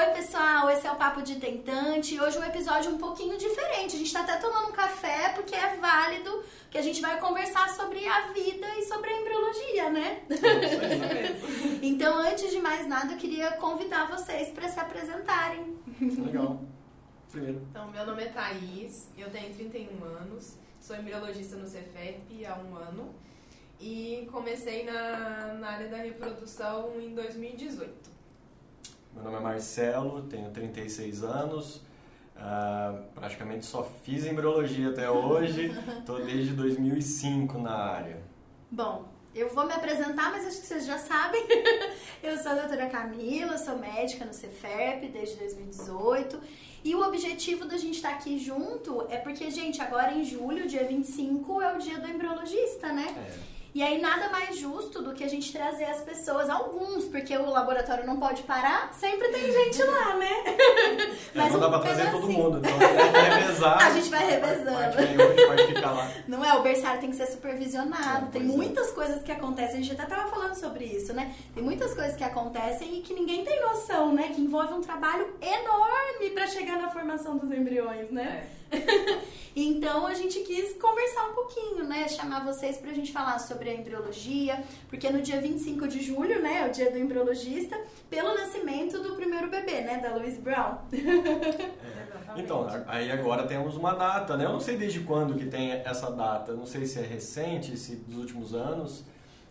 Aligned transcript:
Oi, 0.00 0.06
pessoal, 0.14 0.70
esse 0.70 0.86
é 0.86 0.90
o 0.90 0.96
Papo 0.96 1.20
de 1.20 1.36
Tentante. 1.38 2.18
Hoje 2.18 2.38
um 2.38 2.42
episódio 2.42 2.90
um 2.90 2.96
pouquinho 2.96 3.36
diferente. 3.36 3.96
A 3.96 3.98
gente 3.98 4.10
tá 4.10 4.20
até 4.20 4.36
tomando 4.36 4.70
um 4.70 4.72
café 4.72 5.28
porque 5.34 5.54
é 5.54 5.76
válido 5.76 6.42
que 6.70 6.78
a 6.78 6.80
gente 6.80 7.02
vai 7.02 7.20
conversar 7.20 7.68
sobre 7.68 8.08
a 8.08 8.28
vida 8.28 8.66
e 8.78 8.84
sobre 8.84 9.10
a 9.10 9.20
embriologia, 9.20 9.90
né? 9.90 10.22
então, 11.82 12.16
antes 12.16 12.50
de 12.50 12.58
mais 12.60 12.88
nada, 12.88 13.12
eu 13.12 13.18
queria 13.18 13.52
convidar 13.52 14.08
vocês 14.08 14.48
para 14.48 14.70
se 14.70 14.80
apresentarem. 14.80 15.76
Legal. 16.00 16.62
Primeiro. 17.30 17.60
Então, 17.68 17.90
meu 17.90 18.06
nome 18.06 18.22
é 18.22 18.28
Thaís, 18.28 19.06
eu 19.18 19.28
tenho 19.28 19.52
31 19.52 20.02
anos, 20.02 20.56
sou 20.80 20.96
embriologista 20.96 21.56
no 21.56 21.68
Cefep 21.68 22.46
há 22.46 22.54
um 22.54 22.74
ano 22.74 23.14
e 23.78 24.26
comecei 24.32 24.82
na, 24.82 25.58
na 25.60 25.68
área 25.68 25.88
da 25.88 25.98
reprodução 25.98 26.98
em 26.98 27.14
2018. 27.14 28.19
Meu 29.14 29.24
nome 29.24 29.36
é 29.36 29.40
Marcelo, 29.40 30.22
tenho 30.22 30.50
36 30.50 31.24
anos, 31.24 31.76
uh, 32.36 33.02
praticamente 33.14 33.66
só 33.66 33.82
fiz 33.82 34.24
embriologia 34.24 34.90
até 34.90 35.10
hoje, 35.10 35.66
estou 35.98 36.24
desde 36.24 36.52
2005 36.52 37.58
na 37.58 37.74
área. 37.74 38.22
Bom, 38.70 39.08
eu 39.34 39.48
vou 39.48 39.66
me 39.66 39.72
apresentar, 39.72 40.30
mas 40.30 40.46
acho 40.46 40.60
que 40.60 40.66
vocês 40.66 40.86
já 40.86 40.96
sabem. 40.98 41.42
eu 42.22 42.36
sou 42.38 42.52
a 42.52 42.54
doutora 42.54 42.88
Camila, 42.88 43.58
sou 43.58 43.78
médica 43.78 44.24
no 44.24 44.32
Ceferp 44.32 45.04
desde 45.12 45.36
2018. 45.36 46.40
E 46.82 46.94
o 46.94 47.02
objetivo 47.02 47.64
da 47.66 47.76
gente 47.76 47.96
estar 47.96 48.10
aqui 48.10 48.38
junto 48.38 49.06
é 49.08 49.18
porque, 49.18 49.50
gente, 49.50 49.82
agora 49.82 50.12
em 50.12 50.24
julho, 50.24 50.66
dia 50.68 50.84
25, 50.84 51.60
é 51.60 51.74
o 51.74 51.78
dia 51.78 51.98
do 51.98 52.08
embriologista, 52.08 52.92
né? 52.92 53.06
É. 53.16 53.49
E 53.72 53.82
aí 53.82 54.00
nada 54.00 54.28
mais 54.30 54.58
justo 54.58 55.00
do 55.00 55.14
que 55.14 55.22
a 55.22 55.28
gente 55.28 55.52
trazer 55.52 55.84
as 55.84 56.00
pessoas, 56.00 56.50
alguns, 56.50 57.04
porque 57.04 57.36
o 57.36 57.48
laboratório 57.48 58.04
não 58.04 58.18
pode 58.18 58.42
parar, 58.42 58.92
sempre 58.92 59.28
tem 59.28 59.52
gente 59.52 59.82
lá, 59.84 60.16
né? 60.16 60.30
É, 61.32 61.38
Mas 61.38 61.52
não 61.52 61.60
dá 61.60 61.68
pra 61.68 61.78
trazer 61.78 62.10
todo 62.10 62.28
mundo, 62.28 62.58
então 62.58 62.78
revezar. 62.78 63.78
A 63.86 63.90
gente 63.90 64.10
vai 64.10 64.30
revezando. 64.30 64.96
Pode, 64.96 65.46
pode 65.46 65.66
ficar 65.66 65.90
lá. 65.92 66.10
Não 66.26 66.44
é, 66.44 66.54
o 66.54 66.62
berçário 66.62 67.00
tem 67.00 67.10
que 67.10 67.16
ser 67.16 67.26
supervisionado, 67.26 68.26
é, 68.26 68.30
tem 68.30 68.42
muitas 68.42 68.88
é. 68.88 68.92
coisas 68.92 69.22
que 69.22 69.30
acontecem, 69.30 69.78
a 69.78 69.82
gente 69.82 69.92
até 69.92 70.06
tava 70.06 70.28
falando 70.28 70.54
sobre 70.54 70.84
isso, 70.84 71.12
né? 71.12 71.34
Tem 71.54 71.62
muitas 71.62 71.94
coisas 71.94 72.16
que 72.16 72.24
acontecem 72.24 72.98
e 72.98 73.02
que 73.02 73.14
ninguém 73.14 73.44
tem 73.44 73.60
noção, 73.60 74.12
né? 74.12 74.32
Que 74.34 74.40
envolve 74.40 74.74
um 74.74 74.80
trabalho 74.80 75.28
enorme 75.40 76.30
para 76.34 76.46
chegar 76.46 76.78
na 76.78 76.88
formação 76.90 77.38
dos 77.38 77.50
embriões, 77.50 78.10
né? 78.10 78.48
Então 79.54 80.06
a 80.06 80.14
gente 80.14 80.40
quis 80.40 80.74
conversar 80.80 81.28
um 81.28 81.34
pouquinho, 81.34 81.84
né? 81.84 82.08
Chamar 82.08 82.44
vocês 82.44 82.78
pra 82.78 82.92
gente 82.92 83.12
falar 83.12 83.38
sobre 83.38 83.68
a 83.68 83.74
embriologia, 83.74 84.62
porque 84.88 85.10
no 85.10 85.20
dia 85.20 85.40
25 85.40 85.88
de 85.88 86.00
julho, 86.00 86.40
né, 86.40 86.62
é 86.62 86.68
o 86.68 86.70
dia 86.70 86.90
do 86.90 86.98
embriologista, 86.98 87.78
pelo 88.08 88.34
nascimento 88.34 89.02
do 89.02 89.16
primeiro 89.16 89.50
bebê, 89.50 89.80
né, 89.80 89.98
da 89.98 90.14
Louise 90.14 90.40
Brown. 90.40 90.78
É. 90.92 91.70
Então, 92.36 92.64
aí 92.86 93.10
agora 93.10 93.44
temos 93.44 93.76
uma 93.76 93.92
data, 93.92 94.36
né? 94.36 94.44
Eu 94.44 94.52
não 94.52 94.60
sei 94.60 94.76
desde 94.76 95.00
quando 95.00 95.34
que 95.34 95.46
tem 95.46 95.72
essa 95.72 96.12
data, 96.12 96.52
não 96.52 96.64
sei 96.64 96.86
se 96.86 97.00
é 97.00 97.02
recente, 97.02 97.76
se 97.76 97.96
dos 97.96 98.18
últimos 98.18 98.54
anos, 98.54 99.00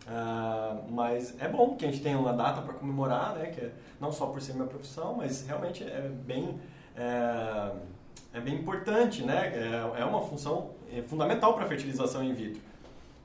uh, 0.06 0.90
mas 0.90 1.34
é 1.38 1.46
bom 1.46 1.76
que 1.76 1.84
a 1.84 1.90
gente 1.90 2.02
tenha 2.02 2.18
uma 2.18 2.32
data 2.32 2.62
para 2.62 2.72
comemorar, 2.72 3.34
né? 3.34 3.48
Que 3.48 3.60
é, 3.60 3.72
não 4.00 4.10
só 4.10 4.28
por 4.28 4.40
ser 4.40 4.54
minha 4.54 4.66
profissão, 4.66 5.14
mas 5.14 5.46
realmente 5.46 5.84
é 5.84 6.08
bem... 6.08 6.58
É, 6.96 7.70
é 8.32 8.40
bem 8.40 8.54
importante, 8.54 9.22
né? 9.22 9.52
É, 9.54 10.00
é 10.00 10.04
uma 10.04 10.22
função 10.22 10.70
é 10.92 11.02
fundamental 11.02 11.54
para 11.54 11.64
a 11.64 11.68
fertilização 11.68 12.22
in 12.22 12.32
vitro. 12.34 12.60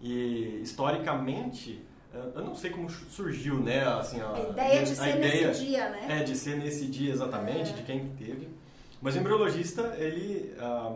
E 0.02 0.60
historicamente, 0.62 1.82
eu 2.36 2.44
não 2.44 2.56
sei 2.56 2.70
como 2.70 2.90
surgiu, 2.90 3.60
né? 3.60 3.84
Assim, 3.86 4.22
a, 4.22 4.34
a 4.34 4.40
ideia 4.50 4.84
de 4.84 4.92
a 4.92 4.96
ser 4.96 5.18
ideia, 5.18 5.48
nesse 5.48 5.66
dia, 5.66 5.90
né? 5.90 6.08
É, 6.10 6.24
de 6.24 6.36
ser 6.36 6.58
nesse 6.58 6.86
dia 6.88 7.12
exatamente, 7.12 7.72
é. 7.72 7.74
de 7.74 7.84
quem 7.84 8.08
teve. 8.10 8.48
Mas 9.02 9.16
o 9.16 9.20
embriologista, 9.20 9.96
ele, 9.98 10.54
ah, 10.60 10.96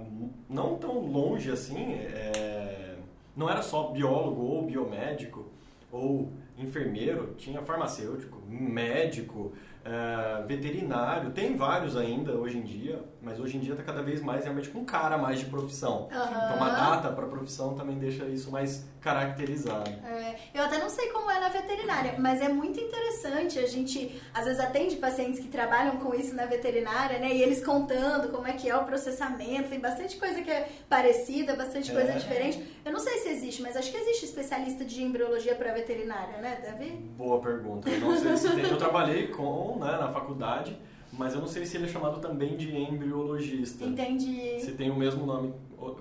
não 0.50 0.76
tão 0.78 1.00
longe 1.00 1.52
assim, 1.52 1.94
é, 1.94 2.96
não 3.36 3.50
era 3.50 3.62
só 3.62 3.90
biólogo 3.90 4.42
ou 4.42 4.66
biomédico 4.66 5.46
ou 5.92 6.32
enfermeiro, 6.58 7.36
tinha 7.38 7.62
farmacêutico, 7.62 8.42
médico, 8.48 9.54
é, 9.84 10.44
veterinário, 10.44 11.32
tem 11.32 11.56
vários 11.56 11.96
ainda 11.96 12.34
hoje 12.34 12.58
em 12.58 12.64
dia, 12.64 13.00
mas 13.22 13.40
hoje 13.40 13.58
em 13.58 13.60
dia 13.60 13.74
está 13.74 13.84
cada 13.84 14.02
vez 14.02 14.22
mais 14.22 14.44
realmente 14.44 14.70
com 14.70 14.86
cara 14.86 15.18
mais 15.18 15.40
de 15.40 15.46
profissão. 15.46 16.04
Uhum. 16.04 16.08
Então 16.08 16.56
uma 16.56 16.70
data 16.70 17.10
para 17.10 17.28
profissão 17.28 17.76
também 17.76 17.98
deixa 17.98 18.26
isso 18.26 18.50
mais 18.52 18.86
caracterizado. 19.02 19.90
É, 19.90 20.36
eu 20.54 20.64
até 20.64 20.78
não 20.78 20.90
sei 20.90 21.10
como 21.10 21.30
é 21.30 21.40
na 21.40 21.50
veterinária, 21.50 22.16
mas 22.18 22.42
é 22.42 22.50
muito 22.50 22.80
interessante. 22.80 23.60
A 23.60 23.68
gente 23.68 24.22
às 24.34 24.46
vezes 24.46 24.60
atende 24.60 24.96
pacientes 24.98 25.40
que 25.40 25.48
trabalham 25.48 25.98
com 25.98 26.14
isso 26.14 26.34
na 26.36 26.46
veterinária, 26.46 27.20
né? 27.20 27.34
E 27.34 27.42
eles 27.42 27.64
contando 27.64 28.30
como 28.30 28.48
é 28.48 28.54
que 28.54 28.70
é 28.70 28.76
o 28.76 28.84
processamento, 28.86 29.70
tem 29.70 29.80
bastante 29.80 30.18
coisa 30.18 30.42
que 30.42 30.50
é 30.50 30.70
parecida, 30.88 31.56
bastante 31.56 31.92
coisa 31.92 32.12
é. 32.12 32.18
diferente. 32.18 32.80
Eu 32.86 32.92
não 32.92 33.00
sei 33.00 33.18
se 33.20 33.30
existe, 33.30 33.62
mas 33.62 33.76
acho 33.76 33.92
que 33.92 33.98
existe 33.98 34.26
especialista 34.26 34.86
de 34.86 35.04
embriologia 35.04 35.56
para 35.56 35.74
veterinária, 35.74 36.38
né, 36.38 36.60
Davi? 36.64 36.92
Boa 37.18 37.40
pergunta. 37.40 37.90
Eu 37.90 38.00
não 38.00 38.18
sei 38.18 38.38
se 38.38 38.50
tem. 38.50 38.70
Eu 38.70 38.78
trabalhei 38.78 39.28
com 39.28 39.78
né, 39.80 39.98
na 40.00 40.10
faculdade, 40.10 40.78
mas 41.12 41.34
eu 41.34 41.42
não 41.42 41.48
sei 41.48 41.66
se 41.66 41.78
ele 41.78 41.86
é 41.86 41.90
chamado 41.90 42.20
também 42.20 42.56
de 42.56 42.76
embriologista. 42.76 43.86
Entendi. 43.86 44.60
Se 44.60 44.74
tem 44.74 44.90
o 44.90 44.96
mesmo 44.96 45.26
nome. 45.26 45.54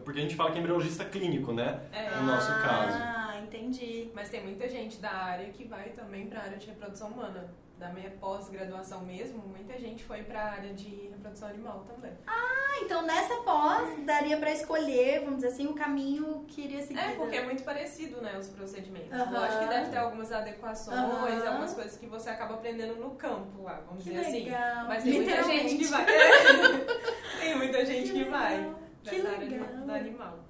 Porque 0.05 0.19
a 0.19 0.23
gente 0.23 0.35
fala 0.35 0.51
que 0.51 0.59
é 0.59 0.61
embriologista 0.61 1.05
clínico, 1.05 1.53
né? 1.53 1.81
É. 1.93 2.17
No 2.17 2.27
nosso 2.27 2.51
caso. 2.63 2.99
Ah, 3.01 3.41
entendi. 3.43 4.09
Mas 4.15 4.29
tem 4.29 4.43
muita 4.43 4.69
gente 4.69 4.99
da 4.99 5.11
área 5.11 5.49
que 5.51 5.65
vai 5.65 5.91
também 5.91 6.27
para 6.27 6.41
a 6.41 6.43
área 6.45 6.59
de 6.59 6.67
reprodução 6.67 7.09
humana 7.09 7.49
da 7.79 7.91
minha 7.91 8.11
pós-graduação 8.11 9.03
mesmo, 9.03 9.41
muita 9.47 9.79
gente 9.79 10.03
foi 10.03 10.25
para 10.25 10.41
a 10.41 10.51
área 10.53 10.75
de 10.75 11.09
reprodução 11.11 11.49
animal 11.49 11.87
também. 11.87 12.13
Ah, 12.27 12.81
então 12.83 13.03
nessa 13.03 13.37
pós 13.43 14.05
daria 14.05 14.37
para 14.37 14.51
escolher, 14.53 15.21
vamos 15.21 15.37
dizer 15.37 15.49
assim, 15.49 15.67
o 15.67 15.75
caminho 15.75 16.45
que 16.49 16.63
iria 16.63 16.83
seguir. 16.83 16.99
É, 16.99 17.15
porque 17.15 17.37
é 17.37 17.45
muito 17.45 17.63
parecido, 17.63 18.21
né, 18.21 18.37
os 18.37 18.49
procedimentos. 18.49 19.17
Uhum. 19.17 19.33
Lógico 19.33 19.63
que 19.63 19.69
deve 19.69 19.91
ter 19.91 19.97
algumas 19.97 20.33
adequações, 20.33 20.99
uhum. 20.99 21.49
algumas 21.49 21.73
coisas 21.73 21.97
que 21.97 22.07
você 22.07 22.31
acaba 22.31 22.55
aprendendo 22.55 22.97
no 22.97 23.11
campo 23.13 23.63
lá, 23.63 23.81
vamos 23.87 24.03
que 24.03 24.11
dizer 24.11 24.27
assim. 24.27 24.45
legal. 24.45 24.61
assim. 24.61 24.89
Mas 24.89 25.03
tem 25.05 25.13
muita 25.13 25.43
gente 25.45 25.77
que 25.77 25.85
vai. 25.85 26.07
tem 27.41 27.57
muita 27.57 27.87
gente 27.87 28.13
que, 28.13 28.25
que 28.25 28.31
vai. 28.31 28.75
Que 29.05 29.19
legal. 29.19 29.69
do 29.87 29.93
animal. 29.93 30.49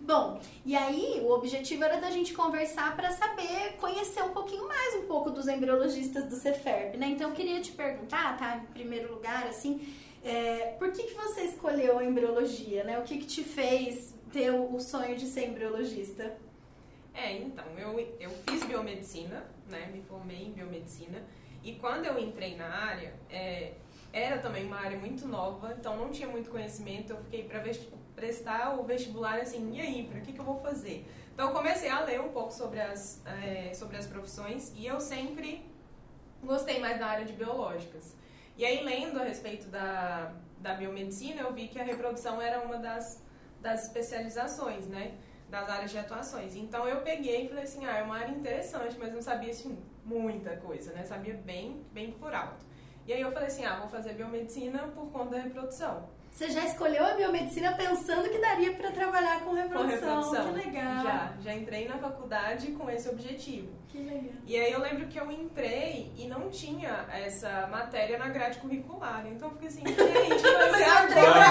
Bom, 0.00 0.40
e 0.64 0.74
aí 0.74 1.20
o 1.22 1.30
objetivo 1.30 1.84
era 1.84 2.00
da 2.00 2.10
gente 2.10 2.32
conversar 2.32 2.96
para 2.96 3.10
saber, 3.10 3.76
conhecer 3.78 4.22
um 4.22 4.30
pouquinho 4.30 4.66
mais 4.66 4.89
pouco 5.20 5.30
dos 5.30 5.46
embriologistas 5.46 6.24
do 6.26 6.34
Ceferb, 6.34 6.96
né? 6.96 7.08
Então 7.08 7.28
eu 7.28 7.36
queria 7.36 7.60
te 7.60 7.72
perguntar, 7.72 8.38
tá, 8.38 8.56
em 8.56 8.72
primeiro 8.72 9.12
lugar, 9.12 9.46
assim, 9.46 9.94
é, 10.24 10.74
por 10.78 10.90
que, 10.92 11.02
que 11.02 11.14
você 11.14 11.42
escolheu 11.42 11.98
a 11.98 12.04
embriologia, 12.04 12.84
né? 12.84 12.98
O 12.98 13.02
que, 13.02 13.18
que 13.18 13.26
te 13.26 13.44
fez 13.44 14.14
ter 14.32 14.50
o 14.50 14.80
sonho 14.80 15.16
de 15.16 15.26
ser 15.26 15.48
embriologista? 15.48 16.34
É, 17.12 17.32
então, 17.32 17.64
eu, 17.76 17.98
eu 18.18 18.30
fiz 18.48 18.64
biomedicina, 18.64 19.44
né? 19.68 19.90
Me 19.92 20.00
formei 20.02 20.46
em 20.46 20.52
biomedicina. 20.52 21.22
E 21.62 21.72
quando 21.72 22.06
eu 22.06 22.18
entrei 22.18 22.56
na 22.56 22.66
área, 22.66 23.12
é, 23.28 23.72
era 24.10 24.38
também 24.38 24.64
uma 24.64 24.78
área 24.78 24.98
muito 24.98 25.28
nova, 25.28 25.76
então 25.78 25.98
não 25.98 26.10
tinha 26.10 26.28
muito 26.28 26.48
conhecimento. 26.48 27.12
Eu 27.12 27.18
fiquei 27.24 27.42
para 27.42 27.62
prestar 28.16 28.80
o 28.80 28.84
vestibular 28.84 29.38
assim, 29.38 29.70
e 29.74 29.80
aí, 29.80 30.08
para 30.10 30.20
que, 30.20 30.32
que 30.32 30.40
eu 30.40 30.44
vou 30.44 30.60
fazer? 30.60 31.06
Então 31.40 31.48
eu 31.48 31.56
comecei 31.56 31.88
a 31.88 32.00
ler 32.00 32.20
um 32.20 32.28
pouco 32.28 32.52
sobre 32.52 32.78
as, 32.78 33.24
é, 33.24 33.72
sobre 33.72 33.96
as 33.96 34.06
profissões 34.06 34.74
e 34.76 34.86
eu 34.86 35.00
sempre 35.00 35.64
gostei 36.44 36.78
mais 36.78 36.98
da 36.98 37.06
área 37.06 37.24
de 37.24 37.32
biológicas. 37.32 38.14
E 38.58 38.62
aí, 38.62 38.84
lendo 38.84 39.18
a 39.18 39.24
respeito 39.24 39.66
da, 39.68 40.34
da 40.58 40.74
biomedicina, 40.74 41.40
eu 41.40 41.50
vi 41.54 41.68
que 41.68 41.80
a 41.80 41.82
reprodução 41.82 42.42
era 42.42 42.60
uma 42.60 42.76
das, 42.76 43.24
das 43.58 43.84
especializações, 43.84 44.86
né? 44.86 45.14
Das 45.48 45.66
áreas 45.70 45.90
de 45.90 45.96
atuações. 45.96 46.54
Então 46.54 46.86
eu 46.86 47.00
peguei 47.00 47.46
e 47.46 47.48
falei 47.48 47.64
assim, 47.64 47.86
ah, 47.86 47.96
é 47.96 48.02
uma 48.02 48.18
área 48.18 48.32
interessante, 48.32 48.98
mas 48.98 49.10
não 49.10 49.22
sabia 49.22 49.48
assim, 49.48 49.78
muita 50.04 50.58
coisa, 50.58 50.92
né? 50.92 51.04
Sabia 51.04 51.32
bem, 51.32 51.82
bem 51.90 52.12
por 52.12 52.34
alto. 52.34 52.66
E 53.06 53.14
aí 53.14 53.20
eu 53.22 53.32
falei 53.32 53.48
assim, 53.48 53.64
ah, 53.64 53.78
vou 53.78 53.88
fazer 53.88 54.12
biomedicina 54.12 54.88
por 54.88 55.10
conta 55.10 55.36
da 55.36 55.40
reprodução. 55.40 56.06
Você 56.30 56.50
já 56.50 56.64
escolheu 56.64 57.04
a 57.04 57.14
biomedicina 57.14 57.72
pensando 57.72 58.28
que 58.30 58.38
daria 58.38 58.72
para 58.72 58.90
trabalhar 58.90 59.40
com 59.40 59.52
reprodução. 59.52 59.98
Com 59.98 60.30
reprodução. 60.30 60.52
Que 60.54 60.66
legal. 60.66 61.02
Já, 61.02 61.32
já 61.40 61.54
entrei 61.54 61.88
na 61.88 61.98
faculdade 61.98 62.72
com 62.72 62.88
esse 62.88 63.08
objetivo. 63.08 63.68
Que 63.88 63.98
legal. 63.98 64.32
E 64.46 64.56
aí 64.56 64.72
eu 64.72 64.80
lembro 64.80 65.06
que 65.06 65.18
eu 65.18 65.30
entrei 65.30 66.12
e 66.16 66.26
não 66.26 66.48
tinha 66.48 67.06
essa 67.12 67.66
matéria 67.66 68.16
na 68.16 68.28
grade 68.28 68.58
curricular. 68.58 69.26
Então 69.26 69.48
eu 69.48 69.54
fiquei 69.54 69.68
assim, 69.68 69.82
gente, 69.86 70.42
mas 70.42 70.80
é 70.80 70.84
agora. 70.88 71.50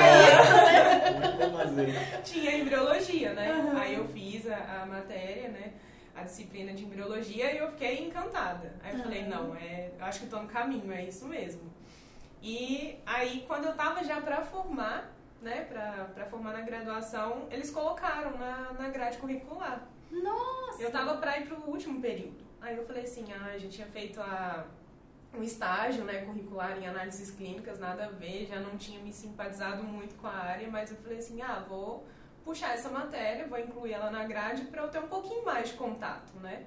Né? 1.72 2.22
Tinha 2.24 2.58
embriologia, 2.58 3.34
né? 3.34 3.54
Uhum. 3.54 3.78
Aí 3.78 3.94
eu 3.94 4.08
fiz 4.08 4.50
a, 4.50 4.82
a, 4.82 4.86
matéria, 4.86 5.50
né? 5.50 5.74
A 6.16 6.24
disciplina 6.24 6.74
de 6.74 6.84
embriologia 6.86 7.54
e 7.54 7.58
eu 7.58 7.70
fiquei 7.72 8.08
encantada. 8.08 8.74
Aí 8.82 8.92
eu 8.94 8.98
uhum. 8.98 9.04
falei, 9.04 9.24
não, 9.26 9.56
é, 9.56 9.92
acho 10.00 10.20
que 10.20 10.26
estou 10.26 10.42
no 10.42 10.48
caminho, 10.48 10.92
é 10.92 11.04
isso 11.04 11.28
mesmo. 11.28 11.62
E 12.42 13.00
aí, 13.06 13.44
quando 13.48 13.66
eu 13.66 13.76
tava 13.76 14.04
já 14.04 14.22
para 14.22 14.42
formar, 14.42 15.12
né, 15.42 15.66
para 15.66 16.26
formar 16.26 16.54
na 16.54 16.62
graduação, 16.62 17.48
eles 17.52 17.70
colocaram 17.70 18.38
na, 18.38 18.74
na 18.74 18.90
grade 18.90 19.18
curricular. 19.18 19.88
Nossa! 20.12 20.82
Eu 20.82 20.92
tava 20.92 21.18
para 21.18 21.40
ir 21.40 21.48
pro 21.48 21.58
último 21.70 22.02
período. 22.02 22.44
Aí 22.62 22.76
eu 22.76 22.86
falei 22.86 23.04
assim, 23.04 23.26
ah, 23.34 23.52
a 23.54 23.58
gente 23.58 23.76
tinha 23.76 23.88
feito 23.88 24.20
a, 24.22 24.66
um 25.34 25.44
estágio, 25.44 26.04
né, 26.04 26.26
curricular 26.26 26.78
em 26.78 26.88
análises 26.88 27.32
clínicas, 27.32 27.80
nada 27.80 28.06
a 28.06 28.10
ver, 28.10 28.48
já 28.48 28.60
não 28.60 28.78
tinha 28.78 29.00
me 29.02 29.14
simpatizado 29.14 29.84
muito 29.84 30.16
com 30.16 30.28
a 30.28 30.34
área, 30.34 30.70
mas 30.70 30.92
eu 30.92 30.98
falei 30.98 31.20
assim, 31.20 31.42
ah, 31.42 31.64
vou 31.68 32.06
puxar 32.44 32.74
essa 32.74 32.90
matéria, 32.90 33.48
vou 33.48 33.60
incluir 33.60 33.94
ela 33.94 34.10
na 34.10 34.24
grade 34.24 34.64
para 34.66 34.82
eu 34.82 34.90
ter 34.90 35.00
um 35.00 35.08
pouquinho 35.08 35.46
mais 35.46 35.70
de 35.70 35.76
contato, 35.76 36.34
né? 36.40 36.66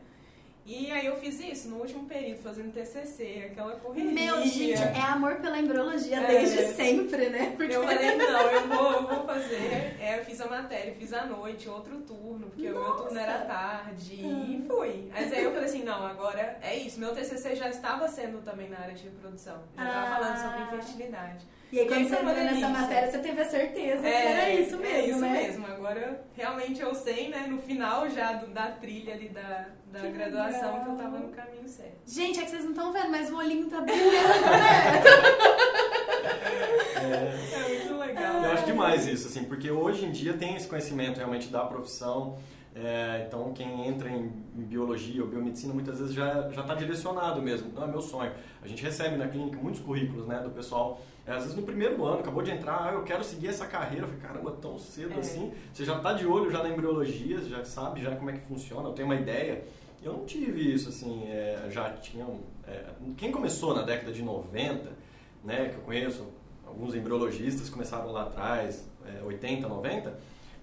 E 0.65 0.93
aí 0.93 1.07
eu 1.07 1.17
fiz 1.17 1.41
isso 1.41 1.69
no 1.69 1.79
último 1.79 2.07
período, 2.07 2.41
fazendo 2.41 2.73
TCC, 2.73 3.49
aquela 3.51 3.73
correria. 3.77 4.13
Meu, 4.13 4.43
gente, 4.47 4.81
é 4.81 5.01
amor 5.01 5.37
pela 5.37 5.59
embriologia 5.59 6.21
é. 6.21 6.27
desde 6.27 6.73
sempre, 6.75 7.31
né? 7.31 7.55
Porque... 7.57 7.75
Eu 7.75 7.83
falei, 7.83 8.17
não, 8.17 8.41
eu 8.43 8.69
vou, 8.69 8.93
eu 8.93 9.07
vou 9.09 9.27
fazer. 9.27 9.97
É, 10.01 10.21
eu 10.21 10.25
fiz 10.25 10.41
a 10.41 10.47
matéria, 10.47 10.95
fiz 10.95 11.13
à 11.13 11.27
noite, 11.27 11.69
outro 11.69 11.99
turno, 12.03 12.47
porque 12.47 12.71
Nossa. 12.71 12.81
o 12.81 12.85
meu 12.85 13.05
turno 13.05 13.19
era 13.19 13.39
tarde, 13.45 14.21
hum. 14.25 14.47
e 14.49 14.67
fui. 14.69 15.11
Mas 15.13 15.33
aí 15.33 15.43
eu 15.43 15.53
falei 15.53 15.67
assim, 15.67 15.83
não, 15.83 16.07
agora 16.07 16.59
é 16.63 16.77
isso. 16.77 17.01
Meu 17.01 17.13
TCC 17.13 17.57
já 17.57 17.69
estava 17.69 18.07
sendo 18.07 18.41
também 18.43 18.69
na 18.69 18.79
área 18.79 18.95
de 18.95 19.03
reprodução. 19.03 19.61
Já 19.77 19.85
estava 19.85 20.07
ah. 20.07 20.17
falando 20.17 20.37
sobre 20.37 20.63
infertilidade. 20.63 21.45
E 21.73 21.81
aí, 21.81 21.89
quando 21.89 22.07
você 22.07 22.17
entrou 22.17 22.35
nessa 22.35 22.69
matéria, 22.69 23.11
você 23.11 23.19
teve 23.19 23.41
a 23.41 23.45
certeza 23.47 24.07
é, 24.07 24.21
que 24.21 24.29
era 24.29 24.51
isso 24.51 24.77
mesmo, 24.77 24.95
é 24.95 25.07
isso 25.09 25.21
né? 25.21 25.33
mesmo. 25.33 25.67
Agora, 25.67 26.23
realmente 26.35 26.83
eu 26.83 26.95
sei, 26.95 27.31
né, 27.31 27.47
no 27.49 27.63
final 27.63 28.11
já 28.11 28.35
do, 28.35 28.49
da 28.49 28.73
trilha 28.73 29.15
ali 29.15 29.31
da, 29.31 29.69
da 29.91 30.01
que 30.01 30.09
graduação, 30.11 30.71
legal. 30.71 30.85
que 30.85 30.91
eu 30.91 30.97
tava 30.97 31.19
no 31.19 31.29
caminho 31.31 31.67
certo. 31.67 31.95
Gente, 32.07 32.41
é 32.41 32.43
que 32.43 32.51
vocês 32.51 32.65
não 32.65 32.73
estão 32.73 32.93
vendo, 32.93 33.11
mas 33.11 33.31
o 33.33 33.37
olhinho 33.39 33.71
tá 33.71 33.81
brilhando, 33.81 34.11
né? 34.11 35.03
é, 37.01 37.55
é 37.55 37.69
muito 37.69 37.97
legal. 37.99 38.45
Eu 38.45 38.53
acho 38.53 38.67
demais 38.67 39.07
isso, 39.07 39.29
assim, 39.29 39.45
porque 39.45 39.71
hoje 39.71 40.05
em 40.05 40.13
dia 40.13 40.35
tem 40.35 40.55
esse 40.55 40.69
conhecimento 40.69 41.17
realmente 41.17 41.49
da 41.49 41.65
profissão. 41.65 42.39
É, 42.75 43.25
então, 43.27 43.53
quem 43.53 43.87
entra 43.87 44.09
em, 44.09 44.33
em, 44.57 44.63
biologia 44.63 45.23
ou 45.23 45.29
biomedicina 45.29 45.75
muitas 45.75 45.99
vezes 45.99 46.15
já 46.15 46.49
está 46.49 46.75
direcionado 46.75 47.43
mesmo. 47.43 47.71
Não 47.75 47.85
é 47.85 47.87
meu 47.87 48.01
sonho. 48.01 48.33
A 48.63 48.67
gente 48.67 48.83
recebe 48.83 49.17
na 49.17 49.29
clínica 49.29 49.59
muitos 49.59 49.81
currículos 49.81 50.27
né, 50.27 50.41
do 50.41 50.51
pessoal 50.51 51.01
é, 51.25 51.33
às 51.33 51.43
vezes 51.43 51.55
no 51.55 51.63
primeiro 51.63 52.05
ano, 52.05 52.19
acabou 52.19 52.43
de 52.43 52.51
entrar, 52.51 52.89
ah, 52.89 52.93
eu 52.95 53.05
quero 53.05 53.23
seguir 53.23 53.49
essa 53.49 53.67
carreira. 53.67 54.05
Eu 54.05 54.09
falei, 54.09 54.23
caramba, 54.23 54.51
tão 54.61 54.77
cedo 54.77 55.15
é. 55.15 55.19
assim. 55.19 55.53
Você 55.73 55.85
já 55.85 55.97
está 55.97 56.13
de 56.13 56.27
olho 56.27 56.51
já 56.51 56.63
na 56.63 56.69
embriologia, 56.69 57.41
já 57.43 57.65
sabe 57.65 58.03
já 58.03 58.15
como 58.17 58.31
é 58.31 58.33
que 58.35 58.47
funciona, 58.47 58.89
eu 58.89 58.93
tenho 58.93 59.07
uma 59.07 59.17
ideia. 59.17 59.65
Eu 60.03 60.15
não 60.15 60.25
tive 60.25 60.73
isso, 60.73 60.89
assim, 60.89 61.29
é, 61.29 61.69
já 61.71 61.91
tinha... 61.91 62.27
É, 62.67 62.87
quem 63.17 63.31
começou 63.31 63.73
na 63.73 63.83
década 63.83 64.13
de 64.13 64.21
90, 64.21 64.91
né, 65.45 65.69
que 65.69 65.77
eu 65.77 65.83
conheço, 65.83 66.27
alguns 66.67 66.93
embriologistas 66.93 67.71
começaram 67.71 68.11
lá 68.11 68.23
atrás, 68.25 68.89
80, 69.25 69.65
é, 69.65 69.69
90, 69.69 70.19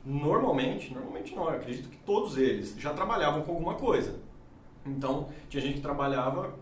normalmente, 0.05 0.93
normalmente 0.93 1.35
não, 1.35 1.43
eu 1.43 1.57
acredito 1.57 1.89
que 1.89 1.97
todos 1.97 2.37
eles 2.37 2.75
já 2.77 2.93
trabalhavam 2.93 3.41
com 3.41 3.51
alguma 3.51 3.75
coisa. 3.75 4.19
Então, 4.85 5.29
tinha 5.49 5.61
gente 5.61 5.75
que 5.75 5.81
trabalhava 5.81 6.53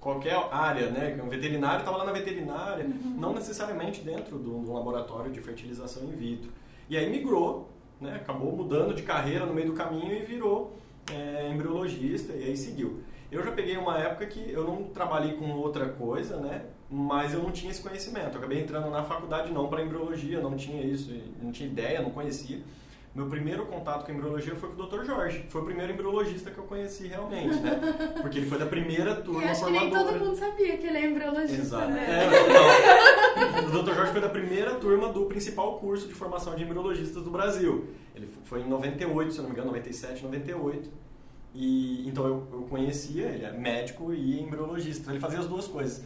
qualquer 0.00 0.34
área, 0.52 0.90
né? 0.90 1.20
Um 1.22 1.28
veterinário 1.28 1.80
estava 1.80 1.96
lá 1.96 2.04
na 2.04 2.12
veterinária, 2.12 2.84
uhum. 2.84 3.16
não 3.18 3.32
necessariamente 3.32 4.02
dentro 4.02 4.38
de 4.38 4.48
um 4.48 4.72
laboratório 4.72 5.32
de 5.32 5.40
fertilização 5.40 6.04
in 6.04 6.12
vitro. 6.12 6.52
E 6.88 6.96
aí 6.96 7.10
migrou, 7.10 7.68
né? 8.00 8.14
acabou 8.16 8.54
mudando 8.54 8.94
de 8.94 9.02
carreira 9.02 9.44
no 9.44 9.52
meio 9.52 9.68
do 9.68 9.72
caminho 9.72 10.12
e 10.12 10.24
virou 10.24 10.76
é, 11.12 11.50
embriologista 11.50 12.32
e 12.32 12.44
aí 12.44 12.56
seguiu. 12.56 13.02
Eu 13.32 13.42
já 13.42 13.50
peguei 13.50 13.76
uma 13.76 13.98
época 13.98 14.26
que 14.26 14.50
eu 14.52 14.64
não 14.64 14.84
trabalhei 14.84 15.34
com 15.34 15.50
outra 15.52 15.88
coisa, 15.88 16.36
né? 16.36 16.66
Mas 16.90 17.34
eu 17.34 17.42
não 17.42 17.50
tinha 17.50 17.70
esse 17.70 17.82
conhecimento. 17.82 18.32
Eu 18.34 18.38
acabei 18.38 18.60
entrando 18.60 18.90
na 18.90 19.02
faculdade 19.02 19.52
não 19.52 19.68
para 19.68 19.82
embriologia, 19.82 20.40
não 20.40 20.56
tinha 20.56 20.82
isso, 20.82 21.12
não 21.42 21.50
tinha 21.50 21.68
ideia, 21.68 22.00
não 22.00 22.10
conhecia. 22.10 22.60
Meu 23.16 23.26
primeiro 23.28 23.64
contato 23.64 24.04
com 24.04 24.12
embriologia 24.12 24.54
foi 24.54 24.68
com 24.68 24.82
o 24.82 24.86
Dr. 24.86 25.02
Jorge. 25.04 25.46
Foi 25.48 25.62
o 25.62 25.64
primeiro 25.64 25.90
embriologista 25.90 26.50
que 26.50 26.58
eu 26.58 26.64
conheci 26.64 27.06
realmente, 27.06 27.56
né? 27.60 27.80
Porque 28.20 28.36
ele 28.38 28.46
foi 28.46 28.58
da 28.58 28.66
primeira 28.66 29.14
turma 29.14 29.42
e 29.42 29.48
acho 29.48 29.60
formadora. 29.60 29.90
que 29.90 29.96
nem 29.96 30.04
todo 30.04 30.24
mundo 30.26 30.36
sabia 30.36 30.76
que 30.76 30.86
ele 30.86 30.98
é 30.98 31.06
embriologista, 31.06 31.62
Exato. 31.62 31.92
né? 31.92 32.26
É, 32.26 33.60
o 33.66 33.82
Dr. 33.82 33.94
Jorge 33.94 34.12
foi 34.12 34.20
da 34.20 34.28
primeira 34.28 34.74
turma 34.74 35.08
do 35.10 35.24
principal 35.24 35.78
curso 35.78 36.06
de 36.06 36.12
formação 36.12 36.54
de 36.54 36.62
embriologistas 36.64 37.22
do 37.22 37.30
Brasil. 37.30 37.86
Ele 38.14 38.28
foi 38.44 38.60
em 38.60 38.68
98, 38.68 39.32
se 39.32 39.38
eu 39.38 39.42
não 39.44 39.48
me 39.48 39.54
engano, 39.54 39.68
97, 39.68 40.22
98. 40.22 40.90
E, 41.54 42.06
então 42.06 42.26
eu, 42.26 42.46
eu 42.52 42.62
conhecia, 42.68 43.28
ele 43.28 43.46
é 43.46 43.50
médico 43.50 44.12
e 44.12 44.42
embriologista. 44.42 45.10
Ele 45.10 45.20
fazia 45.20 45.38
as 45.38 45.46
duas 45.46 45.66
coisas. 45.66 46.04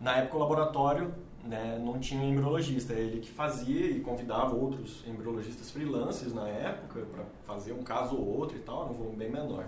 Na 0.00 0.16
época 0.16 0.36
o 0.36 0.40
laboratório 0.40 1.14
né, 1.44 1.78
não 1.82 1.98
tinha 1.98 2.24
embriologista, 2.24 2.92
é 2.92 3.00
ele 3.00 3.20
que 3.20 3.30
fazia 3.30 3.86
e 3.86 4.00
convidava 4.00 4.54
outros 4.54 5.04
embriologistas 5.06 5.70
freelancers 5.70 6.32
na 6.32 6.48
época 6.48 7.00
para 7.12 7.24
fazer 7.44 7.72
um 7.72 7.82
caso 7.82 8.16
ou 8.16 8.38
outro 8.38 8.56
e 8.56 8.60
tal, 8.60 8.86
num 8.86 8.94
volume 8.94 9.16
bem 9.16 9.30
menor. 9.30 9.66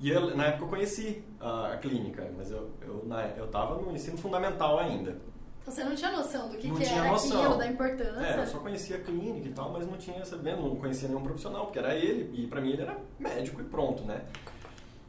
E 0.00 0.10
eu, 0.10 0.36
na 0.36 0.46
época 0.46 0.64
eu 0.64 0.68
conheci 0.68 1.22
a, 1.40 1.74
a 1.74 1.76
clínica, 1.76 2.28
mas 2.36 2.50
eu, 2.50 2.70
eu, 2.80 3.04
na, 3.06 3.26
eu 3.28 3.46
tava 3.48 3.76
no 3.80 3.92
ensino 3.92 4.18
fundamental 4.18 4.78
ainda. 4.78 5.16
Então 5.60 5.72
você 5.72 5.84
não 5.84 5.94
tinha 5.94 6.10
noção 6.10 6.48
do 6.48 6.56
que, 6.56 6.66
não 6.66 6.74
que 6.74 6.84
tinha 6.84 6.98
era 6.98 7.08
noção. 7.08 7.40
aquilo, 7.40 7.58
da 7.58 7.66
importância? 7.68 8.26
É, 8.26 8.40
eu 8.40 8.46
só 8.46 8.58
conhecia 8.58 8.96
a 8.96 9.00
clínica 9.00 9.48
e 9.48 9.52
tal, 9.52 9.70
mas 9.70 9.86
não 9.86 9.96
tinha 9.96 10.24
sabendo, 10.24 10.62
não 10.62 10.74
conhecia 10.74 11.08
nenhum 11.08 11.22
profissional, 11.22 11.66
porque 11.66 11.78
era 11.78 11.94
ele, 11.94 12.42
e 12.42 12.48
para 12.48 12.60
mim 12.60 12.72
ele 12.72 12.82
era 12.82 12.98
médico 13.16 13.60
e 13.60 13.64
pronto, 13.64 14.02
né? 14.02 14.24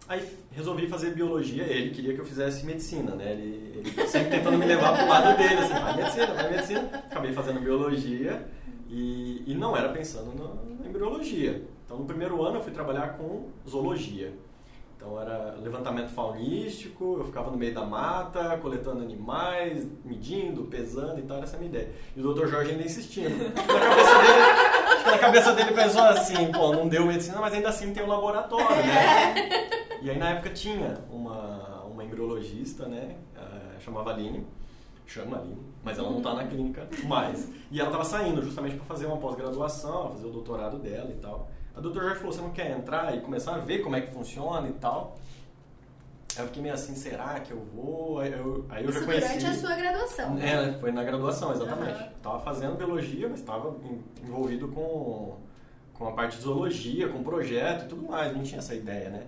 Aí 0.08 0.28
resolvi 0.52 0.88
fazer 0.88 1.12
biologia, 1.12 1.64
ele 1.64 1.92
queria 1.92 2.14
que 2.14 2.20
eu 2.20 2.26
fizesse 2.26 2.66
medicina, 2.66 3.16
né? 3.16 3.32
Ele, 3.32 3.74
ele 3.78 4.08
sempre 4.08 4.32
tentando 4.32 4.58
me 4.58 4.66
levar 4.66 4.98
pro 4.98 5.08
lado 5.08 5.38
dele, 5.38 5.56
assim, 5.56 5.74
vai 5.74 5.96
medicina, 5.96 6.34
vai 6.34 6.52
medicina. 6.52 7.04
Acabei 7.10 7.34
fazendo 7.34 7.60
biologia 7.62 8.46
e, 8.90 9.44
e 9.48 9.56
não 9.56 9.76
era 9.76 9.90
pensando 9.90 10.32
no, 10.36 10.78
na 10.80 10.88
embriologia. 10.88 11.64
Então 11.86 11.98
no 11.98 12.06
primeiro 12.06 12.44
ano 12.44 12.58
eu 12.58 12.62
fui 12.62 12.72
trabalhar 12.72 13.18
com 13.18 13.48
zoologia. 13.68 14.34
Então 14.96 15.20
era 15.20 15.56
levantamento 15.62 16.10
faunístico, 16.10 17.18
eu 17.20 17.26
ficava 17.26 17.52
no 17.52 17.58
meio 17.58 17.74
da 17.74 17.84
mata, 17.84 18.58
coletando 18.62 19.02
animais, 19.02 19.86
medindo, 20.06 20.64
pesando 20.64 21.20
e 21.20 21.24
tal, 21.24 21.44
essa 21.44 21.58
a 21.58 21.60
minha 21.60 21.70
ideia. 21.70 21.92
E 22.16 22.22
o 22.22 22.34
Dr. 22.34 22.48
Jorge 22.48 22.72
ainda 22.72 22.84
insistindo. 22.84 23.52
Na 23.54 23.80
cabeça 23.80 24.22
dele, 24.22 25.12
na 25.12 25.18
cabeça 25.18 25.54
dele 25.54 25.72
pensou 25.74 26.02
assim, 26.04 26.52
pô, 26.52 26.74
não 26.74 26.88
deu 26.88 27.06
medicina, 27.06 27.40
mas 27.40 27.54
ainda 27.54 27.70
assim 27.70 27.94
tem 27.94 28.04
um 28.04 28.08
laboratório, 28.08 28.78
né? 28.78 29.70
E 30.04 30.10
aí 30.10 30.18
na 30.18 30.32
época 30.32 30.50
tinha 30.50 30.98
uma, 31.10 31.86
uma 31.86 32.04
embriologista, 32.04 32.86
né? 32.88 33.16
Uh, 33.38 33.82
chamava 33.82 34.12
Aline, 34.12 34.46
chama 35.08 35.38
Aline, 35.38 35.66
mas 35.82 35.98
ela 35.98 36.10
não 36.10 36.18
está 36.18 36.34
na 36.34 36.46
clínica 36.46 36.86
mais. 37.06 37.50
E 37.72 37.80
ela 37.80 37.88
estava 37.88 38.04
saindo 38.04 38.42
justamente 38.44 38.76
para 38.76 38.84
fazer 38.84 39.06
uma 39.06 39.16
pós-graduação, 39.16 40.12
fazer 40.12 40.28
o 40.28 40.30
doutorado 40.30 40.78
dela 40.78 41.10
e 41.10 41.16
tal. 41.16 41.50
A 41.74 41.80
doutora 41.80 42.08
Jorge 42.08 42.20
falou, 42.20 42.34
você 42.34 42.42
não 42.42 42.50
quer 42.50 42.72
entrar 42.78 43.16
e 43.16 43.22
começar 43.22 43.56
a 43.56 43.60
ver 43.60 43.80
como 43.80 43.96
é 43.96 44.02
que 44.02 44.12
funciona 44.12 44.68
e 44.68 44.74
tal? 44.74 45.16
Aí 46.36 46.44
eu 46.44 46.48
fiquei 46.48 46.62
meio 46.62 46.74
assim, 46.74 46.96
será 46.96 47.40
que 47.40 47.52
eu 47.52 47.64
vou? 47.74 48.20
Aí 48.20 48.34
eu, 48.34 48.66
aí 48.68 48.84
eu 48.84 48.90
Isso 48.90 49.00
já 49.00 49.06
conheci... 49.06 49.38
durante 49.38 49.46
a 49.46 49.54
sua 49.54 49.76
graduação. 49.76 50.38
É, 50.38 50.74
foi 50.74 50.92
na 50.92 51.04
graduação, 51.06 51.54
exatamente. 51.54 52.04
Uhum. 52.04 52.10
Tava 52.22 52.40
fazendo 52.42 52.76
biologia, 52.76 53.30
mas 53.30 53.40
estava 53.40 53.74
envolvido 54.22 54.68
com, 54.68 55.38
com 55.94 56.10
a 56.10 56.12
parte 56.12 56.36
de 56.36 56.44
zoologia, 56.44 57.08
com 57.08 57.24
projeto 57.24 57.86
e 57.86 57.88
tudo 57.88 58.04
mais. 58.04 58.36
Não 58.36 58.44
tinha 58.44 58.60
essa 58.60 58.76
ideia, 58.76 59.10
né? 59.10 59.28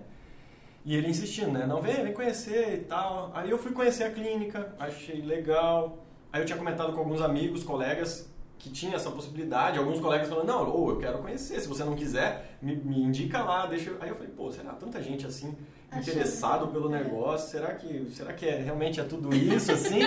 E 0.86 0.94
ele 0.94 1.08
insistindo, 1.08 1.50
né? 1.50 1.66
Não, 1.66 1.82
vem, 1.82 1.96
vem 1.96 2.12
conhecer 2.12 2.74
e 2.74 2.84
tal. 2.84 3.32
Aí 3.34 3.50
eu 3.50 3.58
fui 3.58 3.72
conhecer 3.72 4.04
a 4.04 4.10
clínica, 4.12 4.72
achei 4.78 5.20
legal. 5.20 5.98
Aí 6.32 6.40
eu 6.40 6.46
tinha 6.46 6.56
comentado 6.56 6.92
com 6.92 7.00
alguns 7.00 7.20
amigos, 7.20 7.64
colegas, 7.64 8.30
que 8.56 8.70
tinha 8.70 8.94
essa 8.94 9.10
possibilidade. 9.10 9.80
Alguns 9.80 9.98
colegas 9.98 10.28
falando, 10.28 10.46
não, 10.46 10.70
ou 10.70 10.90
eu 10.90 10.98
quero 11.00 11.18
conhecer. 11.18 11.58
Se 11.58 11.66
você 11.66 11.82
não 11.82 11.96
quiser, 11.96 12.56
me, 12.62 12.76
me 12.76 13.02
indica 13.02 13.42
lá, 13.42 13.66
deixa... 13.66 13.96
Aí 13.98 14.10
eu 14.10 14.14
falei, 14.14 14.30
pô, 14.30 14.48
será 14.52 14.74
tanta 14.74 15.02
gente 15.02 15.26
assim 15.26 15.56
interessado 15.92 16.68
pelo 16.68 16.88
negócio? 16.88 17.50
Será 17.50 17.74
que, 17.74 18.08
será 18.12 18.32
que 18.32 18.46
é, 18.46 18.60
realmente 18.60 19.00
é 19.00 19.04
tudo 19.04 19.34
isso 19.34 19.72
assim? 19.72 19.98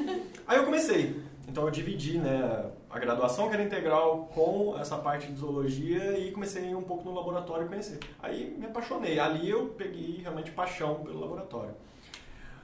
Aí 0.46 0.58
eu 0.58 0.64
comecei. 0.64 1.18
Então 1.48 1.64
eu 1.64 1.70
dividi 1.70 2.18
né, 2.18 2.66
a 2.96 3.00
graduação, 3.00 3.48
que 3.48 3.54
era 3.54 3.62
integral, 3.62 4.28
com 4.34 4.76
essa 4.78 4.96
parte 4.96 5.28
de 5.30 5.38
zoologia 5.38 6.18
e 6.18 6.32
comecei 6.32 6.74
um 6.74 6.82
pouco 6.82 7.04
no 7.04 7.14
laboratório 7.14 7.68
conhecer. 7.68 7.98
Aí 8.22 8.54
me 8.58 8.66
apaixonei. 8.66 9.18
Ali 9.18 9.48
eu 9.48 9.68
peguei 9.76 10.20
realmente 10.22 10.50
paixão 10.50 10.96
pelo 10.96 11.20
laboratório. 11.20 11.74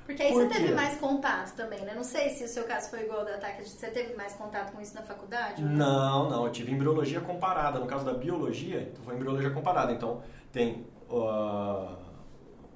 Porque 0.05 0.21
aí 0.23 0.33
Por 0.33 0.43
você 0.49 0.55
teve 0.59 0.75
mais 0.75 0.99
contato 0.99 1.55
também, 1.55 1.81
né? 1.83 1.93
Não 1.95 2.03
sei 2.03 2.31
se 2.31 2.45
o 2.45 2.49
seu 2.49 2.65
caso 2.65 2.91
foi 2.91 3.03
igual 3.05 3.21
ao 3.21 3.25
da 3.25 3.35
Ataque, 3.35 3.69
você 3.69 3.89
teve 3.89 4.15
mais 4.15 4.35
contato 4.35 4.73
com 4.73 4.81
isso 4.81 4.95
na 4.95 5.03
faculdade? 5.03 5.63
Não, 5.63 6.29
não, 6.29 6.45
eu 6.45 6.51
tive 6.51 6.73
embriologia 6.73 7.21
comparada. 7.21 7.79
No 7.79 7.87
caso 7.87 8.05
da 8.05 8.13
biologia, 8.13 8.83
então 8.83 9.05
foi 9.05 9.15
embriologia 9.15 9.51
comparada. 9.51 9.93
Então, 9.93 10.21
tem 10.51 10.85
uh, 11.09 11.97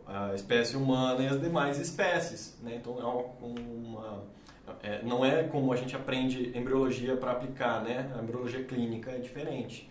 a 0.07 0.35
espécie 0.35 0.77
humana 0.77 1.21
e 1.23 1.27
as 1.27 1.41
demais 1.41 1.79
espécies. 1.81 2.57
Né? 2.63 2.77
Então, 2.77 2.97
é 3.01 3.05
uma, 3.05 3.25
uma- 3.43 4.23
é, 4.83 5.03
não 5.03 5.25
é 5.25 5.45
como 5.45 5.73
a 5.73 5.77
gente 5.77 5.95
aprende 5.95 6.57
embriologia 6.57 7.17
para 7.17 7.33
aplicar, 7.33 7.83
né? 7.83 8.13
A 8.17 8.23
embriologia 8.23 8.65
clínica 8.65 9.11
é 9.11 9.19
diferente. 9.19 9.91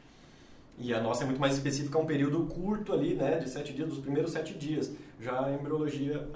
E 0.78 0.94
a 0.94 1.02
nossa 1.02 1.24
é 1.24 1.26
muito 1.26 1.40
mais 1.40 1.54
específica, 1.54 1.98
é 1.98 2.02
um 2.02 2.06
período 2.06 2.46
curto 2.46 2.94
ali, 2.94 3.14
né? 3.14 3.38
De 3.38 3.50
sete 3.50 3.74
dias, 3.74 3.88
dos 3.88 4.00
primeiros 4.00 4.32
sete 4.32 4.54
dias. 4.54 4.92
Já 5.20 5.46
a 5.46 5.54
embriologia 5.54 6.28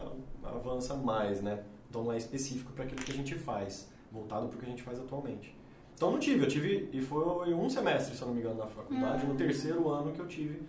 avança 0.44 0.96
mais, 0.96 1.42
né? 1.42 1.60
Então, 1.90 2.04
não 2.04 2.14
é 2.14 2.18
específico 2.18 2.72
para 2.72 2.86
aquilo 2.86 3.02
que 3.02 3.12
a 3.12 3.16
gente 3.16 3.36
faz, 3.36 3.90
voltado 4.12 4.48
para 4.48 4.58
o 4.58 4.60
que 4.60 4.66
a 4.66 4.70
gente 4.70 4.84
faz 4.84 5.00
atualmente. 5.00 5.60
Então 6.00 6.12
não 6.12 6.20
tive, 6.20 6.46
eu 6.46 6.48
tive, 6.48 6.90
e 6.94 7.02
foi 7.02 7.54
um 7.54 7.70
semestre, 7.70 8.16
se 8.16 8.22
eu 8.22 8.30
não 8.30 8.34
me 8.34 8.40
engano, 8.40 8.56
na 8.56 8.68
faculdade, 8.68 9.26
no 9.26 9.36
terceiro 9.36 9.90
ano 9.90 10.14
que 10.14 10.20
eu 10.22 10.28
tive 10.28 10.62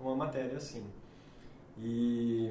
uma 0.00 0.16
matéria 0.16 0.56
assim. 0.56 0.82
E, 1.78 2.50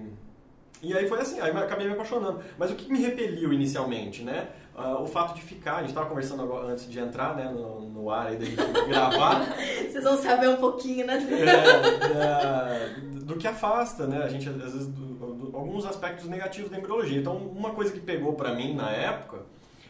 e 0.83 0.95
aí 0.95 1.07
foi 1.07 1.19
assim, 1.19 1.39
aí 1.39 1.49
eu 1.49 1.57
acabei 1.57 1.87
me 1.87 1.93
apaixonando. 1.93 2.39
Mas 2.55 2.69
o 2.69 2.75
que 2.75 2.91
me 2.91 2.99
repeliu 2.99 3.51
inicialmente, 3.51 4.21
né? 4.21 4.51
Ah, 4.79 5.01
o 5.01 5.07
fato 5.07 5.33
de 5.33 5.41
ficar, 5.41 5.77
a 5.77 5.79
gente 5.79 5.89
estava 5.89 6.05
conversando 6.07 6.43
agora 6.43 6.67
antes 6.67 6.87
de 6.87 6.99
entrar 6.99 7.35
né, 7.35 7.49
no, 7.51 7.81
no 7.89 8.11
ar 8.11 8.27
aí 8.27 8.37
da 8.37 8.45
gente 8.45 8.87
gravar, 8.87 9.43
Vocês 9.89 10.03
vão 10.03 10.15
saber 10.17 10.49
um 10.49 10.57
pouquinho, 10.57 11.07
né? 11.07 11.17
é, 11.17 12.13
da- 12.13 13.25
do 13.25 13.35
que 13.37 13.47
afasta, 13.47 14.05
né? 14.05 14.23
A 14.23 14.29
gente, 14.29 14.47
às 14.47 14.55
vezes, 14.55 14.87
do- 14.87 15.33
do- 15.33 15.57
alguns 15.57 15.83
aspectos 15.85 16.25
negativos 16.27 16.69
da 16.69 16.77
embriologia. 16.77 17.19
Então, 17.19 17.35
uma 17.35 17.71
coisa 17.71 17.91
que 17.91 17.99
pegou 17.99 18.33
pra 18.33 18.53
mim 18.53 18.75
na 18.75 18.91
época 18.91 19.39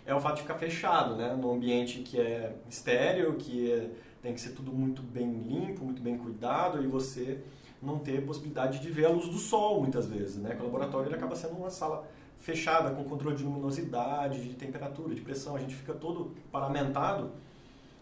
é 0.06 0.16
o 0.16 0.22
fato 0.22 0.36
de 0.38 0.42
ficar 0.44 0.56
fechado, 0.56 1.16
né? 1.18 1.36
Num 1.40 1.52
ambiente 1.54 2.00
que 2.00 2.18
é 2.20 2.56
estéreo, 2.70 3.34
que 3.34 3.70
é- 3.72 3.90
tem 4.22 4.34
que 4.34 4.40
ser 4.40 4.52
tudo 4.52 4.72
muito 4.72 5.02
bem 5.02 5.30
limpo, 5.30 5.84
muito 5.84 6.02
bem 6.02 6.18
cuidado 6.18 6.82
e 6.82 6.88
você 6.88 7.40
não 7.82 8.00
ter 8.00 8.26
possibilidade 8.26 8.80
de 8.80 8.90
ver 8.90 9.06
a 9.06 9.10
luz 9.10 9.28
do 9.28 9.38
sol, 9.38 9.82
muitas 9.82 10.08
vezes, 10.08 10.38
né? 10.38 10.56
Que 10.56 10.62
o 10.62 10.66
laboratório 10.66 11.08
ele 11.10 11.16
acaba 11.16 11.36
sendo 11.36 11.56
uma 11.58 11.70
sala 11.70 12.08
fechada, 12.48 12.92
com 12.92 13.04
controle 13.04 13.36
de 13.36 13.44
luminosidade, 13.44 14.42
de 14.42 14.54
temperatura, 14.54 15.14
de 15.14 15.20
pressão. 15.20 15.58
A 15.58 15.60
gente 15.60 15.76
fica 15.76 15.94
todo 15.94 16.34
paramentado 16.50 17.32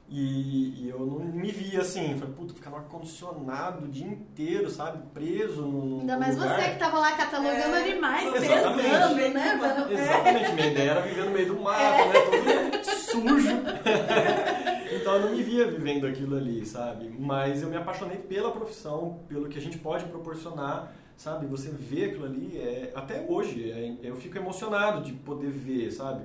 e, 0.08 0.84
e 0.84 0.90
eu 0.90 1.00
não 1.00 1.18
me 1.18 1.52
via 1.52 1.82
assim, 1.82 2.16
falei, 2.20 2.36
puta, 2.36 2.54
ficar 2.54 2.70
no 2.70 2.76
ar-condicionado 2.76 3.86
o 3.86 3.88
dia 3.88 4.06
inteiro, 4.06 4.70
sabe? 4.70 5.00
Preso 5.12 5.64
num. 5.64 6.02
Ainda 6.02 6.20
mais 6.20 6.38
lugar. 6.38 6.62
você 6.62 6.70
que 6.70 6.78
tava 6.78 7.00
lá 7.00 7.14
catalogando 7.14 7.76
É, 7.76 7.90
animais, 7.90 8.36
exatamente. 8.36 8.84
pesando, 8.84 9.16
né? 9.16 9.60
É. 9.90 9.94
Exatamente, 9.94 10.52
minha 10.54 10.68
ideia 10.68 10.92
era 10.92 11.02
viver 11.02 11.26
no 11.26 11.32
meio 11.32 11.48
do 11.48 11.60
mato, 11.60 12.08
né? 12.10 12.70
Todo 12.70 12.96
sujo. 12.98 13.50
então 14.96 15.16
eu 15.16 15.22
não 15.22 15.32
me 15.32 15.42
via 15.42 15.72
vivendo 15.72 16.06
aquilo 16.06 16.38
ali, 16.38 16.64
sabe? 16.68 17.10
Mas 17.18 17.64
eu 17.64 17.70
me 17.70 17.78
apaixonei 17.78 18.18
pela 18.18 18.52
profissão, 18.52 19.22
pelo 19.28 19.50
que 19.50 19.58
a 19.58 19.62
gente 19.62 19.80
pode 19.80 20.06
proporcionar, 20.06 20.94
sabe? 21.18 21.46
Você 21.48 21.70
vê 21.70 22.06
aquilo 22.06 22.26
ali, 22.26 22.58
é, 22.58 22.92
até 22.96 23.26
hoje, 23.28 23.72
é, 23.72 23.98
eu 24.04 24.16
fico 24.16 24.38
emocionado 24.38 25.02
de 25.02 25.14
poder 25.14 25.50
ver, 25.50 25.92
sabe? 25.92 26.24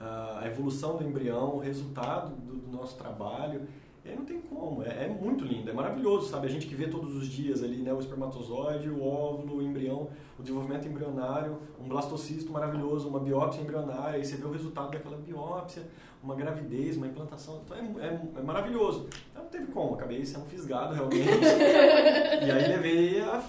A 0.00 0.48
evolução 0.48 0.96
do 0.96 1.04
embrião, 1.04 1.54
o 1.54 1.58
resultado 1.60 2.34
do, 2.34 2.56
do 2.56 2.76
nosso 2.76 2.96
trabalho. 2.96 3.62
E 4.04 4.12
não 4.16 4.24
tem 4.24 4.40
como, 4.40 4.82
é, 4.82 5.04
é 5.04 5.08
muito 5.08 5.44
lindo, 5.44 5.70
é 5.70 5.72
maravilhoso, 5.72 6.28
sabe? 6.28 6.48
A 6.48 6.50
gente 6.50 6.66
que 6.66 6.74
vê 6.74 6.88
todos 6.88 7.14
os 7.14 7.28
dias 7.28 7.62
ali, 7.62 7.76
né? 7.76 7.92
O 7.92 8.00
espermatozoide, 8.00 8.90
o 8.90 9.00
óvulo, 9.00 9.58
o 9.58 9.62
embrião, 9.62 10.08
o 10.36 10.42
desenvolvimento 10.42 10.88
embrionário, 10.88 11.56
um 11.80 11.86
blastocisto 11.86 12.50
maravilhoso, 12.50 13.08
uma 13.08 13.20
biópsia 13.20 13.62
embrionária, 13.62 14.18
e 14.18 14.24
você 14.24 14.36
vê 14.36 14.44
o 14.44 14.50
resultado 14.50 14.90
daquela 14.90 15.16
biópsia, 15.16 15.84
uma 16.20 16.34
gravidez, 16.34 16.96
uma 16.96 17.06
implantação, 17.06 17.62
então 17.64 17.76
é, 17.76 18.06
é, 18.06 18.20
é 18.38 18.42
maravilhoso. 18.42 19.08
Então 19.30 19.44
não 19.44 19.50
teve 19.50 19.66
como, 19.66 19.94
acabei 19.94 20.26
sendo 20.26 20.46
fisgado 20.46 20.94
realmente, 20.94 21.28
e 22.44 22.50
aí 22.50 22.68
levei 22.68 23.20
a, 23.20 23.40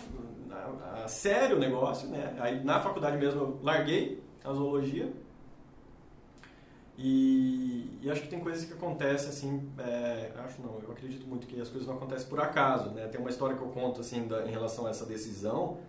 a- 1.03 1.07
sério 1.07 1.57
o 1.57 1.59
negócio, 1.59 2.07
né? 2.09 2.35
Aí 2.39 2.63
na 2.63 2.79
faculdade 2.79 3.17
mesmo 3.17 3.39
eu 3.41 3.59
larguei 3.61 4.21
a 4.43 4.53
zoologia, 4.53 5.11
e, 6.97 7.97
e 8.03 8.11
acho 8.11 8.21
que 8.21 8.27
tem 8.27 8.39
coisas 8.39 8.65
que 8.65 8.73
acontecem 8.73 9.29
assim, 9.29 9.67
é, 9.79 10.31
acho 10.45 10.61
não, 10.61 10.79
eu 10.83 10.91
acredito 10.91 11.25
muito 11.25 11.47
que 11.47 11.59
as 11.59 11.67
coisas 11.69 11.87
não 11.87 11.95
acontecem 11.95 12.27
por 12.29 12.39
acaso, 12.39 12.89
né? 12.91 13.07
Tem 13.07 13.19
uma 13.19 13.31
história 13.31 13.55
que 13.55 13.63
eu 13.63 13.69
conto 13.69 13.99
assim 14.01 14.27
da- 14.27 14.45
em 14.45 14.51
relação 14.51 14.85
a 14.85 14.91
essa 14.91 15.05
decisão, 15.05 15.79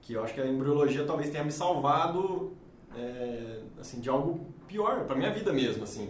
que 0.00 0.12
eu 0.12 0.22
acho 0.22 0.32
que 0.32 0.40
a 0.40 0.46
embriologia 0.46 1.04
talvez 1.04 1.30
tenha 1.30 1.42
me 1.42 1.50
salvado 1.50 2.52
é, 2.96 3.62
assim 3.80 3.98
de 4.00 4.08
algo 4.08 4.46
pior 4.68 5.04
para 5.06 5.16
minha 5.16 5.32
vida 5.32 5.52
mesmo, 5.52 5.82
assim. 5.82 6.08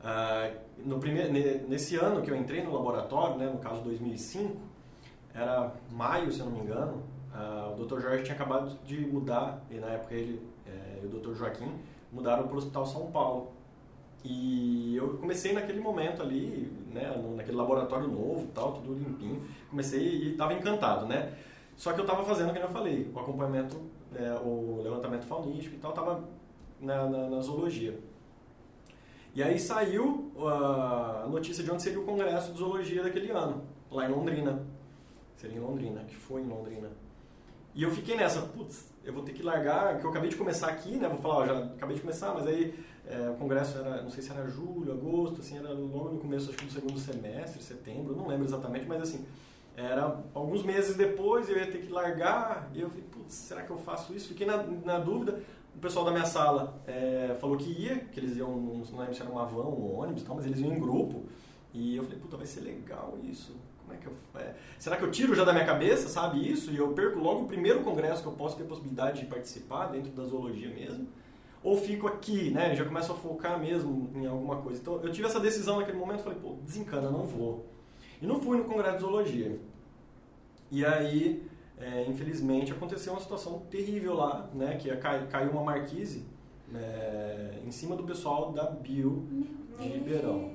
Ah, 0.00 0.48
no 0.84 1.00
primeiro, 1.00 1.32
ne- 1.32 1.58
nesse 1.68 1.96
ano 1.96 2.22
que 2.22 2.30
eu 2.30 2.36
entrei 2.36 2.62
no 2.62 2.72
laboratório, 2.72 3.36
né, 3.36 3.46
no 3.46 3.58
caso 3.58 3.82
2005, 3.82 4.56
era 5.34 5.72
maio, 5.90 6.30
se 6.30 6.38
eu 6.38 6.46
não 6.46 6.52
me 6.52 6.60
engano, 6.60 7.02
ah, 7.36 7.74
o 7.76 7.84
Dr. 7.84 8.00
Jorge 8.00 8.22
tinha 8.24 8.34
acabado 8.34 8.78
de 8.84 8.98
mudar, 9.00 9.62
e 9.70 9.74
na 9.74 9.88
época 9.88 10.14
ele 10.14 10.40
eh, 10.66 11.00
e 11.02 11.06
o 11.06 11.08
Dr. 11.10 11.34
Joaquim 11.34 11.70
mudaram 12.10 12.44
para 12.46 12.54
o 12.54 12.58
Hospital 12.58 12.86
São 12.86 13.10
Paulo. 13.10 13.52
E 14.24 14.96
eu 14.96 15.18
comecei 15.18 15.52
naquele 15.52 15.78
momento 15.78 16.22
ali, 16.22 16.72
né, 16.92 17.14
naquele 17.36 17.56
laboratório 17.56 18.08
novo, 18.08 18.48
tal, 18.54 18.72
tudo 18.72 18.94
limpinho. 18.94 19.46
Comecei 19.68 20.00
e 20.00 20.32
estava 20.32 20.54
encantado, 20.54 21.06
né? 21.06 21.34
Só 21.76 21.92
que 21.92 22.00
eu 22.00 22.04
estava 22.04 22.24
fazendo, 22.24 22.48
como 22.48 22.58
eu 22.58 22.68
falei, 22.70 23.10
o 23.14 23.20
acompanhamento, 23.20 23.76
né, 24.10 24.34
o 24.42 24.80
levantamento 24.82 25.24
faunístico 25.26 25.76
e 25.76 25.78
tal, 25.78 25.90
estava 25.90 26.24
na, 26.80 27.06
na, 27.06 27.28
na 27.28 27.40
zoologia. 27.40 28.00
E 29.34 29.42
aí 29.42 29.58
saiu 29.58 30.32
ah, 30.38 31.24
a 31.26 31.28
notícia 31.28 31.62
de 31.62 31.70
onde 31.70 31.82
seria 31.82 32.00
o 32.00 32.04
congresso 32.04 32.52
de 32.52 32.58
zoologia 32.58 33.02
daquele 33.02 33.30
ano, 33.30 33.62
lá 33.90 34.06
em 34.06 34.10
Londrina. 34.10 34.64
Seria 35.36 35.58
em 35.58 35.60
Londrina, 35.60 36.02
que 36.04 36.16
foi 36.16 36.40
em 36.40 36.46
Londrina. 36.46 36.88
E 37.76 37.82
eu 37.82 37.90
fiquei 37.90 38.16
nessa, 38.16 38.40
putz, 38.40 38.90
eu 39.04 39.12
vou 39.12 39.22
ter 39.22 39.34
que 39.34 39.42
largar, 39.42 39.98
que 39.98 40.06
eu 40.06 40.08
acabei 40.08 40.30
de 40.30 40.36
começar 40.36 40.68
aqui, 40.68 40.96
né? 40.96 41.10
Vou 41.10 41.18
falar, 41.18 41.36
ó, 41.36 41.46
já 41.46 41.58
acabei 41.58 41.94
de 41.94 42.00
começar, 42.00 42.32
mas 42.32 42.46
aí 42.46 42.74
é, 43.06 43.28
o 43.28 43.34
congresso 43.34 43.76
era, 43.76 44.02
não 44.02 44.08
sei 44.08 44.22
se 44.22 44.30
era 44.30 44.48
julho, 44.48 44.92
agosto, 44.92 45.42
assim, 45.42 45.58
era 45.58 45.68
logo 45.74 46.14
no 46.14 46.18
começo, 46.18 46.48
acho 46.48 46.56
que 46.56 46.64
do 46.64 46.72
segundo 46.72 46.98
semestre, 46.98 47.62
setembro, 47.62 48.16
não 48.16 48.26
lembro 48.26 48.46
exatamente, 48.46 48.86
mas 48.86 49.02
assim, 49.02 49.26
era 49.76 50.24
alguns 50.32 50.62
meses 50.62 50.96
depois, 50.96 51.50
eu 51.50 51.58
ia 51.58 51.70
ter 51.70 51.82
que 51.82 51.92
largar, 51.92 52.70
e 52.72 52.80
eu 52.80 52.88
falei, 52.88 53.04
putz, 53.12 53.34
será 53.34 53.60
que 53.60 53.68
eu 53.68 53.76
faço 53.76 54.14
isso? 54.14 54.28
Fiquei 54.28 54.46
na, 54.46 54.62
na 54.62 54.98
dúvida, 54.98 55.42
o 55.74 55.78
pessoal 55.78 56.06
da 56.06 56.12
minha 56.12 56.24
sala 56.24 56.80
é, 56.86 57.36
falou 57.38 57.58
que 57.58 57.70
ia, 57.70 57.98
que 57.98 58.18
eles 58.18 58.38
iam, 58.38 58.56
não 58.56 58.98
lembro 58.98 59.14
se 59.14 59.20
era 59.20 59.30
uma 59.30 59.44
van, 59.44 59.64
um 59.64 59.98
ônibus 59.98 60.22
tal, 60.22 60.34
mas 60.34 60.46
eles 60.46 60.60
iam 60.60 60.72
em 60.72 60.80
grupo, 60.80 61.26
e 61.74 61.94
eu 61.94 62.04
falei, 62.04 62.18
puta, 62.18 62.38
vai 62.38 62.46
ser 62.46 62.60
legal 62.60 63.18
isso. 63.22 63.54
Como 63.86 63.96
é 63.96 64.00
que 64.00 64.06
eu. 64.06 64.12
é, 64.40 64.54
será 64.78 64.96
que 64.96 65.04
eu 65.04 65.10
tiro 65.10 65.34
já 65.34 65.44
da 65.44 65.52
minha 65.52 65.64
cabeça, 65.64 66.08
sabe, 66.08 66.46
isso? 66.50 66.70
E 66.72 66.76
eu 66.76 66.88
perco 66.92 67.18
logo 67.20 67.42
o 67.42 67.46
primeiro 67.46 67.80
congresso 67.82 68.20
que 68.22 68.28
eu 68.28 68.32
posso 68.32 68.56
ter 68.56 68.64
possibilidade 68.64 69.20
de 69.20 69.26
participar 69.26 69.86
dentro 69.86 70.10
da 70.10 70.24
zoologia 70.24 70.68
mesmo? 70.68 71.06
Ou 71.62 71.76
fico 71.76 72.06
aqui, 72.06 72.50
né? 72.50 72.74
Já 72.74 72.84
começo 72.84 73.12
a 73.12 73.14
focar 73.14 73.58
mesmo 73.58 74.10
em 74.14 74.26
alguma 74.26 74.56
coisa. 74.56 74.80
Então 74.80 75.00
eu 75.02 75.10
tive 75.12 75.26
essa 75.26 75.40
decisão 75.40 75.78
naquele 75.78 75.98
momento, 75.98 76.22
falei, 76.22 76.38
pô, 76.38 76.56
desencana, 76.64 77.10
não 77.10 77.24
vou. 77.24 77.66
E 78.20 78.26
não 78.26 78.40
fui 78.40 78.56
no 78.58 78.64
congresso 78.64 78.96
de 78.96 79.00
zoologia. 79.02 79.58
E 80.70 80.84
aí, 80.84 81.42
é, 81.78 82.04
infelizmente, 82.08 82.72
aconteceu 82.72 83.12
uma 83.12 83.20
situação 83.20 83.60
terrível 83.70 84.14
lá, 84.14 84.48
né? 84.54 84.76
Que 84.76 84.94
cai- 84.96 85.26
caiu 85.28 85.50
uma 85.52 85.62
marquise 85.62 86.24
é, 86.74 87.58
em 87.66 87.70
cima 87.70 87.94
do 87.96 88.02
pessoal 88.04 88.52
da 88.52 88.64
Bio 88.64 89.26
de 89.78 89.88
Ribeirão. 89.88 90.52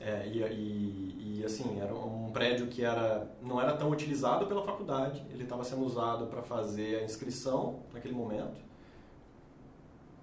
É, 0.00 0.26
e, 0.28 0.38
e, 0.42 1.05
assim, 1.46 1.80
era 1.80 1.94
um 1.94 2.30
prédio 2.30 2.66
que 2.66 2.84
era, 2.84 3.30
não 3.42 3.60
era 3.60 3.76
tão 3.76 3.90
utilizado 3.90 4.46
pela 4.46 4.62
faculdade, 4.62 5.24
ele 5.30 5.44
estava 5.44 5.64
sendo 5.64 5.84
usado 5.84 6.26
para 6.26 6.42
fazer 6.42 7.00
a 7.00 7.04
inscrição 7.04 7.80
naquele 7.92 8.14
momento, 8.14 8.60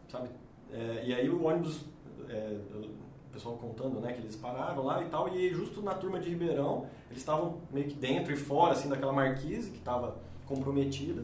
sabe? 0.07 0.29
É, 0.71 1.03
e 1.05 1.13
aí 1.13 1.29
o 1.29 1.45
ônibus, 1.45 1.85
é, 2.29 2.59
o 2.75 3.33
pessoal 3.33 3.55
contando, 3.57 3.99
né, 3.99 4.13
que 4.13 4.21
eles 4.21 4.35
pararam 4.35 4.83
lá 4.83 5.01
e 5.03 5.09
tal, 5.09 5.35
e 5.35 5.49
justo 5.53 5.81
na 5.81 5.93
turma 5.93 6.19
de 6.19 6.29
Ribeirão, 6.29 6.87
eles 7.09 7.19
estavam 7.19 7.59
meio 7.71 7.87
que 7.87 7.95
dentro 7.95 8.31
e 8.31 8.35
fora, 8.35 8.73
assim, 8.73 8.89
daquela 8.89 9.13
marquise 9.13 9.71
que 9.71 9.77
estava 9.77 10.17
comprometida, 10.45 11.23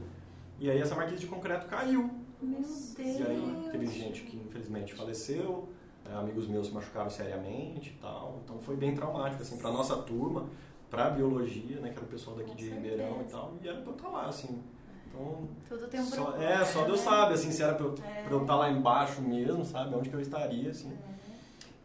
e 0.60 0.70
aí 0.70 0.82
essa 0.82 0.96
marquise 0.96 1.20
de 1.20 1.28
concreto 1.28 1.68
caiu. 1.68 2.10
Meu 2.42 2.62
Deus. 2.62 2.96
E 2.98 3.24
aí 3.24 3.70
teve 3.72 3.88
gente 3.88 4.24
que 4.24 4.38
infelizmente 4.38 4.94
faleceu, 4.94 5.70
amigos 6.14 6.48
meus 6.48 6.68
se 6.68 6.74
machucaram 6.74 7.10
seriamente 7.10 7.90
e 7.92 8.02
tal. 8.02 8.40
Então 8.44 8.60
foi 8.60 8.76
bem 8.76 8.96
traumático, 8.96 9.42
assim, 9.42 9.58
pra 9.58 9.72
nossa 9.72 9.96
turma, 9.98 10.46
pra 10.90 11.10
biologia, 11.10 11.80
né, 11.80 11.90
que 11.90 11.96
era 11.98 12.06
o 12.06 12.10
pessoal 12.10 12.36
daqui 12.36 12.50
Com 12.52 12.56
de 12.56 12.70
Ribeirão 12.70 13.06
e 13.08 13.10
certeza. 13.16 13.30
tal. 13.38 13.54
E 13.62 13.68
era 13.68 13.78
pra 13.82 13.92
eu 13.92 13.96
estar 13.96 14.08
lá, 14.10 14.26
assim. 14.28 14.60
Então, 15.08 15.48
Tudo 15.68 15.88
tem 15.88 16.00
um 16.00 16.06
só, 16.06 16.36
é, 16.38 16.64
só 16.66 16.84
Deus 16.86 17.00
né? 17.04 17.06
sabe, 17.12 17.34
assim, 17.34 17.52
se 17.52 17.64
era 17.64 17.74
pra 17.74 17.86
eu, 17.86 17.96
É. 18.06 18.24
pra 18.24 18.32
eu 18.34 18.42
estar 18.42 18.56
lá 18.56 18.70
embaixo 18.72 19.22
mesmo, 19.22 19.66
sabe, 19.66 19.96
onde 19.96 20.10
que 20.10 20.16
eu 20.16 20.22
estaria, 20.22 20.70
assim. 20.70 20.92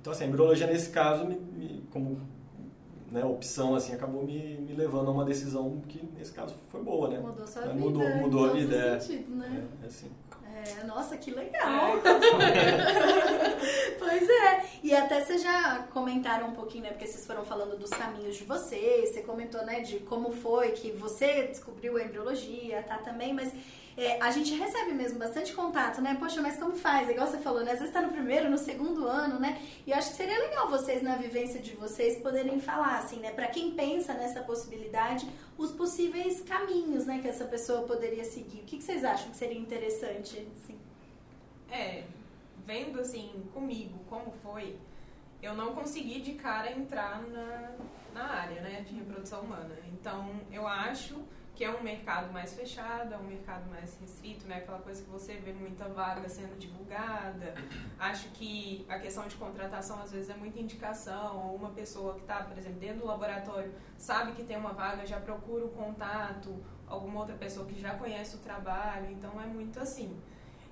Então, 0.01 0.13
assim, 0.13 0.25
a 0.25 0.27
embriologia 0.27 0.67
nesse 0.67 0.91
caso, 0.91 1.25
me, 1.25 1.35
me- 1.37 1.83
como 1.91 2.21
né, 3.11 3.25
opção, 3.25 3.75
assim, 3.75 3.95
acabou 3.95 4.25
me, 4.25 4.57
me 4.59 4.75
levando 4.75 5.09
a 5.09 5.13
uma 5.13 5.25
decisão 5.25 5.81
que, 5.89 6.05
nesse 6.19 6.33
caso, 6.33 6.55
foi 6.69 6.83
boa, 6.83 7.09
né? 7.09 7.19
Mudou 7.21 7.47
sua 7.47 7.63
É, 7.63 7.69
vida. 7.69 7.79
mudou- 7.81 8.17
mudou 8.17 8.45
a 8.45 8.53
vida, 8.53 8.75
é. 8.77 8.97
os 8.99 9.05
sentidos, 9.05 9.31
né? 9.37 9.67
É, 9.83 9.85
é 9.85 9.87
assim. 9.87 10.11
É. 10.67 10.81
É, 10.81 10.85
nossa, 10.85 11.17
que 11.17 11.31
legal! 11.31 12.01
pois 13.99 14.29
é, 14.29 14.65
e 14.83 14.95
até 14.95 15.23
vocês 15.23 15.43
já 15.43 15.87
comentaram 15.93 16.49
um 16.49 16.53
pouquinho, 16.53 16.85
né? 16.85 16.91
Porque 16.91 17.07
vocês 17.07 17.27
foram 17.27 17.45
falando 17.45 17.79
dos 17.79 17.91
caminhos 17.91 18.37
de 18.37 18.45
vocês, 18.45 19.11
você 19.11 19.23
comentou, 19.23 19.65
né, 19.65 19.81
de 19.81 19.99
como 20.01 20.33
foi 20.33 20.73
que 20.73 20.91
você 20.91 21.49
descobriu 21.49 21.97
a 21.97 22.03
embriologia, 22.03 22.83
tá 22.83 22.99
também, 22.99 23.35
mas 23.35 23.53
é, 23.97 24.21
a 24.21 24.31
gente 24.33 24.53
recebe 24.55 24.93
mesmo 24.93 25.19
bastante 25.19 25.53
contato, 25.53 26.01
né? 26.01 26.17
Poxa, 26.19 26.41
mas 26.43 26.59
como 26.59 26.75
faz? 26.75 27.09
Igual 27.09 27.29
você 27.29 27.39
falou, 27.39 27.65
né? 27.65 27.73
Às 27.73 27.79
vezes 27.79 27.95
tá 27.95 28.03
no 28.03 28.11
primeiro, 28.11 28.51
no 28.51 28.59
segundo 28.59 29.07
ano, 29.07 29.39
né? 29.39 29.63
E 29.87 29.93
eu 29.93 29.97
acho 29.97 30.11
que 30.11 30.17
seria 30.17 30.37
legal 30.37 30.69
vocês, 30.69 31.01
na 31.01 31.15
vivência 31.15 31.61
de 31.61 31.77
vocês, 31.77 32.19
poderem 32.21 32.59
falar, 32.59 32.99
assim, 32.99 33.21
né? 33.21 33.31
Pra 33.31 33.47
quem 33.47 33.71
pensa 33.73 34.13
nessa 34.13 34.43
possibilidade, 34.43 35.29
os 35.57 35.71
possíveis 35.71 36.41
caminhos, 36.41 37.07
né? 37.07 37.21
Que 37.21 37.29
essa 37.29 37.45
pessoa 37.45 37.83
poderia 37.83 38.25
seguir. 38.25 38.61
O 38.61 38.65
que, 38.65 38.79
que 38.79 38.83
vocês 38.85 39.05
acham 39.05 39.31
que 39.31 39.37
seria 39.37 39.59
interessante, 39.59 40.45
assim? 40.57 40.77
É, 41.71 42.03
vendo, 42.67 43.01
assim, 43.01 43.49
comigo 43.53 44.01
como 44.09 44.33
foi, 44.43 44.77
eu 45.41 45.55
não 45.55 45.73
consegui 45.73 46.21
de 46.21 46.33
cara 46.35 46.73
entrar 46.73 47.23
na, 47.29 47.73
na 48.13 48.25
área, 48.25 48.61
né? 48.61 48.85
De 48.89 48.93
reprodução 48.93 49.43
humana. 49.43 49.77
Então, 49.93 50.41
eu 50.51 50.67
acho 50.67 51.15
que 51.55 51.65
é 51.65 51.71
um 51.71 51.83
mercado 51.83 52.33
mais 52.33 52.53
fechado, 52.53 53.15
é 53.15 53.17
um 53.17 53.23
mercado 53.23 53.71
mais 53.71 53.97
restrito, 54.01 54.47
né? 54.47 54.57
Aquela 54.57 54.81
coisa 54.81 55.03
que 55.03 55.09
você 55.09 55.35
vê 55.35 55.53
muita 55.53 55.89
vaga 55.89 56.29
sendo 56.29 56.59
divulgada. 56.59 57.55
Acho 57.99 58.29
que 58.31 58.85
a 58.89 58.99
questão 58.99 59.27
de 59.29 59.37
contratação 59.37 60.01
às 60.03 60.11
vezes 60.11 60.31
é 60.31 60.35
muita 60.35 60.59
indicação, 60.59 61.47
ou 61.47 61.55
uma 61.55 61.71
pessoa 61.71 62.15
que 62.15 62.23
está, 62.23 62.43
por 62.43 62.59
exemplo, 62.59 62.81
dentro 62.81 63.01
do 63.01 63.07
laboratório 63.07 63.73
sabe 63.97 64.33
que 64.33 64.43
tem 64.43 64.57
uma 64.57 64.73
vaga, 64.73 65.07
já 65.07 65.21
procura 65.21 65.65
o 65.65 65.69
contato, 65.69 66.55
alguma 66.89 67.21
outra 67.21 67.37
pessoa 67.37 67.65
que 67.67 67.79
já 67.81 67.95
conhece 67.95 68.35
o 68.35 68.39
trabalho, 68.41 69.11
então 69.13 69.41
é 69.41 69.47
muito 69.47 69.79
assim. 69.79 70.21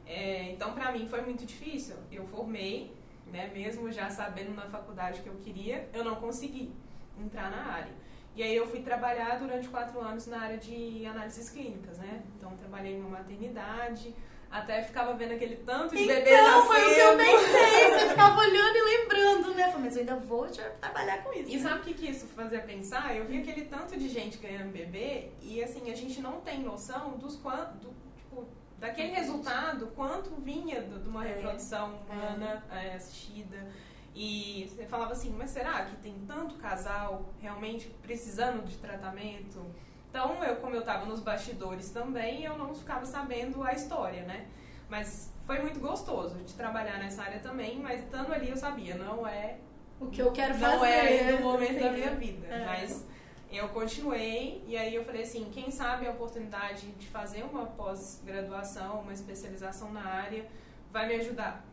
É, 0.04 0.50
então, 0.50 0.74
para 0.74 0.90
mim 0.90 1.06
foi 1.06 1.22
muito 1.22 1.46
difícil. 1.46 1.96
Eu 2.10 2.26
formei, 2.26 2.92
né? 3.32 3.52
Mesmo 3.54 3.90
já 3.92 4.10
sabendo 4.10 4.52
na 4.52 4.66
faculdade 4.66 5.22
que 5.22 5.28
eu 5.28 5.36
queria, 5.36 5.88
eu 5.92 6.04
não 6.04 6.16
consegui 6.16 6.72
entrar 7.16 7.50
na 7.52 7.72
área. 7.72 8.02
E 8.34 8.42
aí 8.42 8.56
eu 8.56 8.66
fui 8.66 8.80
trabalhar 8.80 9.38
durante 9.38 9.68
quatro 9.68 10.00
anos 10.00 10.26
na 10.26 10.40
área 10.40 10.56
de 10.56 11.04
análises 11.04 11.50
clínicas, 11.50 11.98
né? 11.98 12.22
Então 12.36 12.56
trabalhei 12.56 12.94
em 12.94 13.00
uma 13.00 13.18
maternidade, 13.18 14.14
até 14.50 14.82
ficava 14.82 15.14
vendo 15.14 15.32
aquele 15.32 15.56
tanto 15.56 15.96
de 15.96 16.02
então, 16.02 16.14
bebê 16.14 16.30
nascendo. 16.30 16.48
Então, 16.48 16.66
foi 16.66 16.90
o 16.90 16.94
que 16.94 17.00
eu 17.00 17.16
pensei, 17.16 17.90
você 17.98 18.08
ficava 18.10 18.38
olhando 18.38 18.76
e 18.76 18.82
lembrando, 18.82 19.54
né? 19.54 19.64
Falei, 19.64 19.84
mas 19.84 19.96
eu 19.96 20.00
ainda 20.00 20.16
vou 20.16 20.46
trabalhar 20.46 21.24
com 21.24 21.32
isso. 21.32 21.50
E 21.50 21.60
sabe 21.60 21.80
o 21.80 21.82
que, 21.82 21.94
que 21.94 22.10
isso 22.10 22.26
fazia 22.26 22.60
pensar? 22.60 23.16
Eu 23.16 23.24
vi 23.26 23.38
aquele 23.38 23.66
tanto 23.66 23.98
de 23.98 24.08
gente 24.08 24.38
ganhando 24.38 24.70
bebê 24.70 25.30
e 25.40 25.62
assim, 25.62 25.90
a 25.90 25.94
gente 25.94 26.20
não 26.20 26.40
tem 26.40 26.60
noção 26.60 27.16
dos 27.16 27.36
quanto, 27.36 27.76
do, 27.78 27.94
tipo, 28.16 28.46
daquele 28.78 29.12
resultado, 29.12 29.86
quanto 29.94 30.30
vinha 30.40 30.82
de 30.82 31.08
uma 31.08 31.26
é. 31.26 31.34
reprodução 31.34 32.00
humana 32.10 32.62
é. 32.70 32.88
É, 32.88 32.94
assistida. 32.94 33.68
E 34.14 34.68
você 34.68 34.84
falava 34.86 35.12
assim, 35.12 35.34
mas 35.38 35.50
será 35.50 35.84
que 35.86 35.96
tem 35.96 36.14
tanto 36.26 36.56
casal 36.56 37.30
realmente 37.40 37.88
precisando 38.02 38.64
de 38.66 38.76
tratamento? 38.76 39.64
Então, 40.10 40.44
eu, 40.44 40.56
como 40.56 40.74
eu 40.74 40.80
estava 40.80 41.06
nos 41.06 41.20
bastidores 41.20 41.90
também, 41.90 42.44
eu 42.44 42.58
não 42.58 42.74
ficava 42.74 43.06
sabendo 43.06 43.62
a 43.62 43.72
história, 43.72 44.24
né? 44.24 44.46
Mas 44.88 45.32
foi 45.46 45.58
muito 45.60 45.80
gostoso 45.80 46.36
de 46.44 46.52
trabalhar 46.52 46.98
nessa 46.98 47.22
área 47.22 47.40
também, 47.40 47.78
mas 47.78 48.02
estando 48.02 48.30
ali 48.30 48.50
eu 48.50 48.56
sabia, 48.56 48.94
não 48.94 49.26
é 49.26 49.56
o 49.98 50.08
que 50.08 50.20
eu 50.20 50.30
quero 50.30 50.52
não 50.58 50.60
fazer. 50.60 50.76
Não 50.76 50.84
é 50.84 51.32
no 51.32 51.40
momento 51.40 51.80
da 51.80 51.90
minha 51.92 52.14
vida, 52.14 52.46
é. 52.46 52.66
mas 52.66 53.06
eu 53.50 53.68
continuei 53.70 54.62
e 54.66 54.76
aí 54.76 54.94
eu 54.94 55.04
falei 55.04 55.22
assim, 55.22 55.48
quem 55.50 55.70
sabe 55.70 56.06
a 56.06 56.10
oportunidade 56.10 56.86
de 56.92 57.06
fazer 57.06 57.42
uma 57.44 57.66
pós-graduação, 57.66 59.00
uma 59.00 59.12
especialização 59.14 59.92
na 59.92 60.04
área 60.04 60.46
vai 60.90 61.06
me 61.06 61.14
ajudar. 61.14 61.64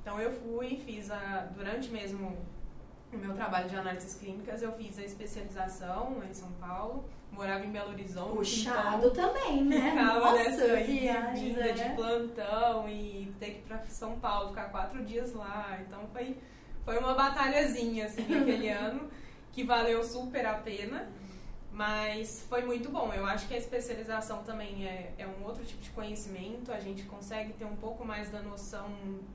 Então 0.00 0.20
eu 0.20 0.32
fui, 0.32 0.80
fiz 0.84 1.10
a 1.10 1.48
durante 1.54 1.90
mesmo 1.90 2.36
o 3.12 3.16
meu 3.16 3.34
trabalho 3.34 3.68
de 3.68 3.76
análises 3.76 4.14
clínicas, 4.14 4.62
eu 4.62 4.72
fiz 4.72 4.98
a 4.98 5.02
especialização 5.02 6.22
em 6.28 6.32
São 6.32 6.50
Paulo, 6.52 7.04
morava 7.32 7.64
em 7.64 7.70
Belo 7.70 7.90
Horizonte. 7.90 8.36
Puxado 8.36 9.08
então, 9.08 9.32
também, 9.34 9.64
né? 9.64 9.90
Ficava 9.90 10.20
Nossa, 10.20 10.36
nessa 10.36 10.76
viagem, 10.76 11.60
é. 11.60 11.72
de 11.72 11.94
plantão 11.96 12.88
e 12.88 13.34
ter 13.38 13.46
que 13.46 13.58
ir 13.58 13.62
pra 13.62 13.84
São 13.86 14.18
Paulo, 14.20 14.50
ficar 14.50 14.70
quatro 14.70 15.04
dias 15.04 15.32
lá. 15.34 15.78
Então 15.86 16.06
foi, 16.12 16.36
foi 16.84 16.98
uma 16.98 17.14
batalhazinha, 17.14 18.06
assim, 18.06 18.22
aquele 18.32 18.68
ano, 18.68 19.10
que 19.52 19.64
valeu 19.64 20.04
super 20.04 20.46
a 20.46 20.54
pena. 20.54 21.08
Mas 21.80 22.44
foi 22.46 22.60
muito 22.60 22.90
bom. 22.90 23.10
Eu 23.10 23.24
acho 23.24 23.48
que 23.48 23.54
a 23.54 23.56
especialização 23.56 24.42
também 24.42 24.86
é, 24.86 25.14
é 25.16 25.26
um 25.26 25.46
outro 25.46 25.64
tipo 25.64 25.80
de 25.80 25.88
conhecimento. 25.88 26.70
A 26.70 26.78
gente 26.78 27.04
consegue 27.04 27.54
ter 27.54 27.64
um 27.64 27.74
pouco 27.74 28.04
mais 28.04 28.28
da 28.28 28.42
noção 28.42 28.86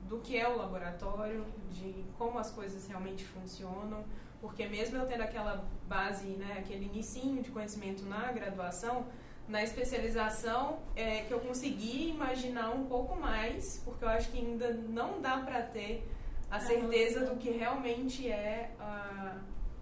do 0.08 0.20
que 0.20 0.38
é 0.38 0.48
o 0.48 0.56
laboratório, 0.56 1.44
de 1.72 2.04
como 2.16 2.38
as 2.38 2.52
coisas 2.52 2.86
realmente 2.86 3.24
funcionam. 3.24 4.04
Porque 4.40 4.64
mesmo 4.64 4.96
eu 4.96 5.06
tendo 5.06 5.22
aquela 5.22 5.64
base, 5.88 6.28
né, 6.42 6.58
aquele 6.60 6.84
inicinho 6.84 7.42
de 7.42 7.50
conhecimento 7.50 8.04
na 8.04 8.30
graduação, 8.30 9.08
na 9.48 9.64
especialização 9.64 10.78
é 10.94 11.22
que 11.22 11.34
eu 11.34 11.40
consegui 11.40 12.10
imaginar 12.10 12.70
um 12.70 12.86
pouco 12.86 13.16
mais, 13.20 13.82
porque 13.84 14.04
eu 14.04 14.08
acho 14.08 14.30
que 14.30 14.38
ainda 14.38 14.72
não 14.72 15.20
dá 15.20 15.38
para 15.38 15.62
ter 15.62 16.08
a 16.48 16.60
certeza 16.60 17.26
do 17.26 17.34
que 17.38 17.50
realmente 17.50 18.30
é 18.30 18.70
a 18.78 19.34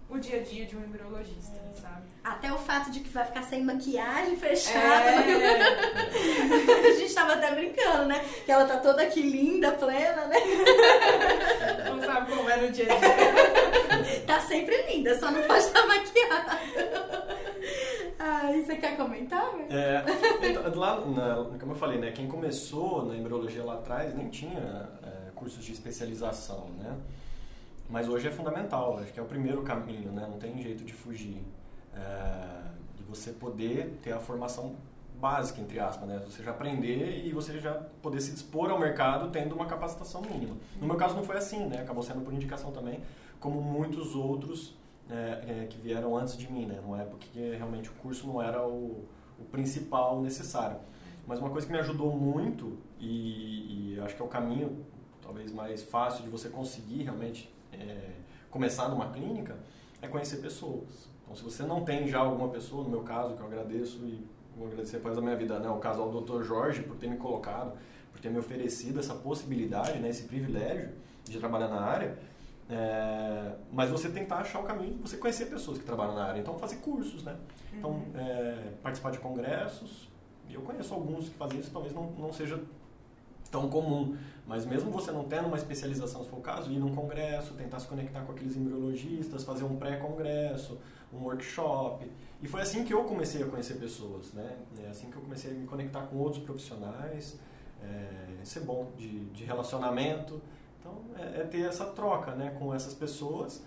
o 0.09 0.19
dia 0.19 0.39
a 0.39 0.43
dia 0.43 0.65
de 0.65 0.75
um 0.75 0.83
embriologista, 0.83 1.57
é. 1.57 1.79
sabe? 1.79 2.03
Até 2.23 2.51
o 2.51 2.57
fato 2.57 2.91
de 2.91 2.99
que 2.99 3.09
vai 3.09 3.25
ficar 3.25 3.43
sem 3.43 3.63
maquiagem 3.63 4.35
fechada. 4.35 5.09
É. 5.09 6.89
a 6.89 6.99
gente 6.99 7.13
tava 7.13 7.33
até 7.33 7.53
brincando, 7.53 8.05
né? 8.05 8.23
Que 8.45 8.51
ela 8.51 8.65
tá 8.65 8.77
toda 8.77 9.01
aqui 9.01 9.21
linda, 9.21 9.71
plena, 9.71 10.25
né? 10.27 10.37
Não 11.89 12.01
sabe 12.01 12.31
como 12.31 12.49
é 12.49 12.57
no 12.57 12.71
dia 12.71 12.85
a 12.85 12.97
dia. 12.97 14.21
tá 14.27 14.39
sempre 14.41 14.75
linda, 14.83 15.17
só 15.17 15.31
não 15.31 15.41
pode 15.43 15.59
estar 15.59 15.85
maquiada. 15.87 16.59
Ah, 18.19 18.51
você 18.51 18.75
quer 18.75 18.97
comentar? 18.97 19.53
É, 19.69 20.03
então, 20.49 20.79
lá, 20.79 20.99
na, 21.01 21.57
como 21.59 21.73
eu 21.73 21.75
falei, 21.75 21.97
né? 21.97 22.11
Quem 22.11 22.27
começou 22.27 23.05
na 23.05 23.15
embriologia 23.15 23.63
lá 23.63 23.75
atrás 23.75 24.15
nem 24.15 24.29
tinha 24.29 24.89
é, 25.03 25.31
cursos 25.35 25.63
de 25.63 25.71
especialização, 25.71 26.69
né? 26.77 26.95
Mas 27.89 28.09
hoje 28.09 28.27
é 28.27 28.31
fundamental, 28.31 28.97
acho 28.99 29.13
que 29.13 29.19
é 29.19 29.23
o 29.23 29.27
primeiro 29.27 29.61
caminho, 29.61 30.11
né? 30.11 30.27
não 30.29 30.39
tem 30.39 30.61
jeito 30.61 30.83
de 30.83 30.93
fugir. 30.93 31.43
É, 31.93 32.65
de 32.95 33.03
você 33.03 33.31
poder 33.31 33.99
ter 34.01 34.11
a 34.11 34.19
formação 34.19 34.75
básica, 35.19 35.61
entre 35.61 35.79
aspas, 35.79 36.07
né? 36.07 36.21
Você 36.25 36.43
já 36.43 36.51
aprender 36.51 37.25
e 37.25 37.31
você 37.31 37.59
já 37.59 37.73
poder 38.01 38.19
se 38.19 38.31
dispor 38.31 38.69
ao 38.69 38.79
mercado 38.79 39.31
tendo 39.31 39.55
uma 39.55 39.65
capacitação 39.65 40.21
mínima. 40.21 40.55
No 40.79 40.87
meu 40.87 40.97
caso 40.97 41.15
não 41.15 41.23
foi 41.23 41.37
assim, 41.37 41.65
né? 41.67 41.81
Acabou 41.81 42.03
sendo 42.03 42.21
por 42.21 42.33
indicação 42.33 42.71
também, 42.71 42.99
como 43.39 43.61
muitos 43.61 44.15
outros 44.15 44.75
é, 45.09 45.63
é, 45.63 45.67
que 45.69 45.79
vieram 45.79 46.17
antes 46.17 46.37
de 46.37 46.51
mim, 46.51 46.65
né? 46.65 46.79
Numa 46.81 47.01
época 47.01 47.17
que 47.19 47.55
realmente 47.55 47.89
o 47.89 47.93
curso 47.93 48.27
não 48.27 48.41
era 48.41 48.67
o, 48.67 49.05
o 49.39 49.45
principal 49.51 50.21
necessário. 50.21 50.77
Mas 51.25 51.39
uma 51.39 51.49
coisa 51.49 51.65
que 51.65 51.73
me 51.73 51.79
ajudou 51.79 52.15
muito 52.15 52.77
e, 52.99 53.95
e 53.95 53.99
acho 54.01 54.15
que 54.15 54.21
é 54.21 54.25
o 54.25 54.27
caminho 54.27 54.85
talvez 55.21 55.51
mais 55.51 55.81
fácil 55.81 56.23
de 56.23 56.29
você 56.29 56.49
conseguir 56.49 57.03
realmente 57.03 57.51
é, 57.79 58.11
começar 58.49 58.89
numa 58.89 59.09
clínica 59.11 59.57
é 60.01 60.07
conhecer 60.07 60.37
pessoas. 60.37 61.09
Então, 61.23 61.35
se 61.35 61.43
você 61.43 61.63
não 61.63 61.83
tem 61.83 62.07
já 62.07 62.19
alguma 62.19 62.49
pessoa, 62.49 62.83
no 62.83 62.89
meu 62.89 63.01
caso, 63.01 63.35
que 63.35 63.41
eu 63.41 63.47
agradeço 63.47 63.97
e 64.05 64.25
vou 64.55 64.67
agradecer 64.67 64.97
depois 64.97 65.15
da 65.15 65.21
minha 65.21 65.35
vida, 65.35 65.59
né, 65.59 65.69
o 65.69 65.77
caso 65.77 66.01
ao 66.01 66.21
Dr. 66.21 66.43
Jorge 66.43 66.81
por 66.81 66.95
ter 66.95 67.07
me 67.07 67.17
colocado, 67.17 67.77
por 68.11 68.21
ter 68.21 68.29
me 68.29 68.39
oferecido 68.39 68.99
essa 68.99 69.13
possibilidade, 69.15 69.99
né, 69.99 70.09
esse 70.09 70.23
privilégio 70.23 70.89
de 71.23 71.37
trabalhar 71.39 71.67
na 71.67 71.81
área. 71.81 72.17
É, 72.67 73.53
mas 73.71 73.91
você 73.91 74.09
tentar 74.09 74.37
achar 74.37 74.59
o 74.59 74.63
caminho, 74.63 74.97
você 75.01 75.17
conhecer 75.17 75.45
pessoas 75.45 75.77
que 75.77 75.83
trabalham 75.83 76.15
na 76.15 76.25
área. 76.25 76.39
Então, 76.39 76.57
fazer 76.57 76.77
cursos, 76.77 77.23
né? 77.23 77.35
Então, 77.73 77.91
uhum. 77.91 78.11
é, 78.15 78.71
participar 78.81 79.11
de 79.11 79.19
congressos. 79.19 80.09
E 80.49 80.53
eu 80.53 80.61
conheço 80.61 80.93
alguns 80.93 81.29
que 81.29 81.35
fazem 81.35 81.59
isso, 81.59 81.69
talvez 81.71 81.93
não, 81.93 82.11
não 82.11 82.33
seja 82.33 82.59
tão 83.51 83.69
comum. 83.69 84.17
Mas 84.47 84.65
mesmo 84.65 84.91
você 84.91 85.11
não 85.11 85.23
tendo 85.23 85.47
uma 85.47 85.57
especialização, 85.57 86.23
se 86.23 86.29
for 86.29 86.37
o 86.37 86.41
caso, 86.41 86.71
ir 86.71 86.77
num 86.77 86.93
congresso, 86.93 87.53
tentar 87.55 87.79
se 87.79 87.87
conectar 87.87 88.21
com 88.21 88.31
aqueles 88.31 88.55
embriologistas, 88.55 89.43
fazer 89.43 89.63
um 89.63 89.75
pré-congresso, 89.75 90.77
um 91.11 91.23
workshop. 91.23 92.09
E 92.41 92.47
foi 92.47 92.61
assim 92.61 92.83
que 92.83 92.93
eu 92.93 93.03
comecei 93.05 93.41
a 93.41 93.47
conhecer 93.47 93.75
pessoas, 93.75 94.33
né? 94.33 94.55
É 94.83 94.89
assim 94.89 95.09
que 95.09 95.15
eu 95.15 95.21
comecei 95.21 95.51
a 95.51 95.53
me 95.55 95.65
conectar 95.65 96.01
com 96.01 96.17
outros 96.17 96.43
profissionais, 96.43 97.39
é, 97.81 98.43
ser 98.43 98.59
bom 98.61 98.91
de, 98.95 99.25
de 99.25 99.43
relacionamento. 99.43 100.39
Então, 100.79 100.93
é, 101.17 101.41
é, 101.41 101.43
ter 101.45 101.61
essa 101.61 101.85
troca 101.85 102.35
né, 102.35 102.55
com 102.59 102.73
essas 102.73 102.93
pessoas 102.93 103.63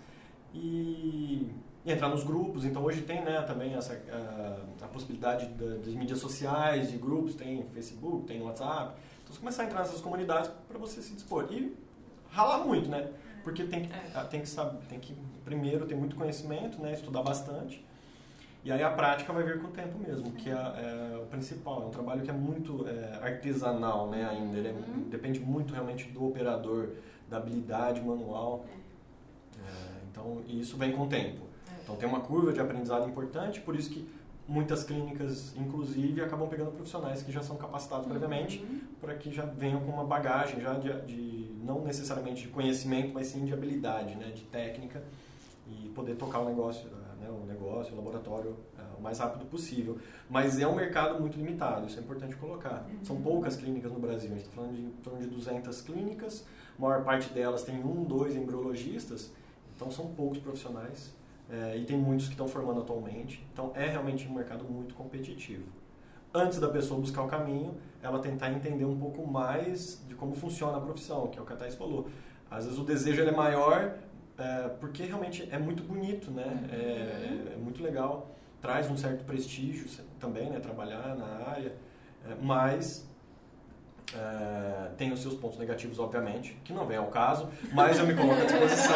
e, 0.53 1.51
e, 1.85 1.91
entrar 1.91 2.07
nos 2.07 2.23
grupos. 2.23 2.63
Então, 2.63 2.83
hoje 2.85 3.01
tem 3.01 3.21
né, 3.21 3.41
também 3.41 3.73
essa, 3.73 4.01
a, 4.09 4.85
a 4.85 4.87
possibilidade 4.87 5.47
das 5.47 5.93
mídias 5.93 6.19
sociais, 6.19 6.89
de 6.89 6.97
grupos, 6.97 7.35
tem 7.35 7.65
Facebook, 7.73 8.25
tem 8.25 8.41
WhatsApp. 8.41 8.95
Então, 9.29 9.35
você 9.35 9.39
começar 9.39 9.63
a 9.63 9.65
entrar 9.67 9.79
nessas 9.79 10.01
comunidades 10.01 10.49
para 10.67 10.77
você 10.79 11.01
se 11.01 11.13
dispor. 11.13 11.47
E 11.51 11.75
ralar 12.31 12.65
muito, 12.65 12.89
né? 12.89 13.11
Porque 13.43 13.63
tem 13.63 13.83
que, 13.83 13.93
é. 13.93 14.23
tem 14.23 14.41
que 14.41 14.49
saber, 14.49 14.79
tem 14.89 14.99
que 14.99 15.15
primeiro 15.45 15.85
ter 15.85 15.95
muito 15.95 16.15
conhecimento, 16.15 16.81
né? 16.81 16.93
Estudar 16.93 17.21
bastante. 17.21 17.85
E 18.63 18.71
aí 18.71 18.83
a 18.83 18.89
prática 18.89 19.31
vai 19.31 19.43
vir 19.43 19.61
com 19.61 19.67
o 19.67 19.71
tempo 19.71 19.97
mesmo, 19.99 20.31
que 20.31 20.49
é, 20.49 20.53
é 20.53 21.19
o 21.21 21.25
principal. 21.27 21.83
É 21.83 21.85
um 21.85 21.91
trabalho 21.91 22.21
que 22.23 22.29
é 22.29 22.33
muito 22.33 22.85
é, 22.87 23.19
artesanal 23.21 24.09
né, 24.09 24.27
ainda. 24.29 24.57
Ele 24.57 24.67
é, 24.67 24.71
uhum. 24.71 25.07
depende 25.09 25.39
muito 25.39 25.73
realmente 25.73 26.09
do 26.09 26.27
operador, 26.27 26.89
da 27.29 27.37
habilidade 27.37 28.01
manual. 28.01 28.65
É, 29.57 30.01
então, 30.11 30.41
isso 30.47 30.75
vem 30.75 30.91
com 30.91 31.03
o 31.03 31.07
tempo. 31.07 31.45
É. 31.71 31.83
Então 31.83 31.95
tem 31.95 32.09
uma 32.09 32.19
curva 32.19 32.51
de 32.51 32.59
aprendizado 32.59 33.07
importante, 33.07 33.61
por 33.61 33.75
isso 33.75 33.89
que 33.91 34.09
muitas 34.49 34.83
clínicas, 34.83 35.55
inclusive, 35.55 36.21
acabam 36.21 36.49
pegando 36.49 36.71
profissionais 36.71 37.21
que 37.21 37.31
já 37.31 37.41
são 37.41 37.55
capacitados 37.55 38.05
uhum. 38.05 38.11
previamente, 38.11 38.65
para 38.99 39.13
que 39.13 39.31
já 39.31 39.45
venham 39.45 39.79
com 39.81 39.91
uma 39.91 40.03
bagagem 40.03 40.59
já 40.59 40.73
de, 40.73 40.89
de, 41.05 41.51
não 41.63 41.83
necessariamente 41.83 42.41
de 42.41 42.47
conhecimento, 42.47 43.13
mas 43.13 43.27
sim 43.27 43.45
de 43.45 43.53
habilidade, 43.53 44.15
né, 44.15 44.31
de 44.31 44.43
técnica 44.43 45.03
e 45.67 45.89
poder 45.89 46.15
tocar 46.15 46.39
o 46.39 46.45
negócio, 46.45 46.89
né, 47.21 47.29
o 47.29 47.45
negócio, 47.45 47.93
o 47.93 47.97
laboratório 47.97 48.49
uh, 48.49 48.97
o 48.97 49.01
mais 49.01 49.19
rápido 49.19 49.45
possível. 49.45 49.99
Mas 50.27 50.59
é 50.59 50.67
um 50.67 50.75
mercado 50.75 51.19
muito 51.21 51.37
limitado, 51.37 51.85
isso 51.85 51.99
é 51.99 52.01
importante 52.01 52.35
colocar. 52.35 52.87
Uhum. 52.89 53.03
São 53.03 53.21
poucas 53.21 53.55
clínicas 53.55 53.91
no 53.91 53.99
Brasil, 53.99 54.31
a 54.31 54.33
gente 54.33 54.45
está 54.45 54.55
falando 54.55 54.75
de 54.75 54.81
em 54.81 54.89
torno 55.03 55.19
de 55.19 55.27
200 55.27 55.81
clínicas, 55.81 56.43
a 56.77 56.81
maior 56.81 57.03
parte 57.03 57.31
delas 57.31 57.61
tem 57.63 57.79
um, 57.83 58.03
dois 58.03 58.35
embriologistas, 58.35 59.31
então 59.75 59.91
são 59.91 60.07
poucos 60.07 60.39
profissionais 60.39 61.18
é, 61.49 61.77
e 61.77 61.85
tem 61.85 61.97
muitos 61.97 62.27
que 62.27 62.33
estão 62.33 62.47
formando 62.47 62.81
atualmente. 62.81 63.45
Então 63.51 63.71
é 63.75 63.87
realmente 63.87 64.27
um 64.27 64.33
mercado 64.33 64.63
muito 64.65 64.93
competitivo. 64.93 65.65
Antes 66.33 66.59
da 66.59 66.69
pessoa 66.69 66.99
buscar 66.99 67.23
o 67.23 67.27
caminho, 67.27 67.75
ela 68.03 68.19
tentar 68.19 68.51
entender 68.51 68.85
um 68.85 68.97
pouco 68.97 69.25
mais 69.25 70.03
de 70.07 70.13
como 70.13 70.35
funciona 70.35 70.77
a 70.77 70.81
profissão, 70.81 71.27
que 71.27 71.39
é 71.39 71.41
o 71.41 71.45
que 71.45 71.53
a 71.53 71.55
Thais 71.55 71.75
falou. 71.75 72.07
Às 72.51 72.65
vezes 72.65 72.79
o 72.79 72.83
desejo 72.83 73.21
é 73.21 73.31
maior 73.31 73.95
é, 74.37 74.69
porque 74.79 75.03
realmente 75.03 75.47
é 75.51 75.57
muito 75.57 75.83
bonito, 75.83 76.31
né? 76.31 76.45
Uhum. 76.45 76.69
É, 76.71 77.53
é, 77.53 77.57
muito 77.57 77.81
legal, 77.81 78.29
traz 78.61 78.89
um 78.89 78.95
certo 78.95 79.25
prestígio 79.25 79.87
também, 80.19 80.49
né? 80.49 80.59
Trabalhar 80.59 81.15
na 81.15 81.49
área, 81.49 81.73
é, 82.25 82.35
mas 82.41 83.08
é, 84.15 84.89
tem 84.97 85.11
os 85.11 85.21
seus 85.21 85.35
pontos 85.35 85.57
negativos, 85.59 85.99
obviamente, 85.99 86.57
que 86.63 86.73
não 86.73 86.85
vem 86.85 86.97
ao 86.97 87.07
caso, 87.07 87.47
mas 87.71 87.99
eu 87.99 88.07
me 88.07 88.15
coloco 88.15 88.41
à 88.41 88.45
disposição. 88.45 88.95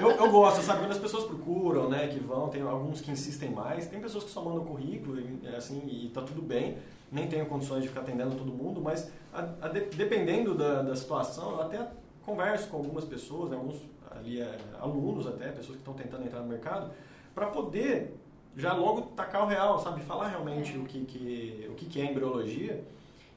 Eu, 0.00 0.10
eu 0.10 0.30
gosto, 0.30 0.62
sabe? 0.62 0.80
Quando 0.80 0.92
as 0.92 0.98
pessoas 0.98 1.24
procuram, 1.24 1.88
né, 1.88 2.08
que 2.08 2.18
vão, 2.18 2.48
tem 2.48 2.62
alguns 2.62 3.00
que 3.00 3.10
insistem 3.10 3.50
mais, 3.50 3.86
tem 3.86 4.00
pessoas 4.00 4.24
que 4.24 4.30
só 4.30 4.42
mandam 4.42 4.64
currículo 4.64 5.20
e, 5.20 5.40
é, 5.44 5.56
assim, 5.56 5.82
e 5.86 6.08
tá 6.08 6.22
tudo 6.22 6.42
bem, 6.42 6.78
nem 7.10 7.28
tenho 7.28 7.46
condições 7.46 7.82
de 7.82 7.88
ficar 7.88 8.00
atendendo 8.00 8.34
todo 8.34 8.52
mundo, 8.52 8.80
mas 8.80 9.10
a, 9.32 9.48
a 9.62 9.68
de, 9.68 9.80
dependendo 9.96 10.54
da, 10.54 10.82
da 10.82 10.96
situação, 10.96 11.52
eu 11.52 11.62
até 11.62 11.86
converso 12.24 12.68
com 12.68 12.78
algumas 12.78 13.04
pessoas, 13.04 13.50
né, 13.50 13.56
alguns 13.56 13.80
ali, 14.10 14.40
é, 14.40 14.58
alunos 14.80 15.26
até, 15.26 15.48
pessoas 15.48 15.76
que 15.76 15.82
estão 15.82 15.94
tentando 15.94 16.24
entrar 16.24 16.40
no 16.40 16.48
mercado, 16.48 16.90
para 17.34 17.46
poder 17.46 18.16
já 18.56 18.72
logo 18.72 19.02
tacar 19.02 19.44
o 19.44 19.46
real, 19.46 19.78
sabe? 19.78 20.00
Falar 20.00 20.28
realmente 20.28 20.74
é. 20.74 20.78
o, 20.78 20.84
que, 20.84 21.04
que, 21.04 21.68
o 21.70 21.74
que, 21.74 21.86
que 21.86 22.00
é 22.00 22.10
embriologia 22.10 22.82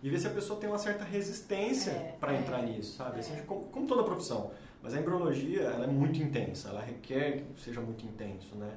e 0.04 0.10
ver 0.10 0.20
se 0.20 0.28
a 0.28 0.32
pessoa 0.32 0.60
tem 0.60 0.70
uma 0.70 0.78
certa 0.78 1.06
resistência 1.06 1.92
é, 1.92 2.18
para 2.20 2.34
é, 2.34 2.39
entrar 2.39 2.62
nisso, 2.62 2.98
sabe? 2.98 3.22
Assim, 3.22 3.42
como, 3.48 3.63
como, 3.68 3.88
toda 3.88 4.04
profissão. 4.04 4.52
Mas 4.82 4.94
a 4.94 5.00
embriologia, 5.00 5.62
ela 5.62 5.86
é 5.86 5.88
muito 5.88 6.22
intensa, 6.22 6.68
ela 6.68 6.82
requer 6.82 7.46
que 7.56 7.62
seja 7.62 7.80
muito 7.80 8.06
intenso, 8.06 8.54
né? 8.56 8.70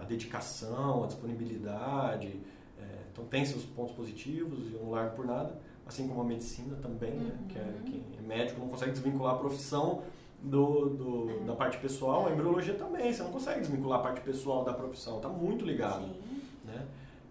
A 0.00 0.04
dedicação, 0.04 1.04
a 1.04 1.06
disponibilidade, 1.06 2.40
é, 2.78 2.84
então 3.10 3.24
tem 3.24 3.44
seus 3.46 3.64
pontos 3.64 3.94
positivos 3.94 4.68
e 4.68 4.74
eu 4.74 4.82
não 4.82 4.90
largo 4.90 5.16
por 5.16 5.24
nada, 5.24 5.58
assim 5.86 6.06
como 6.06 6.20
a 6.20 6.24
medicina 6.24 6.76
também, 6.76 7.12
né? 7.12 7.18
uhum. 7.18 7.28
né? 7.28 7.48
Que, 7.48 7.58
é, 7.58 8.02
que 8.12 8.18
é 8.18 8.22
médico 8.22 8.60
não 8.60 8.68
consegue 8.68 8.90
desvincular 8.90 9.36
a 9.36 9.38
profissão 9.38 10.02
do, 10.42 10.90
do 10.90 11.30
é. 11.30 11.44
da 11.44 11.54
parte 11.54 11.78
pessoal, 11.78 12.26
a 12.26 12.32
embriologia 12.32 12.74
também, 12.74 13.12
você 13.12 13.22
não 13.22 13.30
consegue 13.30 13.60
desvincular 13.60 14.00
a 14.00 14.02
parte 14.02 14.20
pessoal 14.20 14.64
da 14.64 14.74
profissão, 14.74 15.16
está 15.16 15.28
muito 15.28 15.64
ligado, 15.64 16.04
Sim. 16.04 16.42
né? 16.64 16.86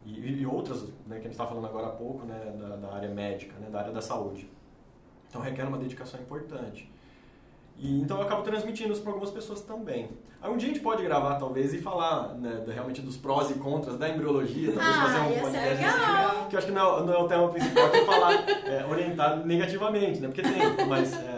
E, 0.05 0.41
e 0.41 0.45
outras 0.45 0.83
né, 1.07 1.15
que 1.15 1.21
a 1.21 1.21
gente 1.21 1.31
está 1.31 1.47
falando 1.47 1.65
agora 1.65 1.87
há 1.87 1.91
pouco 1.91 2.25
né, 2.25 2.53
da, 2.57 2.75
da, 2.75 2.93
área 2.93 3.09
médica, 3.09 3.53
né, 3.59 3.67
da 3.69 3.79
área 3.79 3.91
da 3.91 4.01
saúde. 4.01 4.49
Então 5.29 5.41
requer 5.41 5.63
uma 5.63 5.77
dedicação 5.77 6.19
importante. 6.19 6.89
E, 7.77 7.99
então 7.99 8.17
eu 8.17 8.23
acabo 8.23 8.41
transmitindo 8.41 8.93
isso 8.93 9.01
para 9.01 9.11
algumas 9.11 9.31
pessoas 9.31 9.61
também. 9.61 10.09
Aí 10.41 10.49
um 10.49 10.57
dia 10.57 10.69
a 10.69 10.73
gente 10.73 10.83
pode 10.83 11.03
gravar 11.03 11.35
talvez 11.35 11.73
e 11.73 11.79
falar 11.79 12.35
né, 12.35 12.63
realmente 12.67 13.01
dos 13.01 13.17
prós 13.17 13.49
e 13.49 13.55
contras 13.55 13.97
da 13.97 14.07
embriologia, 14.07 14.71
talvez 14.71 14.95
ah, 14.95 15.01
fazer 15.01 15.19
um 15.19 15.41
podcast 15.41 15.83
legal. 15.83 16.47
que 16.47 16.55
eu 16.55 16.59
acho 16.59 16.67
que 16.67 16.73
não 16.73 16.97
é, 16.97 17.03
não 17.03 17.13
é 17.13 17.17
o 17.17 17.27
tema 17.27 17.49
principal 17.49 17.89
que 17.89 18.05
falar 18.05 18.49
é, 18.67 18.85
orientado 18.85 19.45
negativamente, 19.45 20.19
né? 20.19 20.27
Porque 20.27 20.43
tem, 20.43 20.85
mas 20.87 21.13
é, 21.13 21.34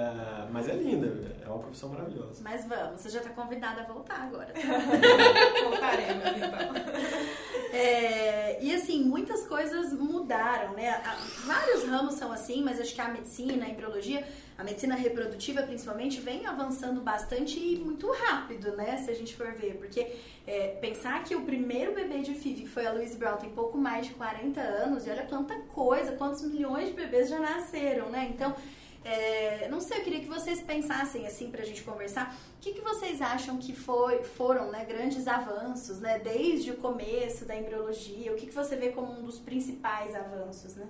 mas 0.58 0.67
é 0.67 0.74
linda, 0.74 1.38
é 1.46 1.48
uma 1.48 1.60
profissão 1.60 1.89
maravilhosa. 1.89 2.41
Mas 2.43 2.65
vamos, 2.65 3.00
você 3.00 3.12
já 3.12 3.20
está 3.20 3.30
convidada 3.30 3.82
a 3.82 3.86
voltar 3.86 4.22
agora. 4.24 4.52
Voltaremos 5.63 6.26
então. 6.36 7.78
É, 7.78 8.58
e 8.63 8.74
assim, 8.74 9.04
muitas 9.04 9.46
coisas 9.46 9.93
mudaram, 9.93 10.74
né? 10.74 11.00
Vários 11.46 11.84
ramos 11.84 12.15
são 12.15 12.32
assim, 12.32 12.63
mas 12.63 12.82
acho 12.82 12.96
que 12.96 13.00
a 13.00 13.08
medicina, 13.08 13.67
a 13.67 13.70
embriologia, 13.70 14.28
a 14.58 14.63
medicina 14.63 14.96
reprodutiva 14.96 15.62
principalmente, 15.62 16.20
vem 16.20 16.48
avançando 16.48 17.02
bastante 17.02 17.60
e 17.60 17.78
muito 17.78 18.12
rápido, 18.12 18.76
né? 18.76 18.98
Se 18.98 19.12
a 19.12 19.13
gente 19.13 19.36
for 19.36 19.54
ver. 19.54 19.76
Porque 19.76 20.12
é, 20.48 20.70
pensar 20.82 21.24
que 21.24 21.36
o 21.36 21.41
primeiro 21.41 21.93
bebê 21.93 22.22
de 22.22 22.34
FIV, 22.34 22.62
que 22.62 22.67
foi 22.67 22.88
a 22.88 22.93
Louise 22.93 23.15
Brown, 23.15 23.38
tem 23.38 23.52
pouco 23.52 23.78
mais 23.78 24.08
de 24.08 24.13
40 24.13 24.60
anos, 24.60 25.06
e 25.06 25.12
olha 25.12 25.28
quanta 25.28 25.54
coisa, 25.67 26.13
quantos 26.13 26.41
milhões 26.41 26.88
de 26.88 26.96
bebês 26.96 27.30
já 27.30 27.39
nasceram, 27.39 28.10
né? 28.10 28.28
Então 28.34 28.56
é, 29.08 29.70
não 29.70 29.80
sei, 29.80 30.00
eu 30.00 30.04
queria 30.04 30.20
que 30.20 30.28
vocês 30.28 30.62
pensassem 30.62 31.26
assim 31.26 31.50
pra 31.50 31.63
gente 31.63 31.82
conversar. 31.82 32.36
O 32.58 32.60
que, 32.60 32.74
que 32.74 32.82
vocês 32.82 33.22
acham 33.22 33.58
que 33.58 33.74
foi, 33.74 34.22
foram 34.22 34.70
né, 34.70 34.84
grandes 34.84 35.30
avanços, 35.30 36.02
né? 36.02 36.20
Desde 36.20 36.72
o 36.72 36.76
começo 36.76 37.46
da 37.46 37.56
embriologia, 37.56 38.34
o 38.34 38.36
que, 38.36 38.48
que 38.48 38.54
você 38.54 38.76
vê 38.76 38.89
como 38.89 39.17
um 39.17 39.24
dos 39.24 39.39
principais 39.39 40.13
avanços, 40.13 40.76
né? 40.76 40.89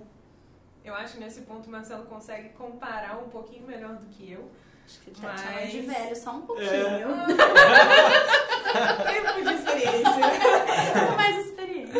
Eu 0.84 0.94
acho 0.94 1.14
que 1.14 1.20
nesse 1.20 1.42
ponto 1.42 1.68
o 1.68 1.70
Marcelo 1.70 2.06
consegue 2.06 2.48
comparar 2.50 3.18
um 3.18 3.28
pouquinho 3.28 3.64
melhor 3.64 3.94
do 3.94 4.06
que 4.06 4.32
eu. 4.32 4.50
Acho 4.84 5.00
que 5.00 5.10
ele 5.10 5.20
tá 5.20 5.34
mas... 5.36 5.70
de 5.70 5.80
velho 5.82 6.16
só 6.16 6.32
um 6.32 6.42
pouquinho. 6.42 6.68
É. 8.68 9.12
Tempo 9.12 9.48
de 9.48 9.54
experiência. 9.54 10.02
Sou 11.06 11.16
mais 11.16 11.46
experiente. 11.46 11.92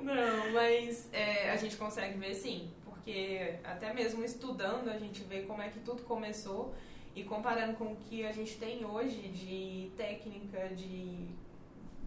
Não, 0.00 0.52
mas 0.52 1.08
é, 1.10 1.50
a 1.50 1.56
gente 1.56 1.74
consegue 1.76 2.18
ver 2.18 2.34
sim 2.34 2.70
porque 3.08 3.58
até 3.64 3.94
mesmo 3.94 4.22
estudando 4.22 4.90
a 4.90 4.98
gente 4.98 5.24
vê 5.24 5.40
como 5.42 5.62
é 5.62 5.70
que 5.70 5.80
tudo 5.80 6.02
começou 6.02 6.74
e 7.16 7.24
comparando 7.24 7.74
com 7.78 7.92
o 7.92 7.96
que 7.96 8.26
a 8.26 8.32
gente 8.32 8.58
tem 8.58 8.84
hoje 8.84 9.28
de 9.28 9.90
técnica, 9.96 10.68
de, 10.74 11.26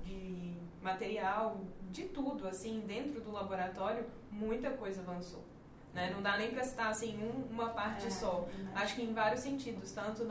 de 0.06 0.54
material, 0.80 1.60
de 1.90 2.04
tudo, 2.04 2.48
assim, 2.48 2.82
dentro 2.82 3.20
do 3.20 3.32
laboratório, 3.32 4.06
muita 4.30 4.70
coisa 4.70 5.02
avançou. 5.02 5.44
Né? 5.92 6.12
Não 6.14 6.22
dá 6.22 6.38
nem 6.38 6.52
para 6.52 6.64
citar 6.64 6.92
assim 6.92 7.18
um, 7.18 7.52
uma 7.52 7.70
parte 7.70 8.06
é, 8.06 8.12
só. 8.12 8.48
É 8.76 8.80
Acho 8.80 8.96
que 8.96 9.02
em 9.02 9.12
vários 9.12 9.42
sentidos, 9.42 9.92
tanto 9.92 10.24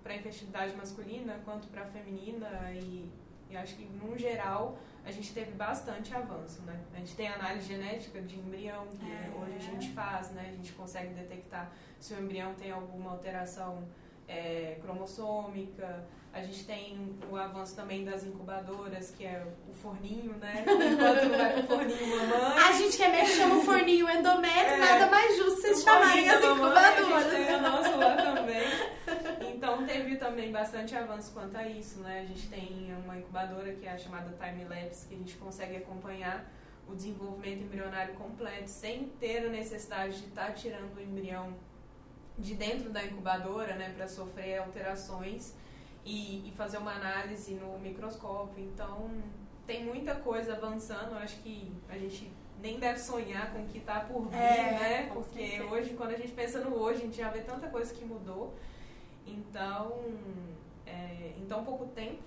para 0.00 0.14
infertilidade 0.14 0.76
masculina 0.76 1.40
quanto 1.44 1.66
para 1.66 1.84
feminina 1.86 2.70
e, 2.72 3.10
e 3.54 3.56
acho 3.56 3.76
que 3.76 3.84
no 3.84 4.18
geral 4.18 4.76
a 5.04 5.12
gente 5.12 5.32
teve 5.32 5.52
bastante 5.52 6.12
avanço, 6.14 6.62
né? 6.62 6.78
A 6.94 6.98
gente 6.98 7.14
tem 7.14 7.28
análise 7.28 7.68
genética 7.68 8.20
de 8.20 8.36
embrião, 8.36 8.86
que 8.88 9.06
é. 9.06 9.30
hoje 9.38 9.56
a 9.56 9.60
gente 9.60 9.90
faz, 9.92 10.30
né? 10.30 10.48
A 10.48 10.56
gente 10.56 10.72
consegue 10.72 11.14
detectar 11.14 11.70
se 12.00 12.14
o 12.14 12.20
embrião 12.20 12.54
tem 12.54 12.72
alguma 12.72 13.12
alteração 13.12 13.86
é, 14.26 14.78
cromossômica. 14.82 16.04
A 16.32 16.42
gente 16.42 16.64
tem 16.64 17.16
o 17.30 17.36
avanço 17.36 17.76
também 17.76 18.04
das 18.04 18.24
incubadoras, 18.24 19.12
que 19.12 19.24
é 19.24 19.46
o 19.68 19.74
forninho, 19.74 20.32
né? 20.38 20.64
Enquanto 20.66 21.28
não 21.28 21.38
vai 21.38 21.52
pro 21.52 21.76
forninho 21.76 22.08
mamãe. 22.08 22.58
A 22.58 22.72
gente 22.72 22.96
que 22.96 23.02
é 23.02 23.08
médico 23.08 23.36
chama 23.36 23.56
o 23.56 23.62
forninho 23.62 24.10
endométrio, 24.10 24.74
é, 24.74 24.78
nada 24.78 25.06
mais 25.08 25.36
justo 25.36 25.60
vocês 25.60 25.82
chamarem 25.82 26.28
as 26.28 26.42
incubadoras. 26.42 27.26
a 27.26 27.30
gente 27.30 27.46
tem 27.46 27.54
o 27.54 27.60
nosso 27.60 27.98
lá 27.98 28.16
teve 29.94 30.16
também 30.16 30.50
bastante 30.50 30.96
avanço 30.96 31.32
quanto 31.32 31.56
a 31.56 31.68
isso, 31.68 32.00
né? 32.00 32.22
A 32.22 32.24
gente 32.24 32.48
tem 32.48 32.92
uma 33.04 33.16
incubadora 33.16 33.72
que 33.74 33.86
é 33.86 33.92
a 33.92 33.98
chamada 33.98 34.34
Time 34.36 34.64
Labs, 34.64 35.06
que 35.08 35.14
a 35.14 35.18
gente 35.18 35.36
consegue 35.36 35.76
acompanhar 35.76 36.50
o 36.88 36.94
desenvolvimento 36.94 37.62
embrionário 37.62 38.14
completo 38.14 38.68
sem 38.68 39.06
ter 39.20 39.46
a 39.46 39.50
necessidade 39.50 40.20
de 40.20 40.26
estar 40.26 40.46
tá 40.46 40.52
tirando 40.52 40.96
o 40.96 41.00
embrião 41.00 41.54
de 42.36 42.54
dentro 42.56 42.90
da 42.90 43.04
incubadora, 43.04 43.76
né, 43.76 43.94
para 43.96 44.08
sofrer 44.08 44.58
alterações 44.58 45.54
e, 46.04 46.48
e, 46.48 46.52
fazer 46.56 46.78
uma 46.78 46.92
análise 46.92 47.54
no 47.54 47.78
microscópio. 47.78 48.64
Então 48.64 49.08
tem 49.64 49.84
muita 49.84 50.16
coisa 50.16 50.54
avançando. 50.54 51.12
Eu 51.12 51.18
acho 51.18 51.36
que 51.36 51.72
a 51.88 51.96
gente 51.96 52.32
nem 52.60 52.80
deve 52.80 52.98
sonhar 52.98 53.52
com 53.52 53.62
o 53.62 53.66
que 53.68 53.78
está 53.78 54.00
por 54.00 54.26
vir, 54.26 54.36
é, 54.36 54.72
né? 54.72 55.10
Porque 55.14 55.62
hoje, 55.70 55.94
quando 55.94 56.10
a 56.10 56.16
gente 56.16 56.32
pensa 56.32 56.58
no 56.58 56.74
hoje, 56.74 56.98
a 56.98 57.04
gente 57.04 57.16
já 57.16 57.30
vê 57.30 57.42
tanta 57.42 57.68
coisa 57.68 57.94
que 57.94 58.04
mudou. 58.04 58.52
Então, 59.26 60.04
é, 60.86 61.32
em 61.38 61.46
tão 61.46 61.64
pouco 61.64 61.86
tempo. 61.86 62.22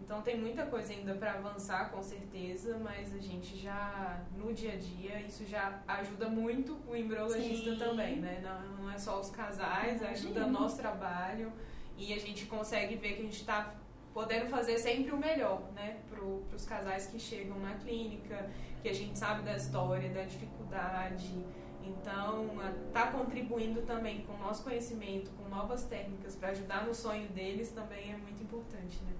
Então 0.00 0.22
tem 0.22 0.38
muita 0.38 0.64
coisa 0.64 0.92
ainda 0.92 1.14
para 1.14 1.34
avançar, 1.34 1.90
com 1.90 2.02
certeza, 2.02 2.78
mas 2.78 3.14
a 3.14 3.18
gente 3.18 3.58
já, 3.58 4.22
no 4.36 4.54
dia 4.54 4.72
a 4.72 4.76
dia, 4.76 5.20
isso 5.20 5.44
já 5.44 5.82
ajuda 5.86 6.28
muito 6.28 6.78
o 6.88 6.96
embriologista 6.96 7.72
Sim. 7.72 7.78
também, 7.78 8.16
né? 8.16 8.40
Não, 8.42 8.84
não, 8.84 8.90
é 8.90 8.96
só 8.96 9.20
os 9.20 9.30
casais, 9.30 10.02
ajuda 10.02 10.46
o 10.46 10.50
nosso 10.50 10.78
trabalho 10.78 11.52
e 11.96 12.14
a 12.14 12.18
gente 12.18 12.46
consegue 12.46 12.96
ver 12.96 13.16
que 13.16 13.20
a 13.20 13.24
gente 13.24 13.40
está 13.40 13.74
podendo 14.14 14.46
fazer 14.46 14.78
sempre 14.78 15.12
o 15.12 15.16
melhor, 15.16 15.60
né, 15.74 15.98
para 16.08 16.24
os 16.24 16.64
casais 16.64 17.06
que 17.06 17.18
chegam 17.18 17.58
na 17.58 17.74
clínica, 17.74 18.50
que 18.82 18.88
a 18.88 18.92
gente 18.92 19.18
sabe 19.18 19.42
da 19.42 19.56
história, 19.56 20.08
da 20.08 20.22
dificuldade. 20.22 21.44
Então, 21.88 22.46
tá 22.92 23.08
contribuindo 23.08 23.82
também 23.82 24.22
com 24.22 24.34
o 24.34 24.38
nosso 24.38 24.62
conhecimento, 24.62 25.30
com 25.32 25.48
novas 25.48 25.84
técnicas 25.84 26.36
para 26.36 26.50
ajudar 26.50 26.86
no 26.86 26.94
sonho 26.94 27.28
deles 27.28 27.70
também 27.70 28.12
é 28.12 28.16
muito 28.16 28.42
importante, 28.42 29.00
né? 29.04 29.12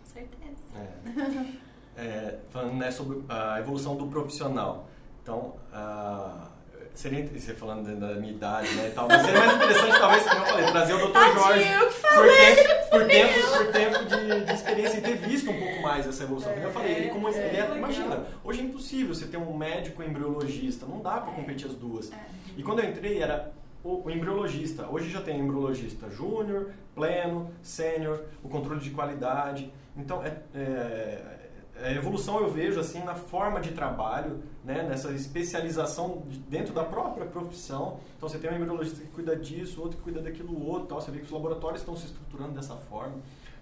Com 0.00 0.06
certeza. 0.06 1.58
É. 1.96 2.02
é, 2.02 2.40
falando 2.50 2.74
né, 2.74 2.90
sobre 2.90 3.24
a 3.28 3.60
evolução 3.60 3.96
do 3.96 4.06
profissional. 4.06 4.88
Então, 5.22 5.54
uh, 5.72 6.57
Seria 6.98 7.24
você 7.28 7.54
falando 7.54 7.96
da 7.96 8.16
minha 8.16 8.32
idade, 8.32 8.74
né, 8.74 8.90
tal, 8.92 9.06
mas 9.06 9.22
seria 9.22 9.38
mais 9.38 9.54
interessante, 9.54 9.98
talvez, 10.00 10.22
como 10.24 10.40
eu 10.40 10.46
falei, 10.46 10.66
trazer 10.66 10.94
o 10.94 11.06
Dr. 11.06 11.18
Jorge 11.32 11.72
eu 11.72 11.86
que 11.86 11.92
falei, 11.94 12.56
por 12.56 12.66
tempo, 12.66 12.90
por 12.90 13.06
tempo, 13.06 13.56
por 13.56 13.72
tempo 13.72 14.04
de, 14.04 14.44
de, 14.44 14.52
experiência 14.52 14.98
e 14.98 15.00
ter 15.00 15.16
visto 15.16 15.48
um 15.48 15.60
pouco 15.60 15.80
mais 15.80 16.08
essa 16.08 16.24
evolução. 16.24 16.52
Como 16.52 16.64
eu 16.64 16.72
falei, 16.72 16.92
ele 16.92 17.08
como 17.10 17.28
ele 17.28 17.56
é, 17.56 17.72
imagina, 17.76 18.26
hoje 18.42 18.62
é 18.62 18.64
impossível 18.64 19.14
você 19.14 19.26
ter 19.26 19.36
um 19.36 19.56
médico 19.56 20.02
embriologista, 20.02 20.86
não 20.86 21.00
dá 21.00 21.20
para 21.20 21.32
competir 21.34 21.68
as 21.68 21.76
duas. 21.76 22.10
E 22.56 22.64
quando 22.64 22.80
eu 22.80 22.90
entrei 22.90 23.22
era 23.22 23.52
o, 23.84 24.04
o 24.04 24.10
embriologista. 24.10 24.88
Hoje 24.90 25.08
já 25.08 25.20
tem 25.20 25.38
embriologista 25.38 26.10
júnior, 26.10 26.72
pleno, 26.96 27.48
sênior, 27.62 28.24
o 28.42 28.48
controle 28.48 28.80
de 28.80 28.90
qualidade. 28.90 29.72
Então, 29.96 30.20
é, 30.24 30.36
é 30.52 31.37
a 31.82 31.92
evolução 31.92 32.40
eu 32.40 32.48
vejo 32.50 32.80
assim 32.80 33.02
na 33.04 33.14
forma 33.14 33.60
de 33.60 33.72
trabalho, 33.72 34.42
né, 34.64 34.82
nessa 34.82 35.12
especialização 35.12 36.22
de, 36.26 36.38
dentro 36.38 36.74
da 36.74 36.84
própria 36.84 37.26
profissão. 37.26 38.00
Então 38.16 38.28
você 38.28 38.38
tem 38.38 38.50
um 38.50 38.56
embriologista 38.56 39.00
que 39.00 39.08
cuida 39.08 39.36
disso, 39.36 39.80
outro 39.80 39.96
que 39.96 40.02
cuida 40.02 40.20
daquilo 40.20 40.66
outro, 40.66 40.88
tal. 40.88 41.00
Você 41.00 41.10
vê 41.10 41.18
que 41.18 41.24
os 41.24 41.30
laboratórios 41.30 41.80
estão 41.80 41.96
se 41.96 42.06
estruturando 42.06 42.52
dessa 42.52 42.74
forma. 42.74 43.16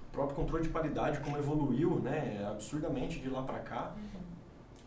O 0.09 0.13
próprio 0.13 0.35
controle 0.35 0.65
de 0.65 0.71
qualidade 0.71 1.21
como 1.21 1.37
evoluiu, 1.37 1.97
né, 2.01 2.47
absurdamente 2.51 3.19
de 3.19 3.29
lá 3.29 3.43
para 3.43 3.59
cá. 3.59 3.93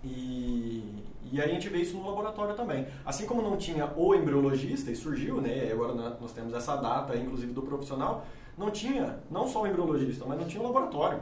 E, 0.04 1.04
e 1.32 1.42
aí 1.42 1.52
a 1.52 1.54
gente 1.54 1.70
vê 1.70 1.80
isso 1.80 1.96
no 1.98 2.08
laboratório 2.08 2.56
também. 2.56 2.88
Assim 3.06 3.26
como 3.26 3.42
não 3.42 3.58
tinha 3.58 3.92
o 3.96 4.16
embriologista 4.16 4.90
e 4.90 4.96
surgiu, 4.96 5.40
né, 5.40 5.70
agora 5.72 5.94
nós 5.94 6.32
temos 6.32 6.54
essa 6.54 6.76
data 6.78 7.16
inclusive 7.16 7.54
do 7.54 7.62
profissional, 7.62 8.26
não 8.58 8.72
tinha 8.72 9.20
não 9.30 9.48
só 9.48 9.64
o 9.64 9.68
embriologista, 9.68 10.26
mas 10.26 10.40
não 10.40 10.48
tinha 10.48 10.62
o 10.62 10.66
laboratório 10.66 11.20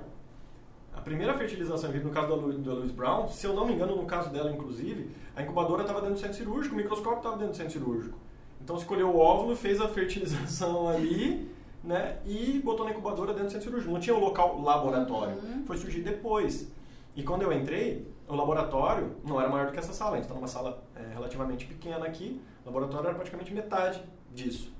primeira 1.07 1.33
fertilização 1.33 1.91
no 1.91 2.09
caso 2.11 2.27
da, 2.27 2.35
Lu, 2.35 2.53
da 2.59 2.73
Louise 2.73 2.93
Brown, 2.93 3.27
se 3.27 3.47
eu 3.47 3.53
não 3.53 3.65
me 3.65 3.73
engano, 3.73 3.95
no 3.95 4.05
caso 4.05 4.29
dela, 4.29 4.51
inclusive, 4.51 5.09
a 5.35 5.41
incubadora 5.41 5.81
estava 5.81 6.01
dentro 6.01 6.15
do 6.15 6.19
centro 6.19 6.37
cirúrgico, 6.37 6.75
o 6.75 6.77
microscópio 6.77 7.17
estava 7.17 7.37
dentro 7.37 7.53
do 7.53 7.57
centro 7.57 7.73
cirúrgico. 7.73 8.17
Então, 8.61 8.75
escolheu 8.75 9.09
o 9.09 9.17
óvulo, 9.17 9.55
fez 9.55 9.79
a 9.79 9.87
fertilização 9.87 10.89
ali, 10.89 11.49
né, 11.83 12.17
e 12.25 12.59
botou 12.63 12.85
na 12.85 12.91
incubadora 12.91 13.31
dentro 13.31 13.47
do 13.47 13.51
centro 13.51 13.67
cirúrgico. 13.67 13.93
Não 13.93 13.99
tinha 13.99 14.15
o 14.15 14.19
local 14.19 14.61
laboratório. 14.61 15.35
Uhum. 15.37 15.63
Foi 15.65 15.77
surgir 15.77 16.01
depois. 16.01 16.69
E 17.15 17.23
quando 17.23 17.43
eu 17.43 17.53
entrei, 17.53 18.05
o 18.27 18.35
laboratório 18.35 19.15
não 19.23 19.39
era 19.39 19.49
maior 19.49 19.67
do 19.67 19.71
que 19.71 19.79
essa 19.79 19.93
sala. 19.93 20.11
A 20.11 20.15
gente 20.15 20.25
está 20.25 20.35
numa 20.35 20.47
sala 20.47 20.83
é, 20.95 21.13
relativamente 21.13 21.65
pequena 21.65 22.05
aqui. 22.05 22.41
O 22.63 22.67
laboratório 22.67 23.07
era 23.07 23.15
praticamente 23.15 23.53
metade 23.53 24.03
disso. 24.33 24.73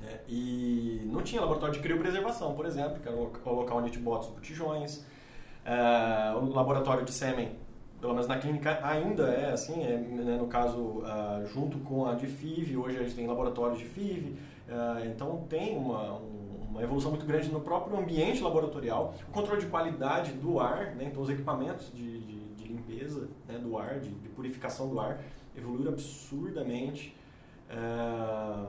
Né? 0.00 0.20
E 0.28 1.02
não 1.06 1.22
tinha 1.22 1.40
laboratório 1.40 1.74
de 1.74 1.80
criopreservação, 1.80 2.54
por 2.54 2.64
exemplo, 2.64 3.00
que 3.00 3.08
era 3.08 3.16
o 3.16 3.54
local 3.54 3.78
onde 3.78 3.90
a 3.90 3.92
gente 3.92 3.98
bota 3.98 4.26
os 4.26 4.32
botijões. 4.32 5.04
O 6.40 6.54
laboratório 6.54 7.04
de 7.04 7.12
sêmen, 7.12 7.56
pelo 8.04 8.12
menos 8.12 8.28
na 8.28 8.36
clínica, 8.36 8.78
ainda 8.82 9.28
é 9.28 9.52
assim, 9.52 9.82
é, 9.82 9.96
né, 9.96 10.36
no 10.36 10.46
caso, 10.46 10.78
uh, 10.78 11.46
junto 11.46 11.78
com 11.78 12.06
a 12.06 12.14
de 12.14 12.26
FIV, 12.26 12.76
hoje 12.76 12.98
a 12.98 13.02
gente 13.02 13.14
tem 13.14 13.26
laboratório 13.26 13.78
de 13.78 13.84
FIV, 13.86 14.36
uh, 14.68 15.06
então 15.06 15.46
tem 15.48 15.74
uma, 15.74 16.20
uma 16.68 16.82
evolução 16.82 17.10
muito 17.10 17.24
grande 17.24 17.50
no 17.50 17.60
próprio 17.60 17.98
ambiente 17.98 18.42
laboratorial, 18.42 19.14
o 19.26 19.32
controle 19.32 19.62
de 19.62 19.68
qualidade 19.68 20.32
do 20.32 20.60
ar, 20.60 20.94
né, 20.96 21.04
então 21.10 21.22
os 21.22 21.30
equipamentos 21.30 21.90
de, 21.94 22.20
de, 22.20 22.54
de 22.56 22.64
limpeza 22.64 23.26
né, 23.48 23.56
do 23.56 23.78
ar, 23.78 23.98
de, 24.00 24.10
de, 24.10 24.28
purificação 24.28 24.86
do 24.90 25.00
ar, 25.00 25.18
evoluíram 25.56 25.92
absurdamente. 25.92 27.16
Uh, 27.70 28.68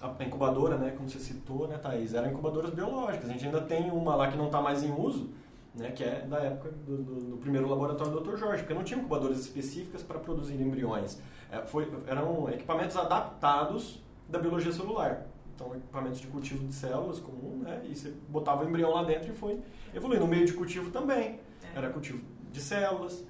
a 0.00 0.24
incubadora, 0.24 0.76
né, 0.76 0.92
como 0.96 1.08
você 1.08 1.18
citou, 1.18 1.66
né, 1.66 1.78
Thaís, 1.78 2.14
eram 2.14 2.30
incubadoras 2.30 2.70
biológicas. 2.70 3.28
A 3.28 3.32
gente 3.32 3.46
ainda 3.46 3.62
tem 3.62 3.90
uma 3.90 4.14
lá 4.14 4.30
que 4.30 4.36
não 4.36 4.46
está 4.46 4.60
mais 4.60 4.84
em 4.84 4.92
uso, 4.92 5.30
né, 5.74 5.90
que 5.90 6.04
é 6.04 6.20
da 6.20 6.38
época 6.38 6.70
do, 6.70 6.96
do, 6.98 7.14
do, 7.30 7.36
primeiro 7.38 7.68
laboratório 7.68 8.12
do 8.12 8.20
Dr. 8.20 8.36
Jorge, 8.36 8.62
porque 8.62 8.74
não 8.74 8.84
tinha 8.84 8.98
incubadoras 8.98 9.38
específicas 9.40 10.02
para 10.02 10.18
produzir 10.18 10.60
embriões. 10.60 11.20
É, 11.50 11.60
foi, 11.62 11.90
eram 12.06 12.48
equipamentos 12.50 12.96
adaptados 12.96 14.02
da 14.28 14.38
biologia 14.38 14.72
celular. 14.72 15.26
Então, 15.54 15.74
equipamentos 15.74 16.20
de 16.20 16.26
cultivo 16.28 16.64
de 16.66 16.74
células 16.74 17.20
comum, 17.20 17.58
né, 17.58 17.82
e 17.84 17.94
você 17.94 18.12
botava 18.28 18.64
o 18.64 18.68
embrião 18.68 18.90
lá 18.90 19.02
dentro 19.02 19.30
e 19.30 19.34
foi 19.34 19.58
evoluindo. 19.92 20.24
No 20.24 20.30
meio 20.30 20.46
de 20.46 20.52
cultivo 20.52 20.90
também, 20.90 21.40
é. 21.74 21.76
era 21.76 21.90
cultivo 21.90 22.22
de 22.50 22.60
células. 22.60 23.24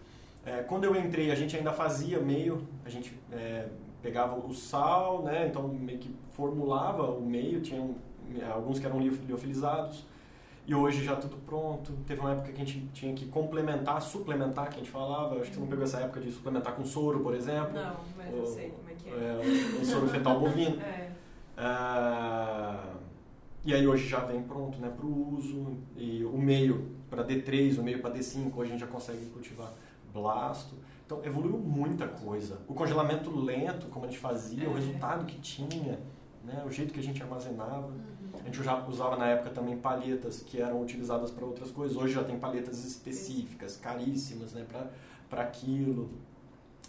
É, 0.44 0.62
quando 0.62 0.84
eu 0.84 0.94
entrei, 0.94 1.30
a 1.30 1.34
gente 1.34 1.56
ainda 1.56 1.72
fazia 1.72 2.20
meio, 2.20 2.66
a 2.84 2.90
gente 2.90 3.18
é, 3.32 3.68
pegava 4.02 4.38
o 4.38 4.52
sal, 4.52 5.22
né, 5.22 5.46
então 5.48 5.66
meio 5.68 5.98
que 5.98 6.14
formulava 6.32 7.04
o 7.10 7.22
meio, 7.22 7.62
tinha 7.62 7.94
alguns 8.52 8.78
que 8.78 8.84
eram 8.86 9.00
liofilizados, 9.00 10.04
e 10.66 10.74
hoje 10.74 11.04
já 11.04 11.14
tudo 11.16 11.36
pronto. 11.44 11.92
Teve 12.06 12.20
uma 12.20 12.32
época 12.32 12.52
que 12.52 12.62
a 12.62 12.64
gente 12.64 12.86
tinha 12.92 13.12
que 13.14 13.26
complementar, 13.26 14.00
suplementar, 14.00 14.68
que 14.68 14.76
a 14.76 14.78
gente 14.78 14.90
falava. 14.90 15.38
Acho 15.38 15.50
que 15.50 15.54
você 15.56 15.60
não 15.60 15.66
pegou 15.66 15.84
essa 15.84 16.00
época 16.00 16.20
de 16.20 16.32
suplementar 16.32 16.74
com 16.74 16.84
soro, 16.84 17.20
por 17.20 17.34
exemplo. 17.34 17.74
Não, 17.74 17.96
mas 18.16 18.32
o, 18.32 18.36
eu 18.36 18.46
sei 18.46 18.70
como 18.70 18.88
é 18.88 18.94
que 18.94 19.08
é. 19.10 19.12
é 19.12 19.80
o 19.80 19.84
soro 19.84 20.08
fetal 20.08 20.40
bovino. 20.40 20.80
é. 20.80 21.10
Uh, 21.56 22.98
e 23.64 23.72
aí 23.72 23.86
hoje 23.86 24.08
já 24.08 24.20
vem 24.20 24.42
pronto 24.42 24.78
né, 24.78 24.90
para 24.94 25.06
o 25.06 25.34
uso. 25.36 25.76
E 25.96 26.24
o 26.24 26.38
meio 26.38 26.90
para 27.10 27.24
D3, 27.24 27.78
o 27.78 27.82
meio 27.82 28.00
para 28.00 28.14
D5, 28.14 28.50
hoje 28.54 28.70
a 28.70 28.72
gente 28.72 28.80
já 28.80 28.86
consegue 28.86 29.26
cultivar 29.26 29.70
blasto. 30.12 30.74
Então 31.04 31.22
evoluiu 31.24 31.58
muita 31.58 32.08
coisa. 32.08 32.60
O 32.66 32.72
congelamento 32.72 33.30
lento, 33.30 33.86
como 33.88 34.06
a 34.06 34.08
gente 34.08 34.18
fazia, 34.18 34.64
é. 34.64 34.68
o 34.68 34.72
resultado 34.72 35.26
que 35.26 35.38
tinha, 35.38 36.00
né, 36.42 36.62
o 36.66 36.70
jeito 36.70 36.92
que 36.94 37.00
a 37.00 37.02
gente 37.02 37.22
armazenava. 37.22 37.88
Uhum. 37.88 38.23
A 38.40 38.44
gente 38.44 38.62
já 38.62 38.86
usava 38.86 39.16
na 39.16 39.26
época 39.26 39.50
também 39.50 39.76
palhetas 39.76 40.40
que 40.40 40.60
eram 40.60 40.80
utilizadas 40.80 41.30
para 41.30 41.44
outras 41.44 41.70
coisas. 41.70 41.96
Hoje 41.96 42.14
já 42.14 42.24
tem 42.24 42.38
palhetas 42.38 42.84
específicas, 42.84 43.76
caríssimas, 43.76 44.52
né, 44.52 44.66
para 45.28 45.42
aquilo. 45.42 46.10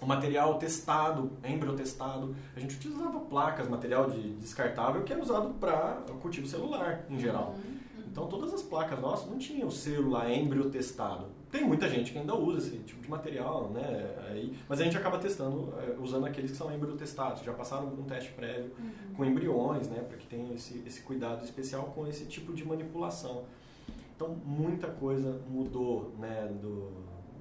O 0.02 0.06
material 0.06 0.58
testado, 0.58 1.32
embriotestado, 1.44 2.36
a 2.56 2.60
gente 2.60 2.76
utilizava 2.76 3.20
placas, 3.22 3.70
material 3.70 4.10
de 4.10 4.34
descartável 4.34 5.04
que 5.04 5.14
era 5.14 5.22
usado 5.22 5.54
para 5.54 6.02
cultivo 6.22 6.48
celular 6.48 7.06
em 7.10 7.18
geral. 7.18 7.56
Uhum. 7.56 7.76
Então 8.12 8.28
todas 8.28 8.54
as 8.54 8.62
placas 8.62 9.00
nossas 9.00 9.30
não 9.30 9.38
tinham 9.38 9.68
o 9.68 9.72
selo 9.72 10.10
lá 10.10 10.30
embriotestado. 10.32 11.28
Tem 11.56 11.64
muita 11.64 11.88
gente 11.88 12.12
que 12.12 12.20
ainda 12.20 12.36
usa 12.36 12.68
esse 12.68 12.78
tipo 12.80 13.02
de 13.02 13.10
material, 13.10 13.70
né? 13.70 14.14
Aí, 14.28 14.54
mas 14.68 14.82
a 14.82 14.84
gente 14.84 14.98
acaba 14.98 15.18
testando, 15.18 15.74
é, 15.80 15.96
usando 15.98 16.26
aqueles 16.26 16.52
que 16.52 16.58
são 16.58 16.74
embriotestados, 16.74 17.44
já 17.44 17.54
passaram 17.54 17.90
por 17.90 17.98
um 17.98 18.04
teste 18.04 18.34
prévio 18.34 18.74
uhum. 18.78 19.14
com 19.16 19.24
embriões, 19.24 19.88
né? 19.88 20.02
Para 20.02 20.18
que 20.18 20.28
tenha 20.28 20.54
esse, 20.54 20.84
esse 20.86 21.02
cuidado 21.02 21.46
especial 21.46 21.94
com 21.96 22.06
esse 22.08 22.26
tipo 22.26 22.52
de 22.52 22.66
manipulação. 22.66 23.46
Então 24.14 24.36
muita 24.46 24.88
coisa 24.88 25.42
mudou, 25.48 26.14
né? 26.20 26.52
Do, 26.62 26.92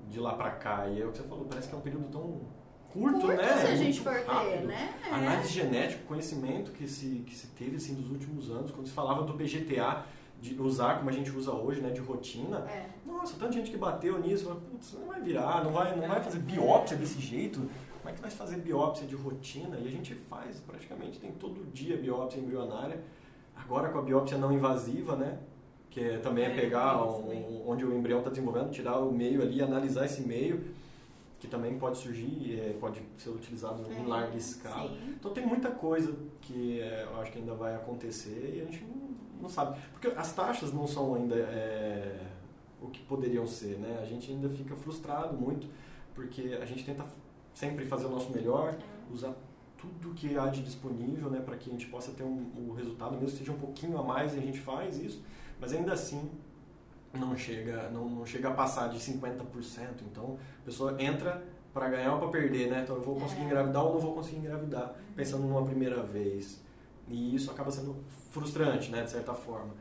de 0.09 0.21
lá 0.21 0.35
para 0.35 0.53
cá. 0.53 0.87
E 0.87 1.03
é 1.03 1.05
o 1.05 1.11
que 1.11 1.19
você 1.19 1.25
falou, 1.25 1.47
parece 1.47 1.69
que 1.69 1.75
é 1.75 1.79
um 1.79 1.81
período 1.81 2.09
tão 2.09 2.41
curto, 2.93 3.21
curto 3.21 3.37
né? 3.37 3.57
se 3.57 3.67
a 3.67 3.77
gente 3.77 4.01
for 4.01 4.15
ver, 4.15 4.65
né? 4.65 4.95
É. 5.11 5.13
Análise 5.13 5.53
genética, 5.53 6.05
conhecimento 6.07 6.71
que 6.71 6.87
se, 6.87 7.25
que 7.27 7.35
se 7.35 7.49
teve 7.49 7.77
assim, 7.77 7.95
dos 7.95 8.09
últimos 8.11 8.49
anos, 8.49 8.71
quando 8.71 8.87
se 8.87 8.93
falava 8.93 9.25
do 9.25 9.35
PGTA, 9.35 10.07
de 10.45 10.61
usar 10.61 10.99
como 10.99 11.09
a 11.09 11.13
gente 11.13 11.31
usa 11.31 11.53
hoje, 11.53 11.81
né, 11.81 11.91
de 11.91 12.01
rotina. 12.01 12.59
É. 12.69 12.91
Nossa, 13.07 13.35
tanta 13.39 13.53
gente 13.53 13.71
que 13.71 13.79
bateu 13.79 14.19
nisso, 14.19 14.55
putz, 14.71 14.93
não 14.93 15.07
vai 15.07 15.21
virar, 15.21 15.65
não 15.65 15.73
vai, 15.73 15.97
não 15.97 16.07
vai 16.07 16.23
fazer 16.23 16.39
biópsia 16.41 16.97
desse 16.99 17.19
jeito. 17.19 17.61
Como 17.99 18.11
é 18.11 18.13
que 18.13 18.21
vai 18.21 18.31
fazer 18.31 18.59
biópsia 18.59 19.07
de 19.07 19.15
rotina? 19.15 19.79
E 19.79 19.87
a 19.87 19.91
gente 19.91 20.15
faz 20.29 20.61
praticamente, 20.61 21.19
tem 21.19 21.33
todo 21.33 21.65
dia 21.73 21.97
biópsia 21.97 22.39
embrionária. 22.39 23.01
Agora 23.57 23.89
com 23.89 23.99
a 23.99 24.03
biópsia 24.03 24.37
não 24.37 24.53
invasiva, 24.53 25.17
né? 25.17 25.39
Que 25.89 26.01
é, 26.01 26.19
também 26.19 26.45
é, 26.45 26.51
é 26.51 26.55
pegar 26.55 27.03
um, 27.03 27.63
onde 27.67 27.85
o 27.85 27.97
embrião 27.97 28.19
está 28.19 28.29
desenvolvendo, 28.29 28.71
tirar 28.71 28.99
o 28.99 29.11
meio 29.11 29.41
ali, 29.41 29.63
analisar 29.63 30.05
esse 30.05 30.21
meio, 30.21 30.63
que 31.39 31.47
também 31.47 31.79
pode 31.79 31.97
surgir, 31.97 32.61
é, 32.61 32.77
pode 32.79 33.01
ser 33.17 33.31
utilizado 33.31 33.83
em 33.91 34.05
é, 34.05 34.07
larga 34.07 34.37
escala. 34.37 34.91
Sim. 34.91 35.15
Então 35.19 35.33
tem 35.33 35.47
muita 35.47 35.71
coisa 35.71 36.15
que 36.43 36.81
é, 36.81 37.09
eu 37.11 37.21
acho 37.21 37.33
que 37.33 37.39
ainda 37.39 37.55
vai 37.55 37.75
acontecer 37.75 38.55
e 38.57 38.61
a 38.61 38.65
gente 38.65 38.85
não 38.85 39.04
não 39.45 39.51
sabe. 39.51 39.79
Porque 39.93 40.09
as 40.09 40.33
taxas 40.33 40.73
não 40.73 40.87
são 40.87 41.15
ainda 41.15 41.37
é, 41.37 42.21
o 42.81 42.89
que 42.89 43.01
poderiam 43.03 43.47
ser, 43.47 43.79
né? 43.79 44.01
A 44.03 44.05
gente 44.05 44.31
ainda 44.31 44.49
fica 44.49 44.75
frustrado 44.75 45.37
muito, 45.37 45.69
porque 46.15 46.59
a 46.61 46.65
gente 46.65 46.85
tenta 46.85 47.05
sempre 47.55 47.87
fazer 47.87 48.07
o 48.07 48.11
nosso 48.11 48.33
melhor, 48.33 48.77
usar 49.11 49.35
tudo 49.77 50.15
que 50.15 50.37
há 50.37 50.47
de 50.47 50.63
disponível, 50.63 51.31
né, 51.31 51.41
para 51.41 51.57
que 51.57 51.69
a 51.69 51.73
gente 51.73 51.87
possa 51.87 52.13
ter 52.13 52.23
um, 52.23 52.51
um 52.57 52.73
resultado, 52.73 53.13
mesmo 53.13 53.27
que 53.27 53.39
seja 53.39 53.53
um 53.53 53.59
pouquinho 53.59 53.99
a 53.99 54.03
mais, 54.03 54.35
a 54.35 54.41
gente 54.41 54.59
faz 54.59 54.99
isso, 54.99 55.23
mas 55.61 55.73
ainda 55.73 55.93
assim 55.93 56.31
não 57.13 57.37
chega, 57.37 57.91
não, 57.91 58.09
não 58.09 58.27
chega 58.27 58.49
a 58.49 58.53
passar 58.53 58.89
de 58.89 58.99
50%. 58.99 59.43
Então, 60.11 60.37
a 60.63 60.65
pessoa 60.65 61.01
entra 61.01 61.45
para 61.73 61.89
ganhar 61.89 62.15
ou 62.15 62.19
para 62.19 62.29
perder, 62.29 62.71
né? 62.71 62.81
Então, 62.83 62.97
eu 62.97 63.03
vou 63.03 63.17
conseguir 63.17 63.43
é. 63.43 63.45
engravidar 63.45 63.85
ou 63.85 63.95
não 63.95 64.01
vou 64.01 64.15
conseguir 64.15 64.39
engravidar, 64.39 64.95
pensando 65.15 65.45
numa 65.45 65.65
primeira 65.65 66.03
vez. 66.03 66.61
E 67.09 67.35
isso 67.35 67.51
acaba 67.51 67.71
sendo 67.71 67.97
frustrante, 68.35 68.91
né, 68.91 69.05
de 69.05 69.11
certa 69.11 69.33
forma. 69.33 69.73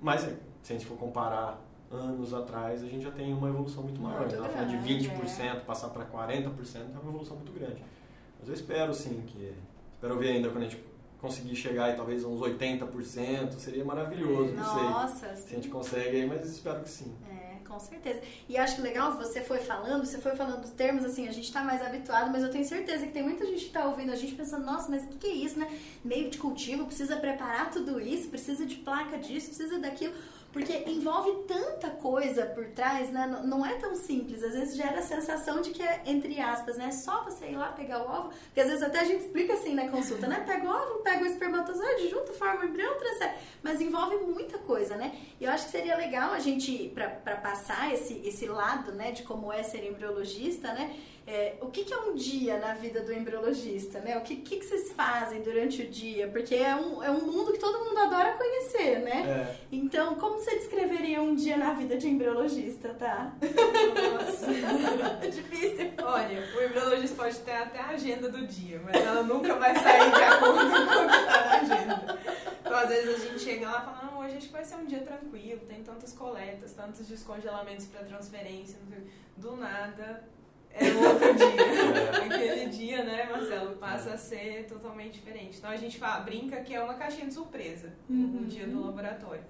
Mas 0.00 0.22
se 0.22 0.72
a 0.72 0.72
gente 0.72 0.86
for 0.86 0.98
comparar 0.98 1.60
anos 1.90 2.34
atrás, 2.34 2.82
a 2.82 2.86
gente 2.86 3.02
já 3.02 3.10
tem 3.10 3.32
uma 3.32 3.48
evolução 3.48 3.82
muito 3.82 4.00
maior. 4.00 4.20
Muito 4.20 4.34
Ela 4.34 4.48
falando 4.48 4.68
de 4.70 4.76
grande, 4.76 5.08
20%, 5.08 5.40
é. 5.40 5.60
passar 5.60 5.88
para 5.88 6.04
40%, 6.04 6.76
é 6.76 6.98
uma 7.00 7.10
evolução 7.10 7.36
muito 7.36 7.52
grande. 7.52 7.82
Mas 8.38 8.48
eu 8.48 8.54
espero 8.54 8.92
sim 8.92 9.22
que. 9.26 9.54
Espero 9.94 10.18
ver 10.18 10.30
ainda 10.30 10.48
quando 10.48 10.64
a 10.64 10.68
gente 10.68 10.82
conseguir 11.20 11.54
chegar 11.54 11.92
em 11.92 11.96
talvez 11.96 12.24
uns 12.24 12.40
80%, 12.40 13.52
seria 13.58 13.84
maravilhoso, 13.84 14.54
não 14.54 14.64
sei. 14.64 14.82
Nossa, 14.82 15.36
Se 15.36 15.52
a 15.52 15.56
gente 15.56 15.68
consegue 15.68 16.16
aí, 16.16 16.26
mas 16.26 16.48
espero 16.48 16.80
que 16.80 16.88
sim. 16.88 17.14
É, 17.28 17.39
com 17.70 17.78
certeza. 17.78 18.20
E 18.48 18.58
acho 18.58 18.76
que 18.76 18.82
legal, 18.82 19.16
você 19.16 19.40
foi 19.40 19.58
falando, 19.58 20.04
você 20.04 20.18
foi 20.18 20.34
falando 20.34 20.60
dos 20.60 20.72
termos, 20.72 21.04
assim, 21.04 21.28
a 21.28 21.32
gente 21.32 21.52
tá 21.52 21.62
mais 21.62 21.80
habituado, 21.80 22.30
mas 22.30 22.42
eu 22.42 22.50
tenho 22.50 22.64
certeza 22.64 23.06
que 23.06 23.12
tem 23.12 23.22
muita 23.22 23.46
gente 23.46 23.66
que 23.66 23.70
tá 23.70 23.84
ouvindo 23.84 24.10
a 24.10 24.16
gente 24.16 24.34
pensando, 24.34 24.66
nossa, 24.66 24.90
mas 24.90 25.04
o 25.04 25.06
que, 25.06 25.18
que 25.18 25.26
é 25.28 25.34
isso, 25.34 25.58
né? 25.58 25.70
Meio 26.04 26.28
de 26.28 26.38
cultivo, 26.38 26.86
precisa 26.86 27.16
preparar 27.16 27.70
tudo 27.70 28.00
isso, 28.00 28.28
precisa 28.28 28.66
de 28.66 28.76
placa 28.76 29.16
disso, 29.18 29.46
precisa 29.46 29.78
daquilo. 29.78 30.12
Porque 30.52 30.72
envolve 30.90 31.44
tanta 31.46 31.90
coisa 31.90 32.44
por 32.46 32.66
trás, 32.70 33.08
né? 33.10 33.26
Não- 33.44 33.64
é 33.64 33.74
tão 33.74 33.94
simples. 33.94 34.42
Às 34.42 34.52
vezes 34.52 34.76
gera 34.76 34.98
a 34.98 35.02
sensação 35.02 35.60
de 35.60 35.70
que 35.70 35.82
é, 35.82 36.02
entre 36.06 36.40
aspas, 36.40 36.76
né? 36.76 36.90
Só 36.90 37.22
você 37.24 37.46
ir 37.50 37.56
lá 37.56 37.68
pegar 37.68 38.02
o 38.02 38.10
ovo. 38.10 38.30
Porque 38.46 38.60
às 38.60 38.66
vezes 38.68 38.82
até 38.82 38.98
a 39.00 39.04
gente 39.04 39.20
explica 39.24 39.54
assim 39.54 39.74
na 39.74 39.88
consulta, 39.88 40.26
né? 40.26 40.42
Pega 40.44 40.66
o 40.66 40.70
ovo, 40.70 41.02
pega 41.02 41.22
o 41.22 41.26
espermatozoide, 41.26 42.08
junto, 42.08 42.32
forma 42.32 42.62
o 42.62 42.64
embrião, 42.64 42.96
transfere. 42.98 43.32
Mas 43.62 43.80
envolve 43.80 44.16
muita 44.24 44.58
coisa, 44.58 44.96
né? 44.96 45.16
E 45.40 45.44
eu 45.44 45.50
acho 45.52 45.66
que 45.66 45.70
seria 45.70 45.96
legal 45.96 46.32
a 46.32 46.38
gente, 46.40 46.90
pra 46.94 47.08
passar 47.36 47.92
esse, 47.94 48.14
esse 48.26 48.46
lado, 48.46 48.92
né? 48.92 49.12
De 49.12 49.22
como 49.22 49.52
é 49.52 49.62
ser 49.62 49.84
embriologista, 49.88 50.72
né? 50.72 50.96
É, 51.32 51.54
o 51.60 51.68
que, 51.70 51.84
que 51.84 51.94
é 51.94 51.96
um 51.96 52.12
dia 52.12 52.58
na 52.58 52.74
vida 52.74 53.02
do 53.02 53.12
embriologista, 53.12 54.00
né? 54.00 54.18
O 54.18 54.22
que, 54.22 54.34
que, 54.34 54.56
que 54.56 54.64
vocês 54.64 54.90
fazem 54.90 55.40
durante 55.42 55.80
o 55.82 55.88
dia? 55.88 56.26
Porque 56.26 56.56
é 56.56 56.74
um, 56.74 57.00
é 57.04 57.08
um 57.08 57.20
mundo 57.20 57.52
que 57.52 57.58
todo 57.60 57.84
mundo 57.84 57.96
adora 57.98 58.32
conhecer, 58.32 58.98
né? 58.98 59.22
É, 59.30 59.56
Então, 59.70 60.16
como 60.16 60.40
você 60.40 60.56
descreveria 60.56 61.22
um 61.22 61.36
dia 61.36 61.56
na 61.56 61.72
vida 61.72 61.96
de 61.96 62.08
embriologista, 62.08 62.88
tá? 62.94 63.32
Nossa. 64.12 64.46
Difícil. 65.30 65.92
Olha, 66.02 66.42
o 66.52 66.64
embriologista 66.64 67.14
pode 67.14 67.38
ter 67.38 67.52
até 67.52 67.78
a 67.78 67.90
agenda 67.90 68.28
do 68.28 68.44
dia, 68.44 68.80
mas 68.84 68.96
ela 68.96 69.22
nunca 69.22 69.54
vai 69.54 69.72
sair 69.76 70.10
de 70.10 70.22
acordo 70.24 70.68
com 70.68 70.82
o 70.82 71.08
que 71.10 71.26
tá 71.26 71.44
na 71.44 71.60
agenda. 71.60 72.18
Então, 72.60 72.76
às 72.76 72.88
vezes, 72.88 73.22
a 73.22 73.28
gente 73.28 73.38
chega 73.38 73.70
lá 73.70 73.82
e 73.82 73.84
fala, 73.84 74.10
não, 74.10 74.18
hoje 74.18 74.36
acho 74.36 74.46
que 74.48 74.52
vai 74.52 74.64
ser 74.64 74.74
um 74.74 74.84
dia 74.84 75.02
tranquilo, 75.02 75.60
tem 75.68 75.80
tantas 75.84 76.12
coletas, 76.12 76.72
tantos 76.72 77.06
descongelamentos 77.06 77.86
para 77.86 78.02
transferência, 78.02 78.80
do 79.36 79.54
nada 79.54 80.24
é 80.74 80.84
outro 80.92 81.34
dia. 81.34 82.24
Aquele 82.26 82.66
dia, 82.66 83.04
né, 83.04 83.28
Marcelo, 83.30 83.76
passa 83.76 84.14
a 84.14 84.18
ser 84.18 84.66
totalmente 84.66 85.14
diferente. 85.14 85.58
Então, 85.58 85.70
a 85.70 85.76
gente 85.76 85.98
fala, 85.98 86.20
brinca 86.20 86.60
que 86.62 86.74
é 86.74 86.82
uma 86.82 86.94
caixinha 86.94 87.26
de 87.26 87.34
surpresa, 87.34 87.92
Uhum. 88.08 88.42
o 88.42 88.44
dia 88.46 88.66
do 88.66 88.84
laboratório. 88.86 89.42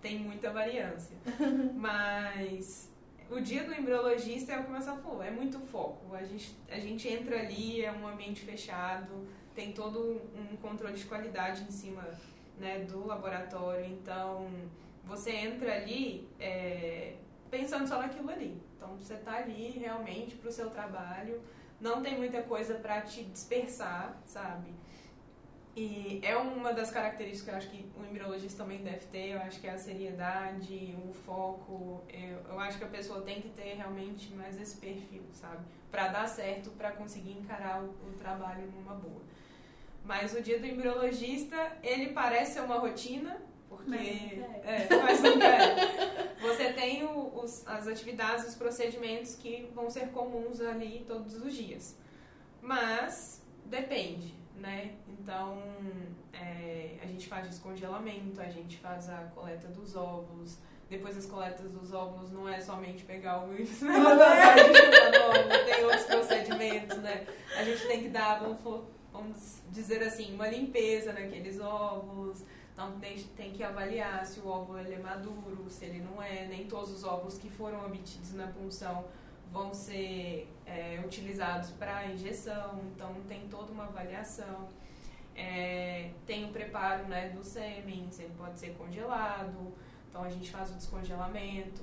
Tem 0.00 0.18
muita 0.18 0.50
variância. 0.50 1.16
Mas 1.74 2.90
o 3.30 3.40
dia 3.40 3.64
do 3.64 3.74
embriologista 3.74 4.52
é 4.52 4.58
o 4.58 4.62
que 4.62 4.68
o 4.68 4.72
Marcelo 4.72 4.98
falou, 5.02 5.22
é 5.22 5.30
muito 5.30 5.58
foco. 5.58 6.14
A 6.14 6.22
gente, 6.24 6.56
a 6.70 6.78
gente 6.78 7.08
entra 7.08 7.38
ali, 7.40 7.84
é 7.84 7.92
um 7.92 8.06
ambiente 8.06 8.40
fechado, 8.42 9.26
tem 9.54 9.72
todo 9.72 10.20
um 10.36 10.56
controle 10.56 10.94
de 10.94 11.04
qualidade 11.04 11.62
em 11.62 11.70
cima 11.70 12.04
né, 12.58 12.80
do 12.80 13.06
laboratório. 13.06 13.84
Então, 13.86 14.46
você 15.04 15.32
entra 15.32 15.74
ali 15.74 16.28
é, 16.38 17.14
pensando 17.50 17.86
só 17.86 17.98
naquilo 18.00 18.30
ali. 18.30 18.56
Então, 18.78 18.96
você 18.96 19.14
está 19.14 19.38
ali 19.38 19.70
realmente 19.70 20.36
para 20.36 20.48
o 20.48 20.52
seu 20.52 20.70
trabalho. 20.70 21.42
Não 21.80 22.00
tem 22.00 22.16
muita 22.16 22.42
coisa 22.42 22.74
para 22.74 23.00
te 23.00 23.24
dispersar, 23.24 24.16
sabe? 24.24 24.72
E 25.76 26.20
é 26.24 26.36
uma 26.36 26.72
das 26.72 26.90
características 26.90 27.44
que 27.44 27.50
eu 27.50 27.56
acho 27.56 27.70
que 27.70 27.90
o 28.00 28.04
embriologista 28.04 28.62
também 28.62 28.82
deve 28.82 29.06
ter, 29.06 29.30
eu 29.30 29.40
acho 29.42 29.60
que 29.60 29.66
é 29.66 29.70
a 29.70 29.78
seriedade, 29.78 30.96
o 31.08 31.12
foco. 31.12 32.02
Eu, 32.08 32.38
eu 32.52 32.60
acho 32.60 32.78
que 32.78 32.84
a 32.84 32.88
pessoa 32.88 33.20
tem 33.22 33.40
que 33.40 33.48
ter 33.50 33.74
realmente 33.74 34.32
mais 34.34 34.60
esse 34.60 34.76
perfil, 34.78 35.22
sabe? 35.32 35.64
Para 35.90 36.08
dar 36.08 36.26
certo, 36.28 36.70
para 36.70 36.92
conseguir 36.92 37.32
encarar 37.32 37.82
o, 37.82 37.90
o 37.90 38.12
trabalho 38.18 38.66
numa 38.72 38.94
boa. 38.94 39.22
Mas 40.04 40.34
o 40.34 40.40
dia 40.40 40.58
do 40.58 40.66
embriologista, 40.66 41.76
ele 41.82 42.12
parece 42.12 42.54
ser 42.54 42.60
uma 42.60 42.78
rotina, 42.78 43.40
porque. 43.68 43.90
É, 44.64 44.86
mas 45.02 45.22
não 45.22 45.42
é. 45.42 46.34
Você 46.40 46.72
tem 46.72 47.04
o- 47.04 47.40
os, 47.42 47.66
as 47.66 47.86
atividades, 47.86 48.46
os 48.46 48.54
procedimentos 48.54 49.34
que 49.34 49.68
vão 49.74 49.90
ser 49.90 50.08
comuns 50.08 50.60
ali 50.60 51.04
todos 51.06 51.34
os 51.34 51.54
dias. 51.54 51.96
Mas 52.60 53.42
depende, 53.64 54.34
né? 54.56 54.92
Então, 55.08 55.62
é, 56.32 56.96
a 57.02 57.06
gente 57.06 57.28
faz 57.28 57.46
descongelamento, 57.48 58.40
a 58.40 58.48
gente 58.48 58.78
faz 58.78 59.08
a 59.08 59.24
coleta 59.34 59.68
dos 59.68 59.96
óvulos. 59.96 60.58
Depois 60.88 61.16
das 61.16 61.26
coletas 61.26 61.70
dos 61.70 61.92
óvulos, 61.92 62.32
não 62.32 62.48
é 62.48 62.60
somente 62.60 63.04
pegar 63.04 63.44
o 63.44 63.52
tem 65.66 65.84
outros 65.84 66.04
procedimentos, 66.04 66.96
né? 66.98 67.26
A 67.56 67.62
gente 67.62 67.86
tem 67.86 68.02
que 68.04 68.08
dar, 68.08 68.40
vamos, 68.40 68.84
vamos 69.12 69.62
dizer 69.70 70.02
assim, 70.02 70.34
uma 70.34 70.48
limpeza 70.48 71.12
naqueles 71.12 71.60
óvulos. 71.60 72.42
Então, 72.78 72.92
tem, 73.00 73.18
tem 73.36 73.50
que 73.50 73.64
avaliar 73.64 74.24
se 74.24 74.38
o 74.38 74.46
óvulo 74.46 74.78
é 74.78 74.98
maduro, 74.98 75.68
se 75.68 75.84
ele 75.84 75.98
não 75.98 76.22
é. 76.22 76.46
Nem 76.46 76.68
todos 76.68 76.92
os 76.92 77.02
óvulos 77.02 77.36
que 77.36 77.50
foram 77.50 77.84
obtidos 77.84 78.32
na 78.34 78.46
punção 78.46 79.04
vão 79.50 79.74
ser 79.74 80.48
é, 80.64 81.02
utilizados 81.04 81.70
para 81.70 82.06
injeção, 82.06 82.80
então 82.94 83.12
tem 83.26 83.48
toda 83.48 83.72
uma 83.72 83.86
avaliação. 83.86 84.68
É, 85.34 86.12
tem 86.24 86.44
o 86.44 86.52
preparo 86.52 87.08
né, 87.08 87.30
do 87.30 87.42
sêmen, 87.42 88.08
ele 88.16 88.34
pode 88.38 88.60
ser 88.60 88.74
congelado, 88.74 89.74
então 90.08 90.22
a 90.22 90.30
gente 90.30 90.48
faz 90.48 90.70
o 90.70 90.74
descongelamento, 90.74 91.82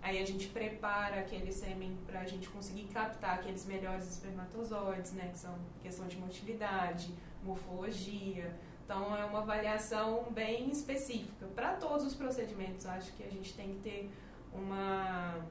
aí 0.00 0.22
a 0.22 0.24
gente 0.24 0.46
prepara 0.46 1.22
aquele 1.22 1.50
sêmen 1.50 1.98
para 2.06 2.20
a 2.20 2.24
gente 2.24 2.48
conseguir 2.50 2.84
captar 2.84 3.40
aqueles 3.40 3.66
melhores 3.66 4.08
espermatozoides, 4.08 5.10
né, 5.10 5.28
que 5.32 5.38
são 5.40 5.58
questão 5.82 6.06
de 6.06 6.16
motilidade, 6.16 7.12
morfologia. 7.42 8.54
Então 8.86 9.16
é 9.16 9.24
uma 9.24 9.40
avaliação 9.40 10.28
bem 10.30 10.70
específica 10.70 11.44
para 11.56 11.72
todos 11.74 12.06
os 12.06 12.14
procedimentos. 12.14 12.86
Acho 12.86 13.12
que 13.14 13.24
a 13.24 13.28
gente 13.28 13.52
tem 13.52 13.74
que 13.74 13.80
ter 13.80 14.10
uma 14.54 15.44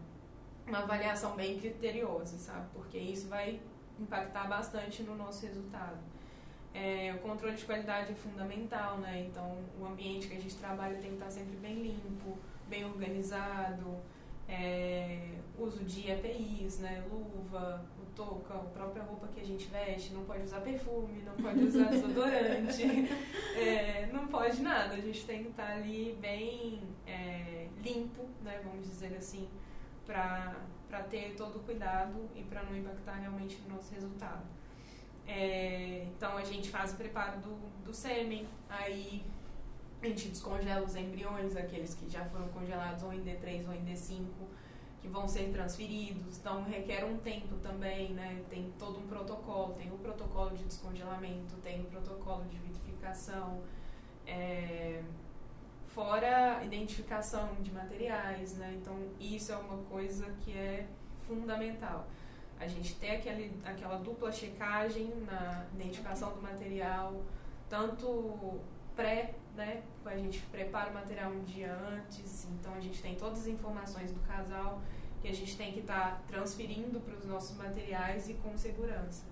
uma 0.66 0.80
avaliação 0.80 1.36
bem 1.36 1.60
criteriosa, 1.60 2.38
sabe? 2.38 2.66
Porque 2.74 2.98
isso 2.98 3.28
vai 3.28 3.60
impactar 4.00 4.48
bastante 4.48 5.04
no 5.04 5.16
nosso 5.16 5.46
resultado. 5.46 5.98
É, 6.74 7.14
o 7.14 7.20
controle 7.20 7.56
de 7.56 7.66
qualidade 7.66 8.14
é 8.14 8.16
fundamental, 8.16 8.98
né? 8.98 9.28
Então, 9.30 9.58
o 9.80 9.86
ambiente 9.86 10.28
que 10.28 10.36
a 10.36 10.40
gente 10.40 10.56
trabalha 10.56 10.96
tem 10.98 11.12
que 11.12 11.16
estar 11.16 11.30
sempre 11.30 11.56
bem 11.58 11.76
limpo, 11.76 12.38
bem 12.68 12.84
organizado, 12.84 13.98
é, 14.48 15.36
uso 15.58 15.84
de 15.84 16.10
EPIs, 16.10 16.80
né? 16.80 17.06
Luva, 17.12 17.86
touca, 18.16 18.54
a 18.54 18.60
própria 18.60 19.04
roupa 19.04 19.28
que 19.28 19.42
a 19.42 19.44
gente 19.44 19.68
veste, 19.68 20.14
não 20.14 20.24
pode 20.24 20.44
usar 20.44 20.62
perfume, 20.62 21.22
não 21.24 21.34
pode 21.34 21.64
usar 21.64 21.86
desodorante, 21.86 22.84
é, 23.56 24.10
não 24.12 24.28
pode 24.28 24.62
nada. 24.62 24.94
A 24.94 25.02
gente 25.02 25.26
tem 25.26 25.44
que 25.44 25.50
estar 25.50 25.74
ali 25.74 26.18
bem 26.20 26.82
é, 27.06 27.68
limpo, 27.84 28.28
né? 28.44 28.62
Vamos 28.64 28.88
dizer 28.88 29.16
assim, 29.16 29.48
para 30.06 30.56
ter 31.10 31.36
todo 31.36 31.58
o 31.58 31.60
cuidado 31.60 32.30
e 32.36 32.44
para 32.44 32.64
não 32.64 32.76
impactar 32.76 33.16
realmente 33.16 33.62
no 33.68 33.76
nosso 33.76 33.94
resultado. 33.94 34.44
É, 35.28 36.06
então 36.16 36.38
a 36.38 36.44
gente 36.44 36.70
faz 36.70 36.94
o 36.94 36.96
preparo 36.96 37.40
do, 37.40 37.56
do 37.84 37.94
sêmen, 37.94 38.48
aí 38.70 39.24
a 40.02 40.08
gente 40.08 40.30
descongela 40.30 40.86
os 40.86 40.96
embriões, 40.96 41.56
aqueles 41.56 41.96
que 41.96 42.08
já 42.10 42.24
foram 42.26 42.48
congelados 42.50 43.04
ou 43.04 43.12
em 43.12 43.22
D3 43.24 43.68
ou 43.68 43.74
em 43.74 43.84
D5, 43.84 44.26
que 45.06 45.12
vão 45.12 45.28
ser 45.28 45.52
transferidos, 45.52 46.40
então 46.40 46.64
requer 46.64 47.06
um 47.06 47.18
tempo 47.18 47.56
também, 47.58 48.12
né? 48.14 48.44
Tem 48.50 48.74
todo 48.80 49.00
um 49.00 49.08
protocolo, 49.08 49.74
tem 49.76 49.92
o 49.92 49.98
protocolo 49.98 50.58
de 50.58 50.64
descongelamento, 50.64 51.56
tem 51.58 51.82
o 51.82 51.86
protocolo 51.86 52.44
de 52.46 52.58
vitrificação, 52.58 53.62
é, 54.26 55.04
fora 55.90 56.64
identificação 56.64 57.54
de 57.62 57.72
materiais, 57.72 58.58
né? 58.58 58.76
Então 58.82 58.96
isso 59.20 59.52
é 59.52 59.58
uma 59.58 59.78
coisa 59.84 60.26
que 60.40 60.52
é 60.58 60.88
fundamental. 61.28 62.08
A 62.60 62.66
gente 62.66 62.96
ter 62.96 63.12
aquele, 63.12 63.62
aquela 63.64 63.98
dupla 63.98 64.32
checagem 64.32 65.14
na 65.28 65.66
identificação 65.76 66.34
do 66.34 66.42
material, 66.42 67.22
tanto 67.70 68.60
pré, 68.96 69.36
né? 69.56 69.84
A 70.06 70.18
gente 70.18 70.40
prepara 70.52 70.92
o 70.92 70.94
material 70.94 71.32
um 71.32 71.44
dia 71.44 71.74
antes, 71.74 72.46
então 72.46 72.74
a 72.74 72.80
gente 72.80 73.02
tem 73.02 73.16
todas 73.16 73.40
as 73.40 73.48
informações 73.48 74.12
do 74.12 74.20
casal 74.22 74.82
que 75.22 75.28
a 75.28 75.34
gente 75.34 75.58
tem 75.58 75.72
que 75.72 75.80
estar 75.80 76.12
tá 76.12 76.22
transferindo 76.28 77.00
para 77.00 77.16
os 77.16 77.26
nossos 77.26 77.58
materiais 77.58 78.30
e 78.30 78.36
com 78.36 78.56
segurança. 78.58 79.26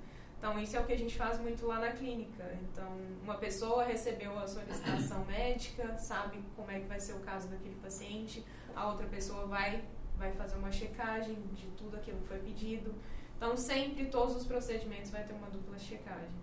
Então, 0.44 0.60
isso 0.60 0.76
é 0.76 0.80
o 0.82 0.86
que 0.86 0.92
a 0.92 0.98
gente 0.98 1.16
faz 1.16 1.40
muito 1.40 1.66
lá 1.66 1.80
na 1.80 1.92
clínica. 1.92 2.44
Então, 2.64 2.98
uma 3.24 3.36
pessoa 3.36 3.86
recebeu 3.86 4.38
a 4.38 4.46
solicitação 4.46 5.24
médica, 5.30 5.98
sabe 5.98 6.44
como 6.56 6.70
é 6.70 6.82
que 6.82 6.86
vai 6.88 7.00
ser 7.00 7.14
o 7.14 7.20
caso 7.20 7.48
daquele 7.48 7.76
paciente, 7.76 8.44
a 8.76 8.88
outra 8.88 9.08
pessoa 9.08 9.46
vai, 9.46 9.86
vai 10.18 10.34
fazer 10.34 10.58
uma 10.58 10.70
checagem 10.72 11.36
de 11.54 11.68
tudo 11.78 11.96
aquilo 11.96 12.20
que 12.20 12.28
foi 12.28 12.40
pedido. 12.40 12.94
Então, 13.38 13.56
sempre, 13.56 14.08
todos 14.08 14.36
os 14.36 14.46
procedimentos 14.46 15.12
vai 15.12 15.24
ter 15.24 15.34
uma 15.34 15.50
dupla 15.50 15.80
checagem. 15.80 16.42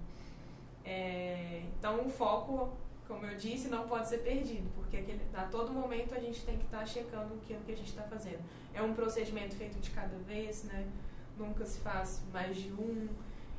É, 0.83 1.65
então, 1.79 2.07
o 2.07 2.09
foco, 2.09 2.73
como 3.11 3.27
eu 3.27 3.37
disse, 3.37 3.69
não 3.69 3.89
pode 3.89 4.09
ser 4.09 4.19
perdido, 4.19 4.71
porque 4.77 4.99
aquele, 4.99 5.21
a 5.35 5.43
todo 5.43 5.73
momento 5.73 6.15
a 6.15 6.21
gente 6.21 6.43
tem 6.47 6.57
que 6.57 6.65
estar 6.65 6.79
tá 6.79 6.87
checando 6.87 7.35
aquilo 7.35 7.61
que 7.67 7.73
a 7.73 7.77
gente 7.77 7.89
está 7.89 8.05
fazendo. 8.05 8.39
É 8.73 8.81
um 8.81 8.95
procedimento 8.95 9.57
feito 9.57 9.81
de 9.81 9.91
cada 9.91 10.17
vez, 10.19 10.63
né? 10.63 10.87
Nunca 11.37 11.67
se 11.67 11.81
faz 11.81 12.23
mais 12.33 12.57
de 12.57 12.73
um. 12.73 13.09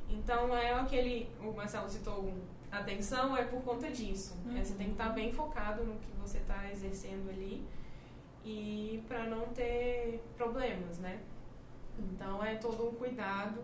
Então 0.08 0.56
é 0.56 0.72
aquele. 0.72 1.28
O 1.38 1.52
Marcelo 1.52 1.88
citou 1.90 2.32
atenção, 2.70 3.36
é 3.36 3.44
por 3.44 3.62
conta 3.62 3.90
disso. 3.90 4.34
Uhum. 4.46 4.56
É, 4.56 4.64
você 4.64 4.72
tem 4.72 4.86
que 4.86 4.92
estar 4.92 5.08
tá 5.08 5.12
bem 5.12 5.30
focado 5.30 5.84
no 5.84 5.96
que 6.00 6.10
você 6.18 6.38
está 6.38 6.70
exercendo 6.70 7.28
ali 7.28 7.62
e 8.42 9.04
para 9.06 9.26
não 9.26 9.48
ter 9.48 10.22
problemas, 10.34 10.98
né? 10.98 11.20
Então 11.98 12.42
é 12.42 12.54
todo 12.54 12.88
um 12.88 12.94
cuidado 12.94 13.62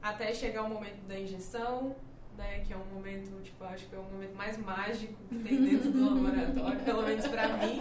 até 0.00 0.32
chegar 0.32 0.62
o 0.62 0.70
momento 0.70 1.06
da 1.06 1.18
injeção, 1.18 1.94
né, 2.36 2.60
que 2.60 2.72
é 2.72 2.76
um 2.76 2.84
momento, 2.86 3.40
tipo, 3.42 3.64
acho 3.64 3.86
que 3.86 3.94
é 3.94 3.98
o 3.98 4.02
momento 4.02 4.34
mais 4.34 4.56
mágico 4.58 5.14
que 5.28 5.38
tem 5.38 5.62
dentro 5.62 5.90
do 5.90 6.04
laboratório, 6.04 6.80
pelo 6.84 7.02
menos 7.02 7.26
para 7.26 7.48
mim, 7.56 7.80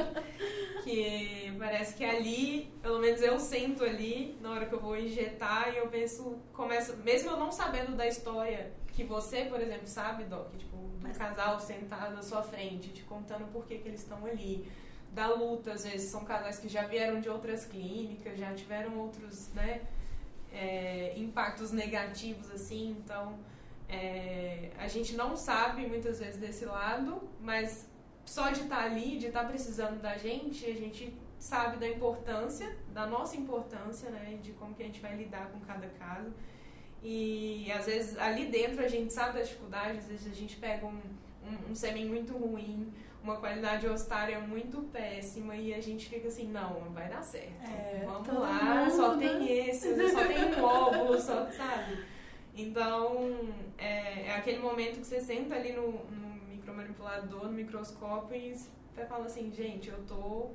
que 0.83 1.53
parece 1.57 1.95
que 1.95 2.05
ali, 2.05 2.73
pelo 2.81 2.99
menos 2.99 3.21
eu 3.21 3.39
sento 3.39 3.83
ali 3.83 4.37
na 4.41 4.51
hora 4.51 4.65
que 4.65 4.73
eu 4.73 4.79
vou 4.79 4.97
injetar 4.97 5.73
e 5.73 5.77
eu 5.77 5.87
penso, 5.87 6.37
começo, 6.53 6.95
mesmo 6.97 7.31
eu 7.31 7.37
não 7.37 7.51
sabendo 7.51 7.95
da 7.95 8.07
história 8.07 8.71
que 8.87 9.03
você, 9.03 9.45
por 9.45 9.59
exemplo, 9.59 9.87
sabe, 9.87 10.23
Doc, 10.23 10.55
tipo, 10.57 10.77
do 10.77 10.99
Mas... 11.01 11.17
casal 11.17 11.59
sentado 11.59 12.15
na 12.15 12.21
sua 12.21 12.41
frente, 12.41 12.89
te 12.89 13.03
contando 13.03 13.51
por 13.51 13.65
que 13.65 13.77
que 13.77 13.87
eles 13.87 14.01
estão 14.01 14.25
ali, 14.25 14.65
da 15.11 15.33
luta, 15.33 15.71
às 15.71 15.85
vezes 15.85 16.09
são 16.11 16.25
casais 16.25 16.59
que 16.59 16.67
já 16.67 16.85
vieram 16.85 17.21
de 17.21 17.29
outras 17.29 17.65
clínicas, 17.65 18.37
já 18.37 18.53
tiveram 18.53 18.97
outros, 18.97 19.47
né, 19.53 19.81
é, 20.51 21.13
impactos 21.17 21.71
negativos, 21.71 22.51
assim, 22.51 22.97
então 22.99 23.39
é, 23.95 24.71
a 24.77 24.87
gente 24.87 25.15
não 25.15 25.35
sabe 25.35 25.87
muitas 25.87 26.19
vezes 26.19 26.37
desse 26.37 26.65
lado, 26.65 27.21
mas 27.41 27.89
só 28.25 28.49
de 28.49 28.61
estar 28.61 28.77
tá 28.77 28.83
ali, 28.83 29.17
de 29.17 29.27
estar 29.27 29.43
tá 29.43 29.47
precisando 29.47 30.01
da 30.01 30.17
gente, 30.17 30.65
a 30.65 30.73
gente 30.73 31.15
sabe 31.39 31.77
da 31.77 31.87
importância, 31.87 32.75
da 32.93 33.05
nossa 33.05 33.37
importância, 33.37 34.09
né, 34.09 34.37
de 34.41 34.51
como 34.53 34.73
que 34.73 34.83
a 34.83 34.85
gente 34.85 34.99
vai 34.99 35.15
lidar 35.15 35.47
com 35.51 35.59
cada 35.61 35.87
caso. 35.87 36.33
E 37.03 37.71
às 37.71 37.85
vezes 37.85 38.17
ali 38.17 38.47
dentro 38.47 38.83
a 38.83 38.87
gente 38.87 39.13
sabe 39.13 39.37
da 39.37 39.43
dificuldade, 39.43 39.99
às 39.99 40.07
vezes 40.07 40.31
a 40.31 40.35
gente 40.35 40.55
pega 40.57 40.85
um, 40.85 41.01
um, 41.47 41.71
um 41.71 41.75
sêmen 41.75 42.07
muito 42.07 42.33
ruim, 42.35 42.91
uma 43.23 43.37
qualidade 43.37 43.87
ostária 43.87 44.39
muito 44.39 44.81
péssima 44.91 45.55
e 45.55 45.73
a 45.73 45.81
gente 45.81 46.09
fica 46.09 46.27
assim, 46.27 46.47
não, 46.47 46.91
vai 46.91 47.07
dar 47.07 47.23
certo. 47.23 47.63
É, 47.63 48.03
Vamos 48.05 48.27
lá, 48.27 48.75
mundo, 48.75 48.95
só 48.95 49.17
tem 49.17 49.67
esse, 49.67 50.11
só 50.11 50.25
tem 50.25 50.45
um 50.45 50.63
óvulo, 50.63 51.19
só, 51.19 51.49
sabe? 51.51 52.14
Então, 52.55 53.53
é, 53.77 54.27
é, 54.27 54.35
aquele 54.35 54.59
momento 54.59 54.99
que 54.99 55.05
você 55.05 55.19
senta 55.19 55.55
ali 55.55 55.73
no, 55.73 55.91
no 55.91 56.35
micromanipulador, 56.49 57.45
no 57.45 57.51
microscópio 57.51 58.37
e 58.37 58.55
você 58.55 59.05
fala 59.05 59.25
assim, 59.25 59.51
gente, 59.51 59.89
eu 59.89 60.01
tô 60.07 60.51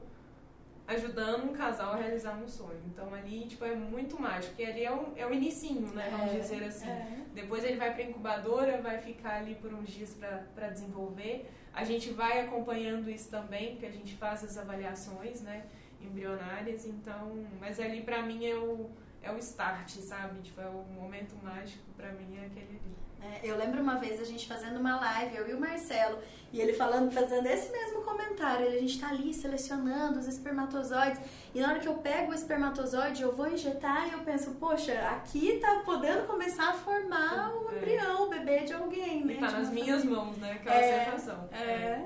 ajudando 0.89 1.45
um 1.45 1.53
casal 1.53 1.93
a 1.93 1.97
realizar 1.97 2.37
um 2.37 2.49
sonho. 2.49 2.81
Então 2.87 3.15
ali, 3.15 3.47
tipo, 3.47 3.65
é 3.65 3.75
muito 3.75 4.21
mágico, 4.21 4.55
porque 4.55 4.65
ali 4.65 4.85
é 4.85 4.93
o, 4.93 5.13
é 5.15 5.27
o 5.27 5.33
inicinho, 5.33 5.87
né, 5.93 6.09
vamos 6.11 6.35
é, 6.35 6.39
dizer 6.39 6.65
assim. 6.65 6.89
É. 6.89 7.19
Depois 7.35 7.65
ele 7.65 7.77
vai 7.77 7.93
pra 7.95 8.03
incubadora, 8.03 8.81
vai 8.81 8.99
ficar 8.99 9.37
ali 9.37 9.55
por 9.57 9.73
uns 9.73 9.91
dias 9.91 10.17
para 10.55 10.69
desenvolver. 10.69 11.49
A 11.73 11.85
gente 11.85 12.11
vai 12.11 12.41
acompanhando 12.41 13.09
isso 13.11 13.31
também, 13.31 13.73
porque 13.73 13.87
a 13.87 13.93
gente 13.93 14.17
faz 14.17 14.43
as 14.43 14.57
avaliações, 14.57 15.43
né, 15.43 15.67
embrionárias, 16.01 16.87
então... 16.87 17.45
Mas 17.61 17.79
ali, 17.79 18.03
pra 18.03 18.23
mim, 18.23 18.47
é 18.47 18.57
o 18.57 18.91
é 19.23 19.31
o 19.31 19.39
start, 19.39 19.91
sabe? 19.97 20.41
Tipo, 20.41 20.61
é 20.61 20.69
o 20.69 20.85
momento 20.85 21.35
mágico 21.43 21.85
para 21.97 22.13
mim 22.13 22.37
é 22.37 22.47
aquele 22.47 22.79
ali. 22.79 23.00
É, 23.23 23.41
eu 23.43 23.57
lembro 23.57 23.83
uma 23.83 23.97
vez 23.97 24.21
a 24.21 24.25
gente 24.25 24.47
fazendo 24.47 24.79
uma 24.79 24.97
live, 24.97 25.37
eu 25.37 25.49
e 25.51 25.53
o 25.53 25.61
Marcelo, 25.61 26.19
e 26.53 26.61
ele 26.61 26.73
falando, 26.73 27.11
fazendo 27.11 27.47
esse 27.47 27.71
mesmo 27.71 28.03
comentário. 28.03 28.67
Ele, 28.67 28.79
a 28.79 28.81
gente 28.81 28.99
tá 28.99 29.09
ali 29.09 29.33
selecionando 29.33 30.19
os 30.19 30.27
espermatozoides, 30.27 31.21
e 31.55 31.61
na 31.61 31.69
hora 31.69 31.79
que 31.79 31.87
eu 31.87 31.95
pego 31.95 32.33
o 32.33 32.35
espermatozoide, 32.35 33.23
eu 33.23 33.33
vou 33.33 33.51
injetar 33.51 34.09
e 34.09 34.13
eu 34.13 34.21
penso, 34.21 34.53
poxa, 34.53 34.93
aqui 35.11 35.59
tá 35.61 35.83
podendo 35.85 36.27
começar 36.27 36.71
a 36.71 36.73
formar 36.73 37.53
o 37.55 37.71
é. 37.71 37.77
embrião, 37.77 38.27
o 38.27 38.31
bebê 38.31 38.61
de 38.61 38.73
alguém, 38.73 39.25
né? 39.25 39.35
E 39.35 39.39
tá 39.39 39.51
nas 39.51 39.71
minhas 39.71 40.03
mãos, 40.05 40.37
né? 40.39 40.53
Aquela 40.53 40.77
é, 40.77 41.05
sensação. 41.05 41.49
É. 41.53 42.03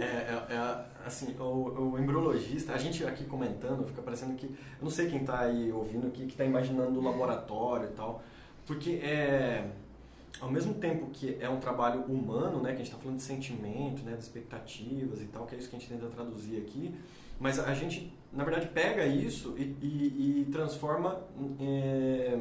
É, 0.00 0.04
é, 0.04 0.54
é 0.54 0.84
assim, 1.06 1.34
o, 1.38 1.92
o, 1.92 1.98
embriologista, 1.98 2.74
a 2.74 2.78
gente 2.78 3.04
aqui 3.06 3.24
comentando, 3.24 3.86
fica 3.86 4.02
parecendo 4.02 4.34
que. 4.34 4.46
Eu 4.46 4.82
não 4.82 4.90
sei 4.90 5.08
quem 5.08 5.24
tá 5.24 5.40
aí 5.40 5.70
ouvindo 5.70 6.08
aqui, 6.08 6.26
que 6.26 6.36
tá 6.36 6.44
imaginando 6.44 6.98
o 6.98 7.02
laboratório 7.02 7.88
e 7.88 7.92
tal. 7.92 8.22
Porque 8.66 9.00
é 9.02 9.64
ao 10.40 10.50
mesmo 10.50 10.74
tempo 10.74 11.06
que 11.10 11.36
é 11.40 11.48
um 11.48 11.58
trabalho 11.58 12.02
humano, 12.02 12.62
né, 12.62 12.70
que 12.70 12.76
a 12.76 12.78
gente 12.78 12.88
está 12.88 12.98
falando 12.98 13.16
de 13.16 13.22
sentimento, 13.22 14.02
né, 14.02 14.12
de 14.12 14.22
expectativas 14.22 15.20
e 15.22 15.26
tal, 15.26 15.46
que 15.46 15.54
é 15.54 15.58
isso 15.58 15.68
que 15.68 15.76
a 15.76 15.78
gente 15.78 15.88
tenta 15.88 16.06
traduzir 16.06 16.58
aqui, 16.58 16.94
mas 17.38 17.58
a 17.58 17.74
gente, 17.74 18.12
na 18.32 18.44
verdade, 18.44 18.68
pega 18.68 19.04
isso 19.06 19.54
e, 19.58 19.62
e, 19.82 20.42
e 20.42 20.48
transforma 20.52 21.20
é, 21.58 22.38